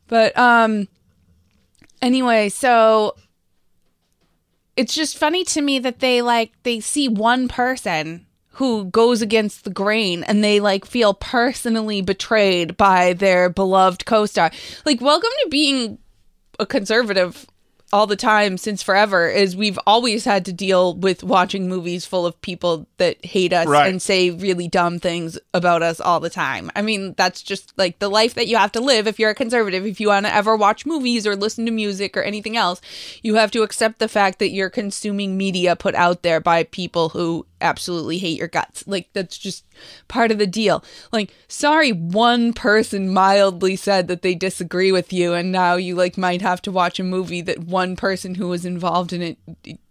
But 0.07 0.37
um, 0.37 0.89
anyway, 2.01 2.49
so 2.49 3.15
it's 4.75 4.93
just 4.93 5.17
funny 5.17 5.45
to 5.45 5.61
me 5.61 5.79
that 5.79 5.99
they 5.99 6.21
like 6.21 6.51
they 6.63 6.81
see 6.81 7.07
one 7.07 7.47
person 7.47 8.25
who 8.55 8.85
goes 8.85 9.21
against 9.21 9.63
the 9.63 9.69
grain 9.69 10.23
and 10.23 10.43
they 10.43 10.59
like 10.59 10.85
feel 10.85 11.13
personally 11.13 12.01
betrayed 12.01 12.75
by 12.77 13.13
their 13.13 13.49
beloved 13.49 14.05
co-star. 14.05 14.51
Like 14.85 14.99
welcome 15.01 15.29
to 15.43 15.49
being 15.49 15.97
a 16.59 16.65
conservative 16.65 17.45
all 17.93 18.07
the 18.07 18.15
time 18.15 18.57
since 18.57 18.81
forever 18.81 19.27
is 19.27 19.53
we've 19.53 19.79
always 19.85 20.23
had 20.23 20.45
to 20.45 20.53
deal 20.53 20.95
with 20.95 21.23
watching 21.25 21.67
movies 21.67 22.05
full 22.05 22.25
of 22.25 22.39
people 22.41 22.87
that 22.97 23.23
hate 23.25 23.51
us 23.51 23.67
Right. 23.67 23.89
and 23.89 24.01
say 24.01 24.29
really 24.29 24.69
dumb 24.69 24.97
things 24.99 25.37
about 25.53 25.83
us 25.83 25.99
all 25.99 26.21
the 26.21 26.29
time. 26.29 26.71
I 26.73 26.83
mean, 26.83 27.15
that's 27.17 27.41
just 27.43 27.73
like 27.77 27.99
the 27.99 28.07
life 28.09 28.35
that 28.35 28.47
you 28.47 28.55
have 28.55 28.71
to 28.73 28.79
live 28.79 29.07
if 29.07 29.19
you're 29.19 29.31
a 29.31 29.35
conservative. 29.35 29.85
If 29.85 29.99
you 29.99 30.07
want 30.07 30.25
to 30.25 30.33
ever 30.33 30.55
watch 30.55 30.85
movies 30.85 31.27
or 31.27 31.35
listen 31.35 31.65
to 31.65 31.71
music 31.71 32.15
or 32.15 32.21
anything 32.23 32.55
else, 32.55 32.79
you 33.23 33.35
have 33.35 33.51
to 33.51 33.61
accept 33.61 33.99
the 33.99 34.07
fact 34.07 34.39
that 34.39 34.51
you're 34.51 34.69
consuming 34.69 35.37
media 35.37 35.75
put 35.75 35.95
out 35.95 36.21
there 36.23 36.39
by 36.39 36.63
people 36.63 37.09
who 37.09 37.45
absolutely 37.61 38.17
hate 38.17 38.37
your 38.37 38.47
guts. 38.47 38.83
Like 38.87 39.09
that's 39.13 39.37
just 39.37 39.65
part 40.07 40.31
of 40.31 40.37
the 40.37 40.47
deal. 40.47 40.83
Like 41.11 41.33
sorry 41.47 41.91
one 41.91 42.53
person 42.53 43.13
mildly 43.13 43.75
said 43.75 44.07
that 44.07 44.21
they 44.21 44.35
disagree 44.35 44.91
with 44.91 45.13
you 45.13 45.33
and 45.33 45.51
now 45.51 45.75
you 45.75 45.95
like 45.95 46.17
might 46.17 46.41
have 46.41 46.61
to 46.63 46.71
watch 46.71 46.99
a 46.99 47.03
movie 47.03 47.41
that 47.41 47.59
one 47.59 47.95
person 47.95 48.35
who 48.35 48.47
was 48.47 48.65
involved 48.65 49.13
in 49.13 49.21
it 49.21 49.37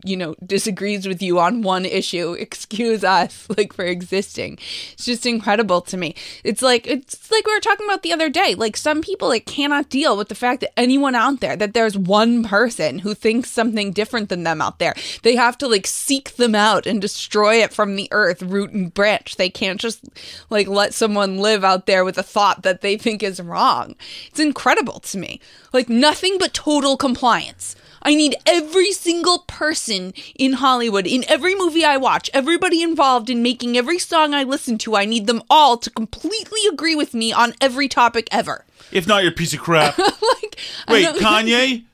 you 0.05 0.17
know 0.17 0.35
disagrees 0.45 1.07
with 1.07 1.23
you 1.23 1.39
on 1.39 1.63
one 1.63 1.85
issue. 1.85 2.33
Excuse 2.39 3.05
us 3.05 3.47
like 3.57 3.73
for 3.73 3.85
existing. 3.85 4.59
It's 4.93 5.05
just 5.05 5.27
incredible 5.27 5.81
to 5.83 5.97
me. 5.97 6.15
It's 6.45 6.63
like 6.63 6.87
it's 6.87 7.31
like 7.31 7.47
we 7.47 7.55
were 7.55 7.61
talking 7.61 7.87
about 7.87 8.03
the 8.03 8.13
other 8.13 8.29
day. 8.29 8.55
Like 8.55 8.77
some 8.77 9.03
people 9.03 9.29
like 9.29 9.47
cannot 9.47 9.89
deal 9.89 10.17
with 10.17 10.29
the 10.29 10.35
fact 10.35 10.61
that 10.61 10.79
anyone 10.79 11.15
out 11.15 11.41
there 11.41 11.57
that 11.57 11.75
there's 11.75 11.97
one 11.97 12.45
person 12.45 13.01
who 13.01 13.15
thinks 13.15 13.51
something 13.51 13.93
different 13.93 14.29
than 14.29 14.45
them 14.45 14.61
out 14.61 14.79
there. 14.79 14.95
They 15.23 15.37
have 15.37 15.59
to 15.59 15.69
like 15.69 15.87
seek 15.87 16.37
them 16.37 16.55
out 16.55 16.87
and 16.87 17.01
destroy 17.01 17.60
it 17.61 17.73
from 17.73 17.97
the 17.97 18.09
earth, 18.11 18.43
root 18.43 18.71
and 18.71 18.93
branch. 18.93 19.37
They 19.37 19.51
can't 19.51 19.81
just 19.81 20.05
like 20.51 20.67
let 20.67 20.95
someone 20.95 21.39
live 21.39 21.65
out 21.65 21.87
there 21.87 22.05
with 22.05 22.19
a 22.19 22.23
thought 22.23 22.63
that 22.63 22.81
they 22.81 22.97
think 22.97 23.23
is 23.23 23.41
wrong. 23.41 23.95
It's 24.29 24.41
incredible 24.41 25.01
to 25.01 25.19
me. 25.19 25.41
Like 25.73 25.89
nothing 25.89 26.39
but 26.39 26.55
total 26.55 26.97
compliance. 26.97 27.77
I 28.03 28.15
need 28.15 28.35
every 28.47 28.93
single 28.93 29.41
person 29.41 30.15
in 30.35 30.55
Hollywood, 30.55 31.07
in 31.07 31.25
every 31.29 31.55
movie 31.55 31.85
I 31.85 31.99
watch, 31.99 32.31
everybody 32.33 32.83
involved 32.83 33.29
in 33.29 33.43
making 33.43 33.77
every 33.77 33.99
song 33.99 34.33
I 34.33 34.43
listen 34.43 34.79
to, 34.79 34.97
I 34.97 35.05
need 35.05 35.27
them 35.27 35.43
all 35.51 35.77
to 35.77 35.91
completely 35.91 36.61
agree 36.71 36.95
with 36.95 37.13
me 37.13 37.33
on 37.33 37.53
every 37.61 37.89
topic 37.89 38.29
ever. 38.33 38.65
If 38.91 39.07
not, 39.07 39.23
you're 39.23 39.33
a 39.33 39.35
piece 39.35 39.53
of 39.53 39.61
crap. 39.61 39.99
like, 39.99 40.59
Wait, 40.89 41.07
Kanye? 41.17 41.85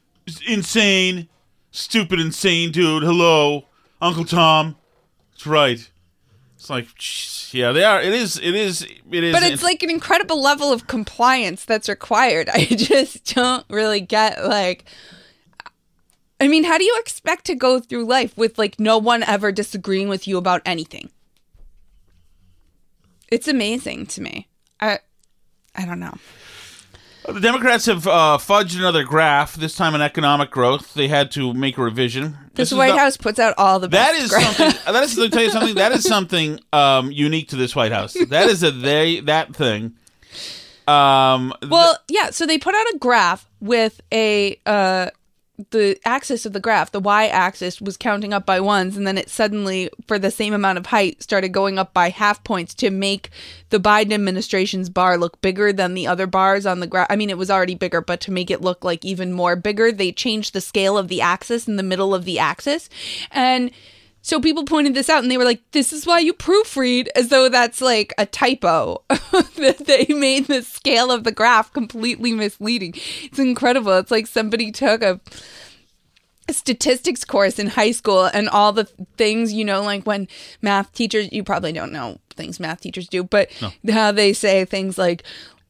Insane. 0.46 1.28
Stupid, 1.72 2.20
insane 2.20 2.70
dude. 2.72 3.02
Hello. 3.02 3.66
Uncle 4.00 4.24
Tom. 4.24 4.76
Right. 5.46 5.88
It's 6.56 6.70
like, 6.70 6.88
yeah, 7.54 7.72
they 7.72 7.84
are. 7.84 8.00
It 8.00 8.12
is, 8.12 8.38
it 8.38 8.54
is, 8.54 8.82
it 8.82 9.24
is. 9.24 9.32
But 9.32 9.42
it's 9.42 9.62
like 9.62 9.82
an 9.82 9.90
incredible 9.90 10.42
level 10.42 10.72
of 10.72 10.86
compliance 10.86 11.64
that's 11.64 11.88
required. 11.88 12.48
I 12.52 12.64
just 12.64 13.34
don't 13.34 13.64
really 13.68 14.00
get 14.00 14.44
like 14.44 14.84
I 16.40 16.48
mean, 16.48 16.64
how 16.64 16.76
do 16.76 16.84
you 16.84 16.96
expect 16.98 17.46
to 17.46 17.54
go 17.54 17.80
through 17.80 18.04
life 18.04 18.36
with 18.36 18.58
like 18.58 18.78
no 18.78 18.98
one 18.98 19.22
ever 19.22 19.52
disagreeing 19.52 20.08
with 20.08 20.28
you 20.28 20.36
about 20.36 20.62
anything? 20.66 21.10
It's 23.28 23.48
amazing 23.48 24.06
to 24.06 24.20
me. 24.20 24.48
I 24.80 24.98
I 25.74 25.86
don't 25.86 26.00
know. 26.00 26.14
The 27.28 27.40
Democrats 27.40 27.86
have 27.86 28.06
uh, 28.06 28.38
fudged 28.40 28.76
another 28.78 29.02
graph, 29.02 29.56
this 29.56 29.74
time 29.74 29.94
in 29.94 30.00
economic 30.00 30.50
growth. 30.50 30.94
They 30.94 31.08
had 31.08 31.30
to 31.32 31.52
make 31.54 31.76
a 31.76 31.82
revision. 31.82 32.36
This, 32.54 32.70
is 32.72 32.78
White 32.78 32.92
the- 32.92 32.98
House 32.98 33.16
puts 33.16 33.38
out 33.38 33.54
all 33.58 33.78
the 33.80 33.88
That 33.88 34.14
is 34.14 34.30
graphs. 34.30 34.56
something. 34.56 34.80
That 34.92 35.02
is. 35.02 35.18
Let 35.18 35.32
tell 35.32 35.42
you 35.42 35.50
something. 35.50 35.74
That 35.74 35.92
is 35.92 36.04
something 36.04 36.60
um, 36.72 37.10
unique 37.10 37.48
to 37.48 37.56
this 37.56 37.74
White 37.74 37.92
House. 37.92 38.16
That 38.28 38.48
is 38.48 38.62
a 38.62 38.70
they 38.70 39.20
that 39.20 39.54
thing. 39.56 39.94
Um, 40.86 41.52
Well, 41.68 41.96
yeah. 42.08 42.30
So 42.30 42.46
they 42.46 42.58
put 42.58 42.74
out 42.74 42.86
a 42.94 42.98
graph 42.98 43.48
with 43.60 44.00
a 44.12 44.60
uh, 44.64 45.10
the 45.70 45.98
axis 46.04 46.44
of 46.44 46.52
the 46.52 46.60
graph, 46.60 46.90
the 46.90 47.00
y-axis, 47.00 47.80
was 47.80 47.96
counting 47.96 48.32
up 48.32 48.44
by 48.44 48.60
ones, 48.60 48.96
and 48.96 49.06
then 49.06 49.16
it 49.16 49.30
suddenly, 49.30 49.90
for 50.06 50.18
the 50.18 50.30
same 50.30 50.52
amount 50.52 50.78
of 50.78 50.86
height, 50.86 51.22
started 51.22 51.48
going 51.50 51.78
up 51.78 51.94
by 51.94 52.10
half 52.10 52.44
points 52.44 52.74
to 52.74 52.90
make 52.90 53.30
the 53.70 53.80
Biden 53.80 54.12
administration's 54.12 54.88
bar 54.90 55.16
look 55.16 55.40
bigger 55.40 55.72
than 55.72 55.94
the 55.94 56.06
other 56.06 56.26
bars 56.26 56.66
on 56.66 56.80
the 56.80 56.86
graph. 56.86 57.06
I 57.10 57.16
mean, 57.16 57.30
it 57.30 57.38
was 57.38 57.50
already 57.50 57.74
bigger, 57.74 58.00
but 58.00 58.20
to 58.22 58.32
make 58.32 58.50
it 58.50 58.60
look 58.60 58.84
like 58.84 59.04
even 59.04 59.32
more 59.32 59.56
bigger, 59.56 59.90
they 59.90 60.12
changed 60.12 60.52
the 60.52 60.60
scale 60.60 60.98
of 60.98 61.08
the 61.08 61.20
axis 61.20 61.66
in 61.66 61.76
the 61.76 61.82
middle 61.82 62.14
of 62.14 62.24
the 62.24 62.38
axis, 62.38 62.88
and. 63.30 63.70
So 64.26 64.40
people 64.40 64.64
pointed 64.64 64.94
this 64.94 65.08
out 65.08 65.22
and 65.22 65.30
they 65.30 65.38
were 65.38 65.44
like, 65.44 65.62
this 65.70 65.92
is 65.92 66.04
why 66.04 66.18
you 66.18 66.34
proofread, 66.34 67.06
as 67.14 67.28
though 67.28 67.48
that's 67.48 67.80
like 67.80 68.12
a 68.18 68.26
typo. 68.26 69.04
that 69.08 69.84
they 69.86 70.12
made 70.12 70.48
the 70.48 70.62
scale 70.62 71.12
of 71.12 71.22
the 71.22 71.30
graph 71.30 71.72
completely 71.72 72.32
misleading. 72.32 72.94
It's 73.22 73.38
incredible. 73.38 73.96
It's 73.98 74.10
like 74.10 74.26
somebody 74.26 74.72
took 74.72 75.00
a 75.00 75.20
statistics 76.50 77.24
course 77.24 77.60
in 77.60 77.68
high 77.68 77.92
school 77.92 78.24
and 78.24 78.48
all 78.48 78.72
the 78.72 78.86
things, 79.16 79.52
you 79.52 79.64
know, 79.64 79.80
like 79.82 80.02
when 80.02 80.26
math 80.60 80.92
teachers, 80.92 81.30
you 81.30 81.44
probably 81.44 81.70
don't 81.70 81.92
know 81.92 82.18
things 82.34 82.58
math 82.58 82.80
teachers 82.80 83.06
do, 83.06 83.22
but 83.22 83.48
how 83.88 84.10
they 84.10 84.32
say 84.32 84.64
things 84.64 84.98
like, 84.98 85.22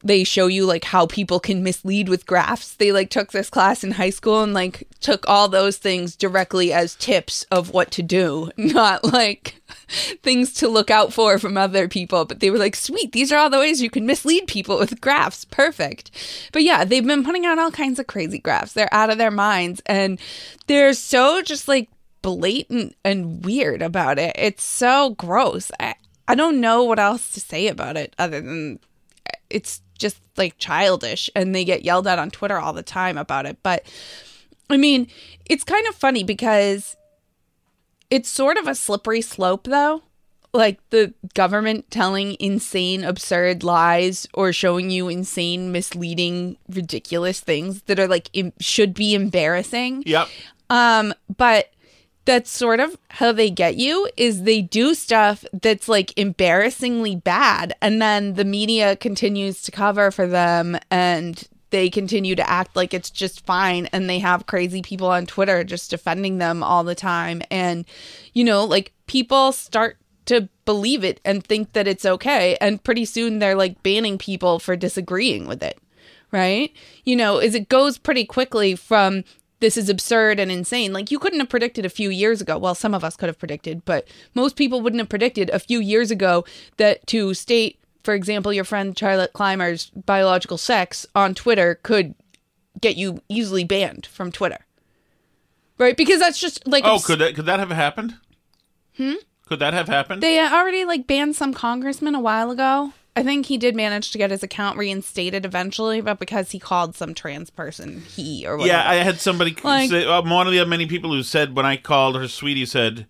they 0.07 0.23
show 0.23 0.47
you 0.47 0.65
like 0.65 0.85
how 0.85 1.05
people 1.05 1.39
can 1.39 1.63
mislead 1.63 2.09
with 2.09 2.25
graphs. 2.25 2.75
They 2.75 2.91
like 2.91 3.09
took 3.09 3.31
this 3.31 3.49
class 3.49 3.83
in 3.83 3.91
high 3.91 4.09
school 4.09 4.41
and 4.41 4.53
like 4.53 4.87
took 4.99 5.27
all 5.27 5.47
those 5.47 5.77
things 5.77 6.15
directly 6.15 6.71
as 6.73 6.95
tips 6.95 7.45
of 7.51 7.71
what 7.71 7.91
to 7.91 8.01
do, 8.01 8.49
not 8.57 9.03
like 9.03 9.61
things 10.23 10.53
to 10.53 10.67
look 10.67 10.89
out 10.89 11.13
for 11.13 11.37
from 11.37 11.57
other 11.57 11.87
people. 11.87 12.25
But 12.25 12.39
they 12.39 12.49
were 12.49 12.57
like, 12.57 12.75
sweet, 12.75 13.11
these 13.11 13.31
are 13.31 13.37
all 13.37 13.49
the 13.49 13.59
ways 13.59 13.81
you 13.81 13.89
can 13.89 14.05
mislead 14.05 14.47
people 14.47 14.77
with 14.77 15.01
graphs. 15.01 15.45
Perfect. 15.45 16.11
But 16.51 16.63
yeah, 16.63 16.83
they've 16.85 17.05
been 17.05 17.23
putting 17.25 17.45
out 17.45 17.59
all 17.59 17.71
kinds 17.71 17.99
of 17.99 18.07
crazy 18.07 18.39
graphs. 18.39 18.73
They're 18.73 18.93
out 18.93 19.09
of 19.09 19.17
their 19.17 19.31
minds 19.31 19.81
and 19.85 20.19
they're 20.67 20.93
so 20.93 21.41
just 21.41 21.67
like 21.67 21.89
blatant 22.21 22.95
and 23.03 23.43
weird 23.43 23.81
about 23.81 24.19
it. 24.19 24.35
It's 24.37 24.63
so 24.63 25.11
gross. 25.11 25.71
I, 25.79 25.95
I 26.27 26.35
don't 26.35 26.59
know 26.59 26.83
what 26.83 26.99
else 26.99 27.31
to 27.33 27.39
say 27.39 27.67
about 27.67 27.97
it 27.97 28.13
other 28.17 28.41
than 28.41 28.79
uh, 29.25 29.37
it's 29.49 29.81
just 29.97 30.21
like 30.37 30.57
childish 30.57 31.29
and 31.35 31.53
they 31.53 31.65
get 31.65 31.83
yelled 31.83 32.07
at 32.07 32.19
on 32.19 32.31
Twitter 32.31 32.57
all 32.57 32.73
the 32.73 32.83
time 32.83 33.17
about 33.17 33.45
it. 33.45 33.57
But 33.63 33.85
I 34.69 34.77
mean, 34.77 35.07
it's 35.45 35.63
kind 35.63 35.87
of 35.87 35.95
funny 35.95 36.23
because 36.23 36.95
it's 38.09 38.29
sort 38.29 38.57
of 38.57 38.67
a 38.67 38.75
slippery 38.75 39.21
slope 39.21 39.65
though. 39.65 40.03
Like 40.53 40.79
the 40.89 41.13
government 41.35 41.91
telling 41.91 42.35
insane, 42.39 43.03
absurd 43.03 43.63
lies 43.63 44.27
or 44.33 44.53
showing 44.53 44.89
you 44.89 45.09
insane, 45.09 45.71
misleading, 45.71 46.57
ridiculous 46.69 47.41
things 47.41 47.81
that 47.83 47.99
are 47.99 48.07
like 48.07 48.29
Im- 48.33 48.53
should 48.59 48.93
be 48.93 49.13
embarrassing. 49.13 50.03
Yep. 50.05 50.29
Um, 50.69 51.13
but 51.35 51.71
that's 52.27 52.51
sort 52.51 52.81
of 52.81 52.97
how 53.07 53.31
they 53.31 53.49
get 53.49 53.77
you 53.77 54.09
is 54.17 54.43
they 54.43 54.61
do 54.61 54.93
stuff 54.93 55.45
that's 55.53 55.87
like 55.87 56.15
embarrassingly 56.17 57.15
bad 57.15 57.73
and 57.81 58.01
then 58.01 58.33
the 58.33 58.43
media 58.43 58.97
continues 58.97 59.61
to 59.61 59.71
cover 59.71 60.11
for 60.11 60.27
them 60.27 60.77
and 60.91 61.47
they 61.69 61.89
continue 61.89 62.35
to 62.35 62.49
act 62.49 62.75
like 62.75 62.93
it's 62.93 63.09
just 63.09 63.45
fine 63.45 63.85
and 63.93 64.09
they 64.09 64.19
have 64.19 64.45
crazy 64.45 64.81
people 64.81 65.07
on 65.07 65.25
Twitter 65.25 65.63
just 65.63 65.89
defending 65.89 66.37
them 66.37 66.61
all 66.61 66.83
the 66.83 66.95
time 66.95 67.41
and 67.49 67.85
you 68.33 68.43
know 68.43 68.65
like 68.65 68.91
people 69.07 69.53
start 69.53 69.97
to 70.25 70.49
believe 70.65 71.05
it 71.05 71.21
and 71.23 71.45
think 71.45 71.71
that 71.71 71.87
it's 71.87 72.05
okay 72.05 72.57
and 72.59 72.83
pretty 72.83 73.05
soon 73.05 73.39
they're 73.39 73.55
like 73.55 73.81
banning 73.83 74.17
people 74.17 74.59
for 74.59 74.75
disagreeing 74.75 75.47
with 75.47 75.63
it 75.63 75.79
right? 76.31 76.73
You 77.05 77.15
know 77.15 77.39
is 77.39 77.55
it 77.55 77.69
goes 77.69 77.97
pretty 77.97 78.25
quickly 78.25 78.75
from 78.75 79.23
this 79.59 79.77
is 79.77 79.89
absurd 79.89 80.39
and 80.39 80.51
insane. 80.51 80.93
Like 80.93 81.09
you 81.11 81.19
couldn't 81.19 81.39
have 81.39 81.49
predicted 81.49 81.85
a 81.85 81.89
few 81.89 82.09
years 82.09 82.41
ago. 82.41 82.57
Well, 82.57 82.75
some 82.75 82.93
of 82.93 83.03
us 83.03 83.15
could 83.15 83.27
have 83.27 83.39
predicted, 83.39 83.83
but 83.85 84.07
most 84.35 84.55
people 84.55 84.81
wouldn't 84.81 84.99
have 85.01 85.09
predicted 85.09 85.49
a 85.49 85.59
few 85.59 85.79
years 85.79 86.11
ago 86.11 86.45
that 86.77 87.05
to 87.07 87.33
state, 87.33 87.79
for 88.03 88.13
example, 88.13 88.53
your 88.53 88.63
friend 88.63 88.97
Charlotte 88.97 89.33
Clymer's 89.33 89.89
biological 89.91 90.57
sex 90.57 91.05
on 91.15 91.33
Twitter 91.33 91.79
could 91.83 92.13
get 92.79 92.95
you 92.97 93.21
easily 93.29 93.63
banned 93.63 94.05
from 94.05 94.31
Twitter. 94.31 94.59
Right? 95.79 95.97
Because 95.97 96.19
that's 96.19 96.39
just 96.39 96.65
like 96.67 96.83
Oh, 96.85 96.95
abs- 96.95 97.05
could 97.05 97.19
that 97.19 97.35
could 97.35 97.45
that 97.47 97.59
have 97.59 97.69
happened? 97.71 98.15
Hmm. 98.97 99.13
Could 99.47 99.59
that 99.59 99.73
have 99.73 99.87
happened? 99.87 100.21
they 100.21 100.39
already 100.39 100.85
like 100.85 101.07
banned 101.07 101.35
some 101.35 101.53
congressman 101.53 102.15
a 102.15 102.19
while 102.19 102.51
ago. 102.51 102.93
I 103.17 103.23
think 103.23 103.47
he 103.47 103.57
did 103.57 103.75
manage 103.75 104.11
to 104.11 104.17
get 104.17 104.29
his 104.31 104.43
account 104.43 104.77
reinstated 104.77 105.43
eventually, 105.45 106.01
but 106.01 106.19
because 106.19 106.51
he 106.51 106.59
called 106.59 106.95
some 106.95 107.13
trans 107.13 107.49
person 107.49 108.01
he 108.01 108.45
or 108.45 108.57
whatever. 108.57 108.77
yeah, 108.79 108.89
I 108.89 108.95
had 108.95 109.19
somebody 109.19 109.55
Like- 109.63 109.89
say, 109.89 110.05
um, 110.05 110.29
one 110.29 110.45
of 110.47 110.53
the 110.53 110.63
many 110.65 110.85
people 110.85 111.11
who 111.11 111.23
said 111.23 111.55
when 111.55 111.65
I 111.65 111.77
called 111.77 112.15
her 112.15 112.27
sweetie 112.27 112.65
said, 112.65 113.07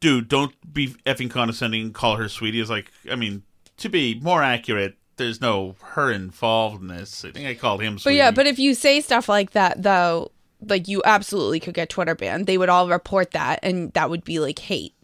"Dude, 0.00 0.28
don't 0.28 0.54
be 0.72 0.88
effing 1.06 1.30
condescending 1.30 1.82
and 1.82 1.94
call 1.94 2.16
her 2.16 2.28
sweetie." 2.28 2.60
Is 2.60 2.70
like, 2.70 2.90
I 3.10 3.14
mean, 3.14 3.42
to 3.76 3.88
be 3.88 4.18
more 4.20 4.42
accurate, 4.42 4.96
there's 5.16 5.40
no 5.40 5.76
her 5.94 6.10
involved 6.10 6.82
in 6.82 6.88
this. 6.88 7.24
I 7.24 7.30
think 7.30 7.46
I 7.46 7.54
called 7.54 7.82
him. 7.82 7.98
But 8.02 8.14
yeah, 8.14 8.30
but 8.30 8.46
if 8.46 8.58
you 8.58 8.74
say 8.74 9.00
stuff 9.00 9.28
like 9.28 9.52
that, 9.52 9.82
though, 9.82 10.32
like 10.60 10.88
you 10.88 11.02
absolutely 11.04 11.60
could 11.60 11.74
get 11.74 11.88
Twitter 11.88 12.14
banned. 12.14 12.46
They 12.46 12.58
would 12.58 12.68
all 12.68 12.88
report 12.88 13.30
that, 13.32 13.60
and 13.62 13.92
that 13.92 14.10
would 14.10 14.24
be 14.24 14.40
like 14.40 14.58
hate. 14.58 14.94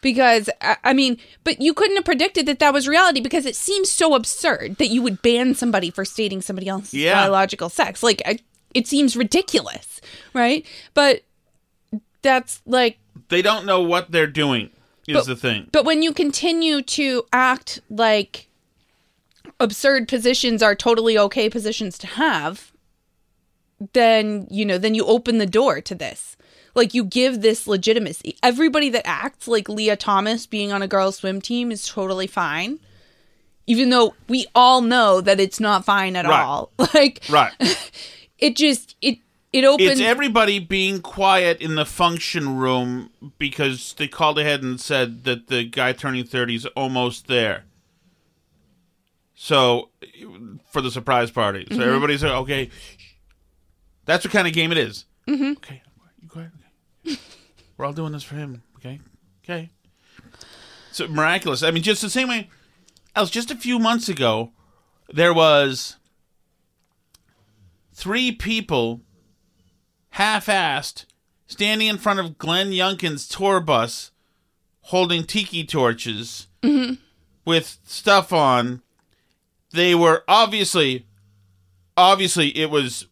Because 0.00 0.48
I 0.84 0.92
mean, 0.92 1.18
but 1.42 1.60
you 1.60 1.74
couldn't 1.74 1.96
have 1.96 2.04
predicted 2.04 2.46
that 2.46 2.60
that 2.60 2.72
was 2.72 2.86
reality 2.86 3.20
because 3.20 3.44
it 3.46 3.56
seems 3.56 3.90
so 3.90 4.14
absurd 4.14 4.76
that 4.78 4.88
you 4.88 5.02
would 5.02 5.22
ban 5.22 5.54
somebody 5.54 5.90
for 5.90 6.04
stating 6.04 6.40
somebody 6.40 6.68
else's 6.68 6.94
Yeah. 6.94 7.14
biological 7.14 7.68
sex. 7.68 8.02
Like 8.02 8.22
I, 8.24 8.38
it 8.74 8.86
seems 8.86 9.16
ridiculous, 9.16 10.00
right? 10.34 10.64
But 10.94 11.22
that's 12.22 12.60
like 12.64 12.98
they 13.28 13.42
don't 13.42 13.66
know 13.66 13.82
what 13.82 14.12
they're 14.12 14.26
doing. 14.28 14.70
Is 15.08 15.14
But- 15.16 15.26
the 15.26 15.36
thing? 15.36 15.68
But 15.72 15.84
when 15.84 16.02
you 16.02 16.12
continue 16.12 16.80
to 16.82 17.24
act 17.32 17.80
like 17.90 18.48
absurd 19.58 20.06
positions 20.06 20.62
are 20.62 20.74
totally 20.76 21.18
okay 21.18 21.50
positions 21.50 21.98
to 21.98 22.06
have, 22.06 22.70
then, 23.92 24.46
you 24.50 24.64
know, 24.64 24.78
then 24.78 24.94
you 24.94 25.04
open 25.06 25.38
the 25.38 25.46
door 25.46 25.80
to 25.80 25.94
this. 25.94 26.36
Like 26.74 26.94
you 26.94 27.04
give 27.04 27.40
this 27.40 27.66
legitimacy. 27.66 28.36
Everybody 28.42 28.88
that 28.90 29.06
acts 29.06 29.48
like 29.48 29.68
Lia 29.68 29.96
Thomas 29.96 30.46
being 30.46 30.72
on 30.72 30.82
a 30.82 30.88
girls' 30.88 31.16
swim 31.16 31.40
team 31.40 31.72
is 31.72 31.86
totally 31.88 32.26
fine. 32.26 32.78
Even 33.66 33.90
though 33.90 34.14
we 34.28 34.46
all 34.54 34.80
know 34.80 35.20
that 35.20 35.40
it's 35.40 35.60
not 35.60 35.84
fine 35.84 36.16
at 36.16 36.24
Right. 36.24 36.42
all. 36.44 36.70
Like 36.94 37.20
Right. 37.28 37.52
it 38.38 38.56
just 38.56 38.96
it 39.02 39.18
it 39.52 39.64
opens 39.64 39.92
It's 39.92 40.00
everybody 40.00 40.58
being 40.58 41.00
quiet 41.00 41.60
in 41.60 41.74
the 41.74 41.84
function 41.86 42.56
room 42.58 43.10
because 43.38 43.94
they 43.98 44.06
called 44.08 44.38
ahead 44.38 44.62
and 44.62 44.78
said 44.80 45.24
that 45.24 45.48
the 45.48 45.64
guy 45.64 45.92
turning 45.92 46.24
30 46.24 46.54
is 46.54 46.66
almost 46.66 47.26
there. 47.28 47.64
So, 49.34 49.90
for 50.70 50.80
the 50.82 50.90
surprise 50.90 51.30
party. 51.30 51.66
So 51.70 51.80
everybody's 51.80 52.22
like, 52.24 52.32
okay. 52.32 52.70
That's 54.04 54.24
what 54.24 54.32
kind 54.32 54.48
of 54.48 54.52
game 54.52 54.72
it 54.72 54.78
is. 54.78 55.04
Mm-hmm. 55.28 55.52
Okay, 55.52 55.82
you 56.28 56.42
quiet. 56.42 56.50
Okay. 57.06 57.20
We're 57.76 57.86
all 57.86 57.92
doing 57.92 58.12
this 58.12 58.22
for 58.22 58.36
him. 58.36 58.62
Okay. 58.76 59.00
Okay. 59.44 59.70
So 60.92 61.06
miraculous. 61.08 61.62
I 61.62 61.70
mean, 61.70 61.82
just 61.82 62.02
the 62.02 62.10
same 62.10 62.28
way. 62.28 62.50
Else, 63.14 63.30
just 63.30 63.50
a 63.50 63.56
few 63.56 63.78
months 63.78 64.08
ago, 64.08 64.52
there 65.12 65.34
was 65.34 65.96
three 67.92 68.32
people 68.32 69.00
half-assed 70.10 71.04
standing 71.46 71.88
in 71.88 71.98
front 71.98 72.20
of 72.20 72.38
Glenn 72.38 72.70
Youngkin's 72.70 73.26
tour 73.26 73.60
bus 73.60 74.10
holding 74.82 75.24
tiki 75.24 75.64
torches 75.64 76.46
mm-hmm. 76.62 76.94
with 77.44 77.78
stuff 77.84 78.32
on 78.32 78.82
they 79.72 79.94
were 79.94 80.24
obviously 80.26 81.06
obviously 81.96 82.56
it 82.56 82.70
was 82.70 83.06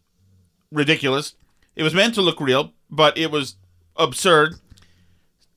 ridiculous 0.71 1.35
it 1.75 1.83
was 1.83 1.93
meant 1.93 2.15
to 2.15 2.21
look 2.21 2.41
real 2.41 2.73
but 2.89 3.17
it 3.17 3.31
was 3.31 3.55
absurd 3.95 4.55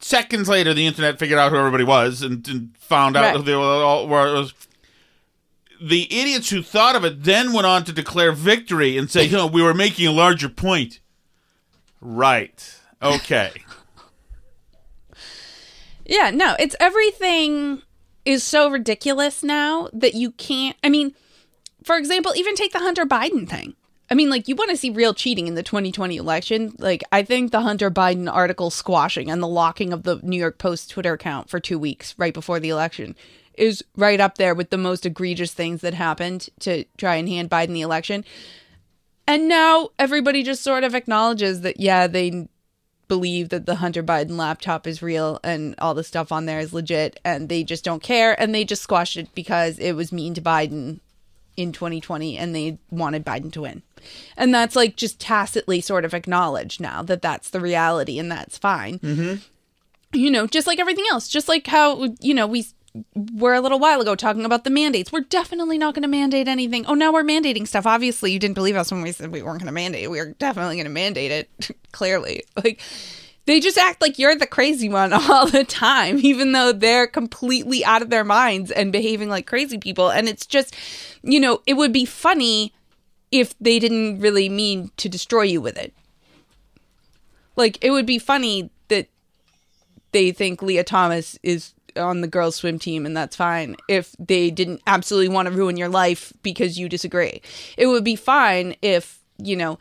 seconds 0.01 0.49
later 0.49 0.73
the 0.73 0.87
internet 0.87 1.19
figured 1.19 1.39
out 1.39 1.51
who 1.53 1.59
everybody 1.59 1.85
was 1.85 2.23
and, 2.23 2.47
and 2.49 2.75
found 2.79 3.17
out 3.17 3.23
Right. 3.23 3.37
who 3.37 3.43
they 3.43 3.55
were 3.55 3.63
all 3.63 4.09
were 4.09 4.29
it 4.29 4.39
was 4.39 4.55
the 5.83 6.05
idiots 6.11 6.49
who 6.51 6.63
thought 6.63 6.97
of 6.97 7.05
it 7.05 7.23
then 7.25 7.53
went 7.53 7.67
on 7.67 7.85
to 7.85 7.93
declare 7.93 8.33
victory 8.33 8.97
and 8.99 9.11
say, 9.11 9.25
you 9.25 9.37
know, 9.37 9.47
we 9.47 9.63
were 9.63 9.73
making 9.73 10.07
a 10.07 10.13
larger 10.13 10.49
point. 10.51 11.01
Right. 12.01 12.79
Okay. 13.03 13.51
Yeah, 16.07 16.31
no, 16.31 16.57
it's 16.59 16.75
everything 16.81 17.83
is 18.25 18.43
so 18.43 18.69
ridiculous 18.69 19.43
now 19.45 19.89
that 19.93 20.15
you 20.15 20.33
can't. 20.33 20.77
I 20.83 20.89
mean, 20.89 21.15
for 21.85 21.97
example, 21.97 22.33
even 22.35 22.57
take 22.57 22.73
the 22.73 22.81
Hunter 22.81 23.07
Biden 23.07 23.49
thing. 23.49 23.75
I 24.11 24.17
mean, 24.17 24.29
like, 24.29 24.49
you 24.49 24.57
want 24.57 24.71
to 24.71 24.77
see 24.77 24.91
real 24.91 25.15
cheating 25.15 25.47
in 25.47 25.55
the 25.55 25.63
2020 25.63 26.17
election. 26.17 26.75
Like, 26.79 27.03
I 27.13 27.23
think 27.23 27.53
the 27.53 27.61
Hunter 27.61 27.91
Biden 27.91 28.33
article 28.33 28.71
squashing 28.71 29.31
and 29.31 29.41
the 29.41 29.47
locking 29.47 29.93
of 29.93 30.03
the 30.03 30.19
New 30.23 30.39
York 30.39 30.59
Post 30.59 30.91
Twitter 30.91 31.13
account 31.13 31.49
for 31.49 31.61
two 31.61 31.79
weeks 31.79 32.15
right 32.19 32.35
before 32.35 32.59
the 32.59 32.71
election 32.71 33.15
is 33.55 33.85
right 33.97 34.21
up 34.21 34.37
there 34.37 34.55
with 34.55 34.71
the 34.71 34.79
most 34.79 35.07
egregious 35.07 35.53
things 35.53 35.83
that 35.83 35.95
happened 35.95 36.49
to 36.61 36.85
try 36.97 37.17
and 37.17 37.29
hand 37.29 37.51
Biden 37.51 37.73
the 37.73 37.83
election. 37.83 38.25
And 39.29 39.49
now 39.49 39.91
everybody 39.99 40.43
just 40.43 40.63
sort 40.63 40.83
of 40.83 40.95
acknowledges 40.95 41.61
that, 41.61 41.79
yeah, 41.79 42.09
they 42.09 42.49
believe 43.07 43.51
that 43.51 43.67
the 43.67 43.77
Hunter 43.77 44.03
Biden 44.03 44.37
laptop 44.37 44.87
is 44.87 45.03
real 45.03 45.39
and 45.45 45.75
all 45.79 45.95
the 45.95 46.03
stuff 46.03 46.33
on 46.33 46.47
there 46.47 46.59
is 46.59 46.73
legit 46.73 47.21
and 47.25 47.49
they 47.49 47.63
just 47.63 47.85
don't 47.85 48.03
care 48.03 48.41
and 48.41 48.55
they 48.55 48.65
just 48.65 48.83
squashed 48.83 49.17
it 49.17 49.33
because 49.35 49.79
it 49.79 49.93
was 49.93 50.13
mean 50.13 50.35
to 50.35 50.41
Biden 50.41 51.01
in 51.57 51.73
2020 51.73 52.37
and 52.39 52.55
they 52.55 52.79
wanted 52.91 53.25
Biden 53.25 53.53
to 53.53 53.63
win. 53.63 53.83
And 54.37 54.55
that's 54.55 54.77
like 54.77 54.97
just 54.97 55.21
tacitly 55.21 55.81
sort 55.81 56.05
of 56.05 56.15
acknowledged 56.15 56.81
now 56.81 57.03
that 57.03 57.23
that's 57.23 57.51
the 57.51 57.61
reality 57.61 58.19
and 58.19 58.31
that's 58.31 58.59
fine. 58.59 58.99
Mm-hmm. 58.99 59.35
You 60.13 60.31
know, 60.31 60.47
just 60.47 60.67
like 60.67 60.81
everything 60.81 61.05
else, 61.11 61.29
just 61.29 61.49
like 61.49 61.67
how, 61.67 62.09
you 62.21 62.35
know, 62.35 62.47
we 62.47 62.67
were 63.15 63.55
a 63.55 63.61
little 63.61 63.79
while 63.79 64.01
ago 64.01 64.15
talking 64.17 64.45
about 64.45 64.65
the 64.65 64.71
mandates. 64.71 65.13
We're 65.13 65.21
definitely 65.21 65.79
not 65.79 65.95
going 65.95 66.03
to 66.03 66.09
mandate 66.09 66.49
anything. 66.49 66.87
Oh, 66.87 66.95
now 66.95 67.13
we're 67.13 67.23
mandating 67.23 67.67
stuff. 67.67 67.87
Obviously, 67.87 68.33
you 68.33 68.39
didn't 68.39 68.55
believe 68.55 68.77
us 68.77 68.91
when 68.91 69.03
we 69.03 69.13
said 69.13 69.31
we 69.31 69.43
weren't 69.43 69.61
going 69.61 69.67
to 69.67 69.73
mandate. 69.73 70.11
We 70.11 70.19
are 70.19 70.33
definitely 70.33 70.77
going 70.77 70.87
to 70.87 70.91
mandate 70.91 71.31
it. 71.31 71.71
Clearly, 71.93 72.45
like 72.57 72.81
They 73.51 73.59
just 73.59 73.79
act 73.79 74.01
like 74.01 74.17
you're 74.17 74.37
the 74.37 74.47
crazy 74.47 74.89
one 74.89 75.13
all 75.29 75.45
the 75.45 75.65
time, 75.65 76.21
even 76.23 76.53
though 76.53 76.71
they're 76.71 77.09
completely 77.09 77.85
out 77.85 78.01
of 78.01 78.09
their 78.09 78.23
minds 78.23 78.71
and 78.71 78.93
behaving 78.93 79.29
like 79.29 79.49
crazy 79.49 79.77
people. 79.77 80.09
And 80.09 80.29
it's 80.29 80.47
just, 80.47 80.77
you 81.25 81.41
know, 81.41 81.61
it 81.67 81.75
would 81.75 81.93
be 81.93 82.05
funny 82.05 82.73
if 83.33 83.59
they 83.59 83.81
didn't 83.81 84.21
really 84.21 84.49
mean 84.49 84.93
to 84.99 85.09
destroy 85.09 85.43
you 85.43 85.61
with 85.61 85.77
it. 85.77 85.93
Like, 87.57 87.77
it 87.83 87.91
would 87.91 88.07
be 88.07 88.21
funny 88.21 88.71
that 88.87 89.09
they 90.13 90.31
think 90.31 90.63
Lia 90.63 90.85
Thomas 90.85 91.37
is 91.43 91.75
on 91.97 92.21
the 92.21 92.29
girls' 92.29 92.55
swim 92.55 92.79
team 92.79 93.05
and 93.05 93.17
that's 93.17 93.35
fine 93.35 93.75
if 93.89 94.15
they 94.21 94.53
didn't 94.53 94.81
absolutely 94.87 95.35
want 95.35 95.49
to 95.49 95.53
ruin 95.53 95.77
your 95.77 95.89
life 95.89 96.33
because 96.45 96.79
you 96.79 96.89
disagree. 96.89 97.43
It 97.77 97.87
would 97.87 98.05
be 98.05 98.15
fine 98.15 98.77
if, 98.81 99.19
you 99.39 99.57
know, 99.57 99.81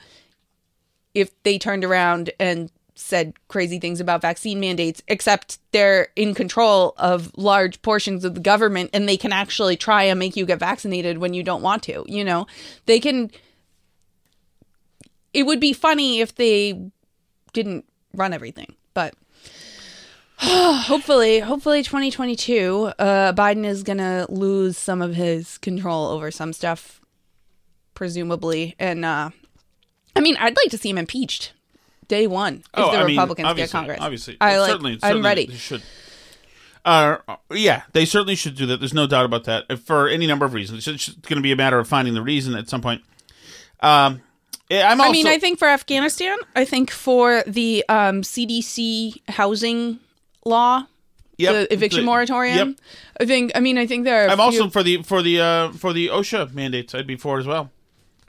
if 1.13 1.29
they 1.43 1.59
turned 1.59 1.85
around 1.85 2.31
and 2.39 2.71
said 2.99 3.33
crazy 3.47 3.79
things 3.79 3.99
about 3.99 4.21
vaccine 4.21 4.59
mandates, 4.59 5.01
except 5.07 5.59
they're 5.71 6.09
in 6.15 6.33
control 6.33 6.93
of 6.97 7.31
large 7.37 7.81
portions 7.81 8.25
of 8.25 8.35
the 8.35 8.41
government 8.41 8.89
and 8.93 9.07
they 9.07 9.17
can 9.17 9.31
actually 9.31 9.77
try 9.77 10.03
and 10.03 10.19
make 10.19 10.35
you 10.35 10.45
get 10.45 10.59
vaccinated 10.59 11.17
when 11.17 11.33
you 11.33 11.41
don't 11.41 11.61
want 11.61 11.83
to. 11.83 12.03
You 12.07 12.23
know, 12.23 12.45
they 12.85 12.99
can. 12.99 13.31
It 15.33 15.43
would 15.43 15.59
be 15.59 15.73
funny 15.73 16.19
if 16.19 16.35
they 16.35 16.91
didn't 17.53 17.85
run 18.13 18.33
everything, 18.33 18.75
but 18.93 19.13
hopefully, 20.37 21.39
hopefully 21.39 21.83
2022, 21.83 22.91
uh, 22.99 23.33
Biden 23.33 23.65
is 23.65 23.83
going 23.83 23.99
to 23.99 24.25
lose 24.29 24.77
some 24.77 25.01
of 25.01 25.15
his 25.15 25.57
control 25.59 26.07
over 26.07 26.31
some 26.31 26.51
stuff, 26.51 27.01
presumably. 27.93 28.75
And, 28.79 29.05
uh, 29.05 29.29
I 30.15 30.19
mean, 30.19 30.35
I'd 30.37 30.57
like 30.57 30.71
to 30.71 30.77
see 30.77 30.89
him 30.89 30.97
impeached 30.97 31.53
day 32.09 32.27
one 32.27 32.55
if 32.55 32.65
Oh, 32.73 32.91
the 32.91 32.97
I 32.97 33.05
mean, 33.05 33.15
Republicans 33.15 33.53
get 33.55 33.71
Congress. 33.71 33.99
Obviously, 34.01 34.35
I 34.41 34.57
like. 34.57 34.69
certainly, 34.71 34.91
I'm 34.95 34.99
certainly 34.99 35.21
ready. 35.23 35.47
Should. 35.55 35.81
Uh, 36.85 37.17
yeah, 37.53 37.83
they 37.93 38.03
certainly 38.05 38.35
should 38.35 38.55
do 38.55 38.65
that. 38.65 38.79
There's 38.79 38.93
no 38.93 39.07
doubt 39.07 39.25
about 39.25 39.43
that. 39.45 39.79
For 39.79 40.07
any 40.09 40.27
number 40.27 40.45
of 40.45 40.53
reasons, 40.53 40.87
it's 40.87 41.09
going 41.09 41.37
to 41.37 41.41
be 41.41 41.51
a 41.51 41.55
matter 41.55 41.79
of 41.79 41.87
finding 41.87 42.13
the 42.13 42.21
reason 42.21 42.55
at 42.55 42.67
some 42.69 42.81
point. 42.81 43.01
Um, 43.81 44.21
I'm 44.71 44.99
also. 44.99 45.09
I 45.09 45.11
mean, 45.11 45.27
I 45.27 45.39
think 45.39 45.59
for 45.59 45.67
Afghanistan, 45.67 46.37
I 46.55 46.65
think 46.65 46.91
for 46.91 47.43
the 47.47 47.83
um, 47.89 48.21
CDC 48.21 49.29
housing 49.29 49.99
law, 50.45 50.85
Yep, 51.37 51.53
the 51.53 51.73
eviction 51.73 52.01
the- 52.01 52.05
moratorium. 52.05 52.69
Yep. 52.69 52.77
I 53.21 53.25
think. 53.25 53.51
I 53.55 53.59
mean, 53.61 53.77
I 53.77 53.85
think 53.85 54.03
there 54.05 54.25
are. 54.25 54.29
I'm 54.29 54.37
few- 54.37 54.43
also 54.61 54.69
for 54.69 54.83
the 54.83 55.01
for 55.03 55.21
the 55.21 55.39
uh, 55.41 55.71
for 55.73 55.91
the 55.93 56.07
OSHA 56.07 56.53
mandates. 56.53 56.93
I'd 56.95 57.07
be 57.07 57.15
for 57.17 57.39
as 57.39 57.45
well. 57.47 57.71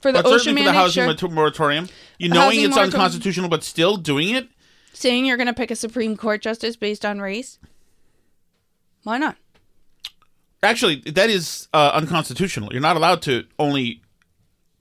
For 0.00 0.12
the 0.12 0.22
but 0.22 0.28
certainly 0.30 0.62
for 0.62 0.66
the 0.66 0.72
housing 0.72 1.16
sure. 1.16 1.28
moratorium. 1.30 1.88
You 2.18 2.28
knowing 2.28 2.42
Housing 2.44 2.64
it's 2.64 2.74
moratorium. 2.76 2.94
unconstitutional, 2.94 3.48
but 3.50 3.62
still 3.64 3.96
doing 3.96 4.30
it. 4.34 4.48
saying 4.92 5.26
you're 5.26 5.36
going 5.36 5.46
to 5.46 5.54
pick 5.54 5.70
a 5.70 5.76
Supreme 5.76 6.16
Court 6.16 6.42
justice 6.42 6.76
based 6.76 7.04
on 7.04 7.20
race. 7.20 7.58
Why 9.04 9.18
not? 9.18 9.36
Actually, 10.62 10.96
that 11.06 11.30
is 11.30 11.68
uh, 11.72 11.92
unconstitutional. 11.94 12.72
You're 12.72 12.82
not 12.82 12.96
allowed 12.96 13.22
to 13.22 13.44
only. 13.58 14.02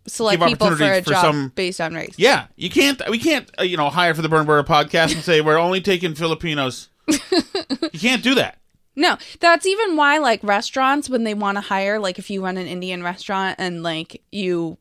Select 0.07 0.39
Give 0.39 0.49
people 0.49 0.76
for 0.76 0.84
a 0.84 1.01
for 1.03 1.11
job 1.11 1.22
some- 1.22 1.49
based 1.55 1.80
on 1.80 1.93
race. 1.93 2.15
Yeah, 2.17 2.47
you 2.55 2.70
can't. 2.70 3.01
We 3.09 3.20
can't. 3.20 3.49
Uh, 3.59 3.63
you 3.63 3.78
know, 3.78 3.89
hire 3.89 4.15
for 4.15 4.22
the 4.22 4.30
Burn 4.30 4.45
podcast 4.47 5.13
and 5.13 5.24
say 5.24 5.39
we're 5.41 5.57
only 5.59 5.82
taking 5.82 6.15
Filipinos. 6.15 6.89
you 7.07 7.99
can't 7.99 8.24
do 8.24 8.34
that. 8.36 8.57
No, 8.95 9.17
that's 9.39 9.65
even 9.65 9.95
why 9.95 10.17
like 10.17 10.43
restaurants 10.43 11.09
when 11.09 11.24
they 11.24 11.34
want 11.34 11.57
to 11.57 11.61
hire 11.61 11.99
like 11.99 12.20
if 12.20 12.30
you 12.30 12.43
run 12.43 12.57
an 12.57 12.67
Indian 12.67 13.03
restaurant 13.03 13.55
and 13.59 13.84
like 13.84 14.22
you 14.32 14.78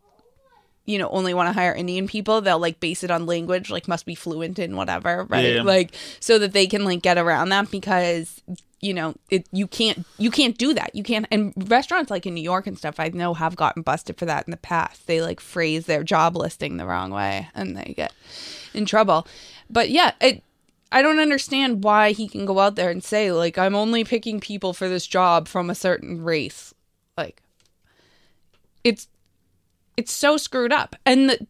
you 0.89 0.99
know 0.99 1.09
only 1.11 1.35
want 1.35 1.49
to 1.49 1.53
hire 1.53 1.75
Indian 1.75 2.09
people, 2.09 2.41
they'll 2.41 2.59
like 2.59 2.81
base 2.81 3.05
it 3.05 3.11
on 3.11 3.27
language 3.27 3.71
like 3.71 3.87
must 3.87 4.07
be 4.07 4.15
fluent 4.15 4.59
in 4.59 4.75
whatever, 4.75 5.25
right? 5.25 5.55
Yeah. 5.57 5.63
Like 5.63 5.95
so 6.19 6.39
that 6.39 6.55
they 6.55 6.67
can 6.67 6.85
like 6.85 7.03
get 7.03 7.19
around 7.19 7.51
that 7.51 7.71
because 7.71 8.41
you 8.81 8.95
know, 8.95 9.15
it 9.29 9.47
you 9.53 9.67
can't 9.67 10.07
you 10.17 10.31
can't 10.31 10.57
do 10.57 10.73
that. 10.73 10.95
You 10.95 11.03
can't 11.03 11.27
and 11.31 11.53
restaurants 11.71 12.11
like 12.11 12.25
in 12.25 12.35
New 12.35 12.43
York 12.43 12.67
and 12.67 12.79
stuff 12.79 12.99
I 12.99 13.09
know 13.09 13.35
have 13.35 13.55
gotten 13.55 13.83
busted 13.83 14.17
for 14.19 14.25
that 14.25 14.47
in 14.47 14.51
the 14.51 14.57
past. 14.57 15.07
They 15.07 15.21
like 15.21 15.41
phrase 15.41 15.85
their 15.85 16.03
job 16.03 16.37
listing 16.37 16.79
the 16.79 16.87
wrong 16.87 17.11
way 17.11 17.49
and 17.55 17.77
they 17.77 17.93
get 17.95 18.15
in 18.73 18.87
trouble. 18.87 19.27
But 19.69 19.91
yeah, 19.91 20.13
it 20.23 20.43
I 20.91 21.03
don't 21.03 21.19
understand 21.19 21.85
why 21.85 22.13
he 22.13 22.29
can 22.29 22.47
go 22.47 22.61
out 22.61 22.77
there 22.77 22.91
and 22.91 23.05
say 23.05 23.31
like 23.31 23.59
I'm 23.59 23.75
only 23.75 24.05
picking 24.05 24.41
people 24.41 24.73
for 24.73 24.89
this 24.89 25.07
job 25.07 25.49
from 25.49 25.69
a 25.69 25.75
certain 25.75 26.25
race. 26.25 26.73
Like 27.17 27.43
it's 28.85 29.07
it's 29.99 30.13
so 30.13 30.37
screwed 30.37 30.73
up. 30.73 30.95
And 31.05 31.29
the 31.29 31.47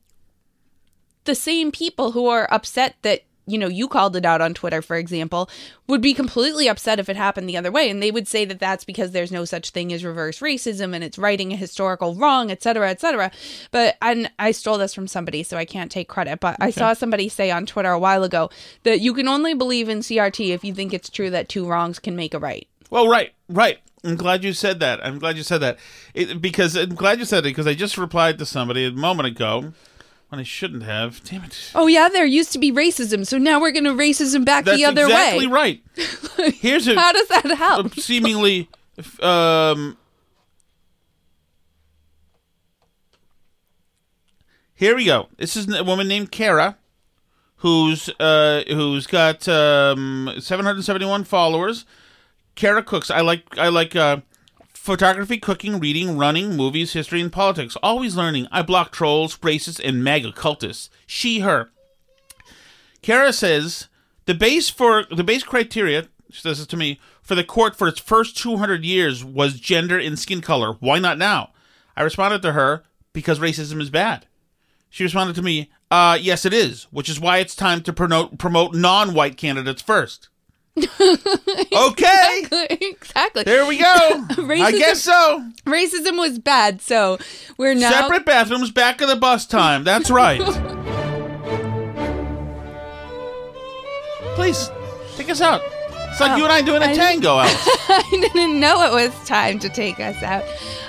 the 1.24 1.34
same 1.34 1.70
people 1.70 2.12
who 2.12 2.26
are 2.26 2.48
upset 2.50 2.96
that 3.02 3.24
you 3.46 3.58
know 3.58 3.68
you 3.68 3.86
called 3.86 4.16
it 4.16 4.24
out 4.24 4.40
on 4.40 4.54
Twitter 4.54 4.80
for 4.80 4.96
example 4.96 5.50
would 5.86 6.00
be 6.00 6.14
completely 6.14 6.66
upset 6.66 6.98
if 6.98 7.10
it 7.10 7.16
happened 7.16 7.46
the 7.46 7.56
other 7.58 7.70
way 7.70 7.90
and 7.90 8.02
they 8.02 8.10
would 8.10 8.26
say 8.26 8.46
that 8.46 8.58
that's 8.58 8.84
because 8.84 9.12
there's 9.12 9.30
no 9.30 9.44
such 9.44 9.70
thing 9.70 9.92
as 9.92 10.04
reverse 10.04 10.40
racism 10.40 10.94
and 10.94 11.04
it's 11.04 11.18
righting 11.18 11.52
a 11.52 11.56
historical 11.56 12.14
wrong 12.14 12.50
etc 12.50 12.88
etc 12.88 13.30
but 13.70 13.98
and 14.00 14.30
I 14.38 14.52
stole 14.52 14.78
this 14.78 14.94
from 14.94 15.06
somebody 15.06 15.42
so 15.42 15.58
I 15.58 15.66
can't 15.66 15.92
take 15.92 16.08
credit 16.08 16.40
but 16.40 16.56
I 16.60 16.70
saw 16.70 16.94
somebody 16.94 17.28
say 17.28 17.50
on 17.50 17.66
Twitter 17.66 17.90
a 17.90 17.98
while 17.98 18.24
ago 18.24 18.48
that 18.84 19.00
you 19.00 19.12
can 19.12 19.28
only 19.28 19.52
believe 19.52 19.90
in 19.90 20.00
CRT 20.00 20.48
if 20.48 20.64
you 20.64 20.72
think 20.72 20.94
it's 20.94 21.10
true 21.10 21.28
that 21.28 21.50
two 21.50 21.66
wrongs 21.66 21.98
can 21.98 22.16
make 22.16 22.32
a 22.32 22.38
right 22.38 22.66
Well, 22.88 23.08
right, 23.08 23.34
right. 23.50 23.78
I'm 24.04 24.16
glad 24.16 24.44
you 24.44 24.52
said 24.52 24.80
that. 24.80 25.04
I'm 25.04 25.18
glad 25.18 25.36
you 25.36 25.42
said 25.42 25.58
that 25.58 25.78
it, 26.14 26.40
because 26.40 26.76
I'm 26.76 26.94
glad 26.94 27.18
you 27.18 27.24
said 27.24 27.40
it 27.40 27.50
because 27.50 27.66
I 27.66 27.74
just 27.74 27.98
replied 27.98 28.38
to 28.38 28.46
somebody 28.46 28.86
a 28.86 28.92
moment 28.92 29.26
ago 29.26 29.72
when 30.28 30.38
I 30.40 30.44
shouldn't 30.44 30.82
have. 30.84 31.22
Damn 31.24 31.44
it. 31.44 31.72
oh 31.74 31.86
yeah 31.86 32.08
there 32.08 32.24
used 32.26 32.52
to 32.52 32.58
be 32.58 32.70
racism 32.70 33.26
so 33.26 33.38
now 33.38 33.60
we're 33.60 33.72
going 33.72 33.84
to 33.84 33.90
racism 33.90 34.44
back 34.44 34.64
That's 34.64 34.76
the 34.76 34.84
other 34.84 35.04
exactly 35.04 35.46
way 35.46 35.52
right. 35.52 35.82
Here's 36.54 36.86
a, 36.86 36.94
how 36.94 37.12
does 37.12 37.28
that 37.28 37.46
help 37.56 37.94
seemingly 37.94 38.68
um 39.20 39.96
Here 44.74 44.94
we 44.94 45.06
go. 45.06 45.28
This 45.36 45.56
is 45.56 45.74
a 45.74 45.82
woman 45.82 46.06
named 46.06 46.30
Kara 46.30 46.76
who's 47.56 48.08
uh 48.20 48.62
who's 48.68 49.08
got 49.08 49.48
um 49.48 50.32
771 50.38 51.24
followers. 51.24 51.84
Kara 52.58 52.82
cooks. 52.82 53.08
I 53.08 53.20
like 53.20 53.56
I 53.56 53.68
like 53.68 53.94
uh 53.94 54.18
photography, 54.74 55.38
cooking, 55.38 55.78
reading, 55.78 56.18
running, 56.18 56.56
movies, 56.56 56.92
history 56.92 57.20
and 57.20 57.32
politics. 57.32 57.76
Always 57.84 58.16
learning. 58.16 58.48
I 58.50 58.62
block 58.62 58.90
trolls, 58.90 59.38
racists 59.38 59.80
and 59.82 60.02
MAGA 60.02 60.32
cultists. 60.32 60.88
She 61.06 61.40
her. 61.40 61.70
Kara 63.00 63.32
says 63.32 63.86
the 64.26 64.34
base 64.34 64.68
for 64.68 65.04
the 65.04 65.22
base 65.22 65.44
criteria, 65.44 66.08
she 66.32 66.40
says 66.40 66.58
this 66.58 66.66
to 66.66 66.76
me, 66.76 66.98
for 67.22 67.36
the 67.36 67.44
court 67.44 67.76
for 67.76 67.86
its 67.86 68.00
first 68.00 68.36
200 68.36 68.84
years 68.84 69.24
was 69.24 69.60
gender 69.60 69.96
and 69.96 70.18
skin 70.18 70.40
color. 70.40 70.72
Why 70.80 70.98
not 70.98 71.16
now? 71.16 71.50
I 71.96 72.02
responded 72.02 72.42
to 72.42 72.52
her 72.54 72.82
because 73.12 73.38
racism 73.38 73.80
is 73.80 73.88
bad. 73.88 74.26
She 74.90 75.04
responded 75.04 75.36
to 75.36 75.42
me, 75.42 75.70
uh, 75.92 76.18
yes, 76.20 76.44
it 76.44 76.52
is, 76.52 76.88
which 76.90 77.08
is 77.08 77.20
why 77.20 77.38
it's 77.38 77.54
time 77.54 77.82
to 77.82 77.92
promote, 77.92 78.36
promote 78.36 78.74
non 78.74 79.14
white 79.14 79.36
candidates 79.36 79.80
first. 79.80 80.28
okay, 81.72 82.46
exactly 82.80 83.42
there 83.44 83.66
we 83.66 83.78
go. 83.78 83.84
I 83.84 84.24
Racism- 84.36 84.78
guess 84.78 85.02
so. 85.02 85.50
racism 85.66 86.18
was 86.18 86.38
bad 86.38 86.80
so 86.80 87.18
we're 87.56 87.74
now 87.74 87.90
Separate 87.90 88.24
bathrooms, 88.24 88.70
back 88.70 89.00
of 89.00 89.08
the 89.08 89.16
bus 89.16 89.46
time. 89.46 89.84
That's 89.84 90.10
right. 90.10 90.40
Please, 94.34 94.70
take 95.16 95.30
us 95.30 95.40
out. 95.40 95.60
It's 96.10 96.20
like 96.20 96.36
you 96.38 96.44
and 96.44 96.52
I 96.52 96.62
doing 96.62 96.82
a 96.82 96.86
I- 96.86 96.94
tango, 96.94 97.38
Alice. 97.38 97.54
I 97.88 98.08
didn't 98.32 98.58
know 98.58 98.82
it 98.82 98.92
was 98.92 99.14
time 99.26 99.58
to 99.60 99.68
take 99.68 100.00
us 100.00 100.20
out. 100.22 100.44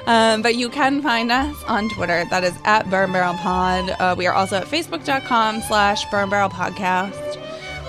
Um, 0.07 0.41
but 0.41 0.55
you 0.55 0.69
can 0.69 1.01
find 1.03 1.31
us 1.31 1.55
on 1.65 1.89
Twitter. 1.89 2.25
That 2.29 2.43
is 2.43 2.57
at 2.63 2.89
Burn 2.89 3.11
Barrel 3.11 3.35
Pod. 3.35 3.89
Uh, 3.99 4.15
we 4.17 4.25
are 4.27 4.33
also 4.33 4.57
at 4.57 4.65
facebook.com 4.65 5.61
slash 5.61 6.09
Burn 6.09 6.29
Barrel 6.29 6.49
Podcast. 6.49 7.38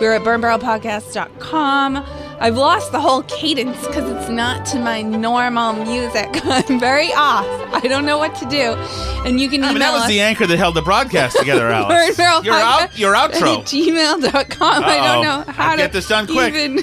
We're 0.00 0.14
at 0.14 0.22
burnbarrelpodcast.com. 0.22 1.96
I've 2.40 2.56
lost 2.56 2.90
the 2.90 3.00
whole 3.00 3.22
cadence 3.24 3.86
because 3.86 4.10
it's 4.10 4.30
not 4.30 4.64
to 4.66 4.78
my 4.78 5.02
normal 5.02 5.74
music. 5.84 6.28
I'm 6.44 6.80
very 6.80 7.12
off. 7.12 7.44
I 7.74 7.80
don't 7.80 8.06
know 8.06 8.16
what 8.16 8.34
to 8.36 8.46
do. 8.46 8.72
And 9.28 9.38
you 9.38 9.48
can 9.50 9.56
email 9.58 9.68
I 9.68 9.72
mean, 9.72 9.80
that 9.80 9.92
was 9.92 10.02
us. 10.04 10.08
the 10.08 10.22
anchor 10.22 10.46
that 10.46 10.56
held 10.56 10.74
the 10.74 10.80
broadcast 10.82 11.36
together, 11.38 11.60
Burn 11.68 11.72
Alice. 11.72 12.16
Barrel 12.16 12.42
Your 12.42 12.54
out, 12.54 12.98
your 12.98 13.14
outro. 13.14 13.58
At 13.58 13.66
gmail.com. 13.66 14.84
I 14.84 14.98
Uh-oh. 14.98 15.12
don't 15.12 15.22
know 15.22 15.44
how 15.52 15.76
Get 15.76 15.76
to 15.76 15.82
get 15.82 15.92
this 15.92 16.08
done 16.08 16.26
quick. 16.26 16.54
Even, 16.54 16.82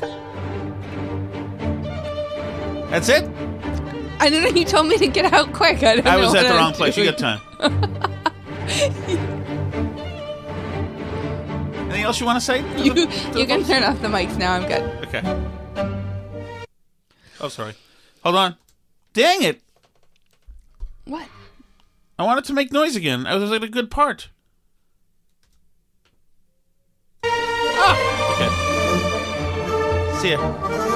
That's 2.90 3.08
it. 3.08 3.24
I 4.18 4.28
don't 4.30 4.42
know. 4.42 4.48
You 4.48 4.64
told 4.64 4.88
me 4.88 4.96
to 4.98 5.06
get 5.06 5.32
out 5.32 5.52
quick. 5.52 5.84
I 5.84 5.94
don't 5.96 6.06
I 6.06 6.16
was 6.16 6.34
at 6.34 6.48
the 6.48 6.54
wrong 6.54 6.72
place. 6.72 6.96
You 6.96 7.04
got 7.04 7.18
time. 7.18 7.40
Anything 11.96 12.08
else 12.08 12.20
you 12.20 12.26
want 12.26 12.36
to 12.38 12.44
say? 12.44 12.60
To 12.60 12.78
you 12.84 12.92
the, 12.92 13.06
to 13.06 13.38
you 13.40 13.46
can 13.46 13.64
turn 13.64 13.82
off 13.82 14.02
the 14.02 14.08
mics 14.08 14.36
now. 14.36 14.52
I'm 14.52 14.68
good. 14.68 14.82
Okay. 15.06 15.22
Oh, 17.40 17.48
sorry. 17.48 17.72
Hold 18.22 18.36
on. 18.36 18.56
Dang 19.14 19.42
it. 19.42 19.62
What? 21.06 21.26
I 22.18 22.24
wanted 22.24 22.44
to 22.44 22.52
make 22.52 22.70
noise 22.70 22.96
again. 22.96 23.26
I 23.26 23.36
was 23.36 23.48
like 23.48 23.62
a 23.62 23.68
good 23.68 23.90
part. 23.90 24.28
Ah! 27.24 27.96
Okay. 28.34 28.50
See 30.20 30.32
ya. 30.32 30.95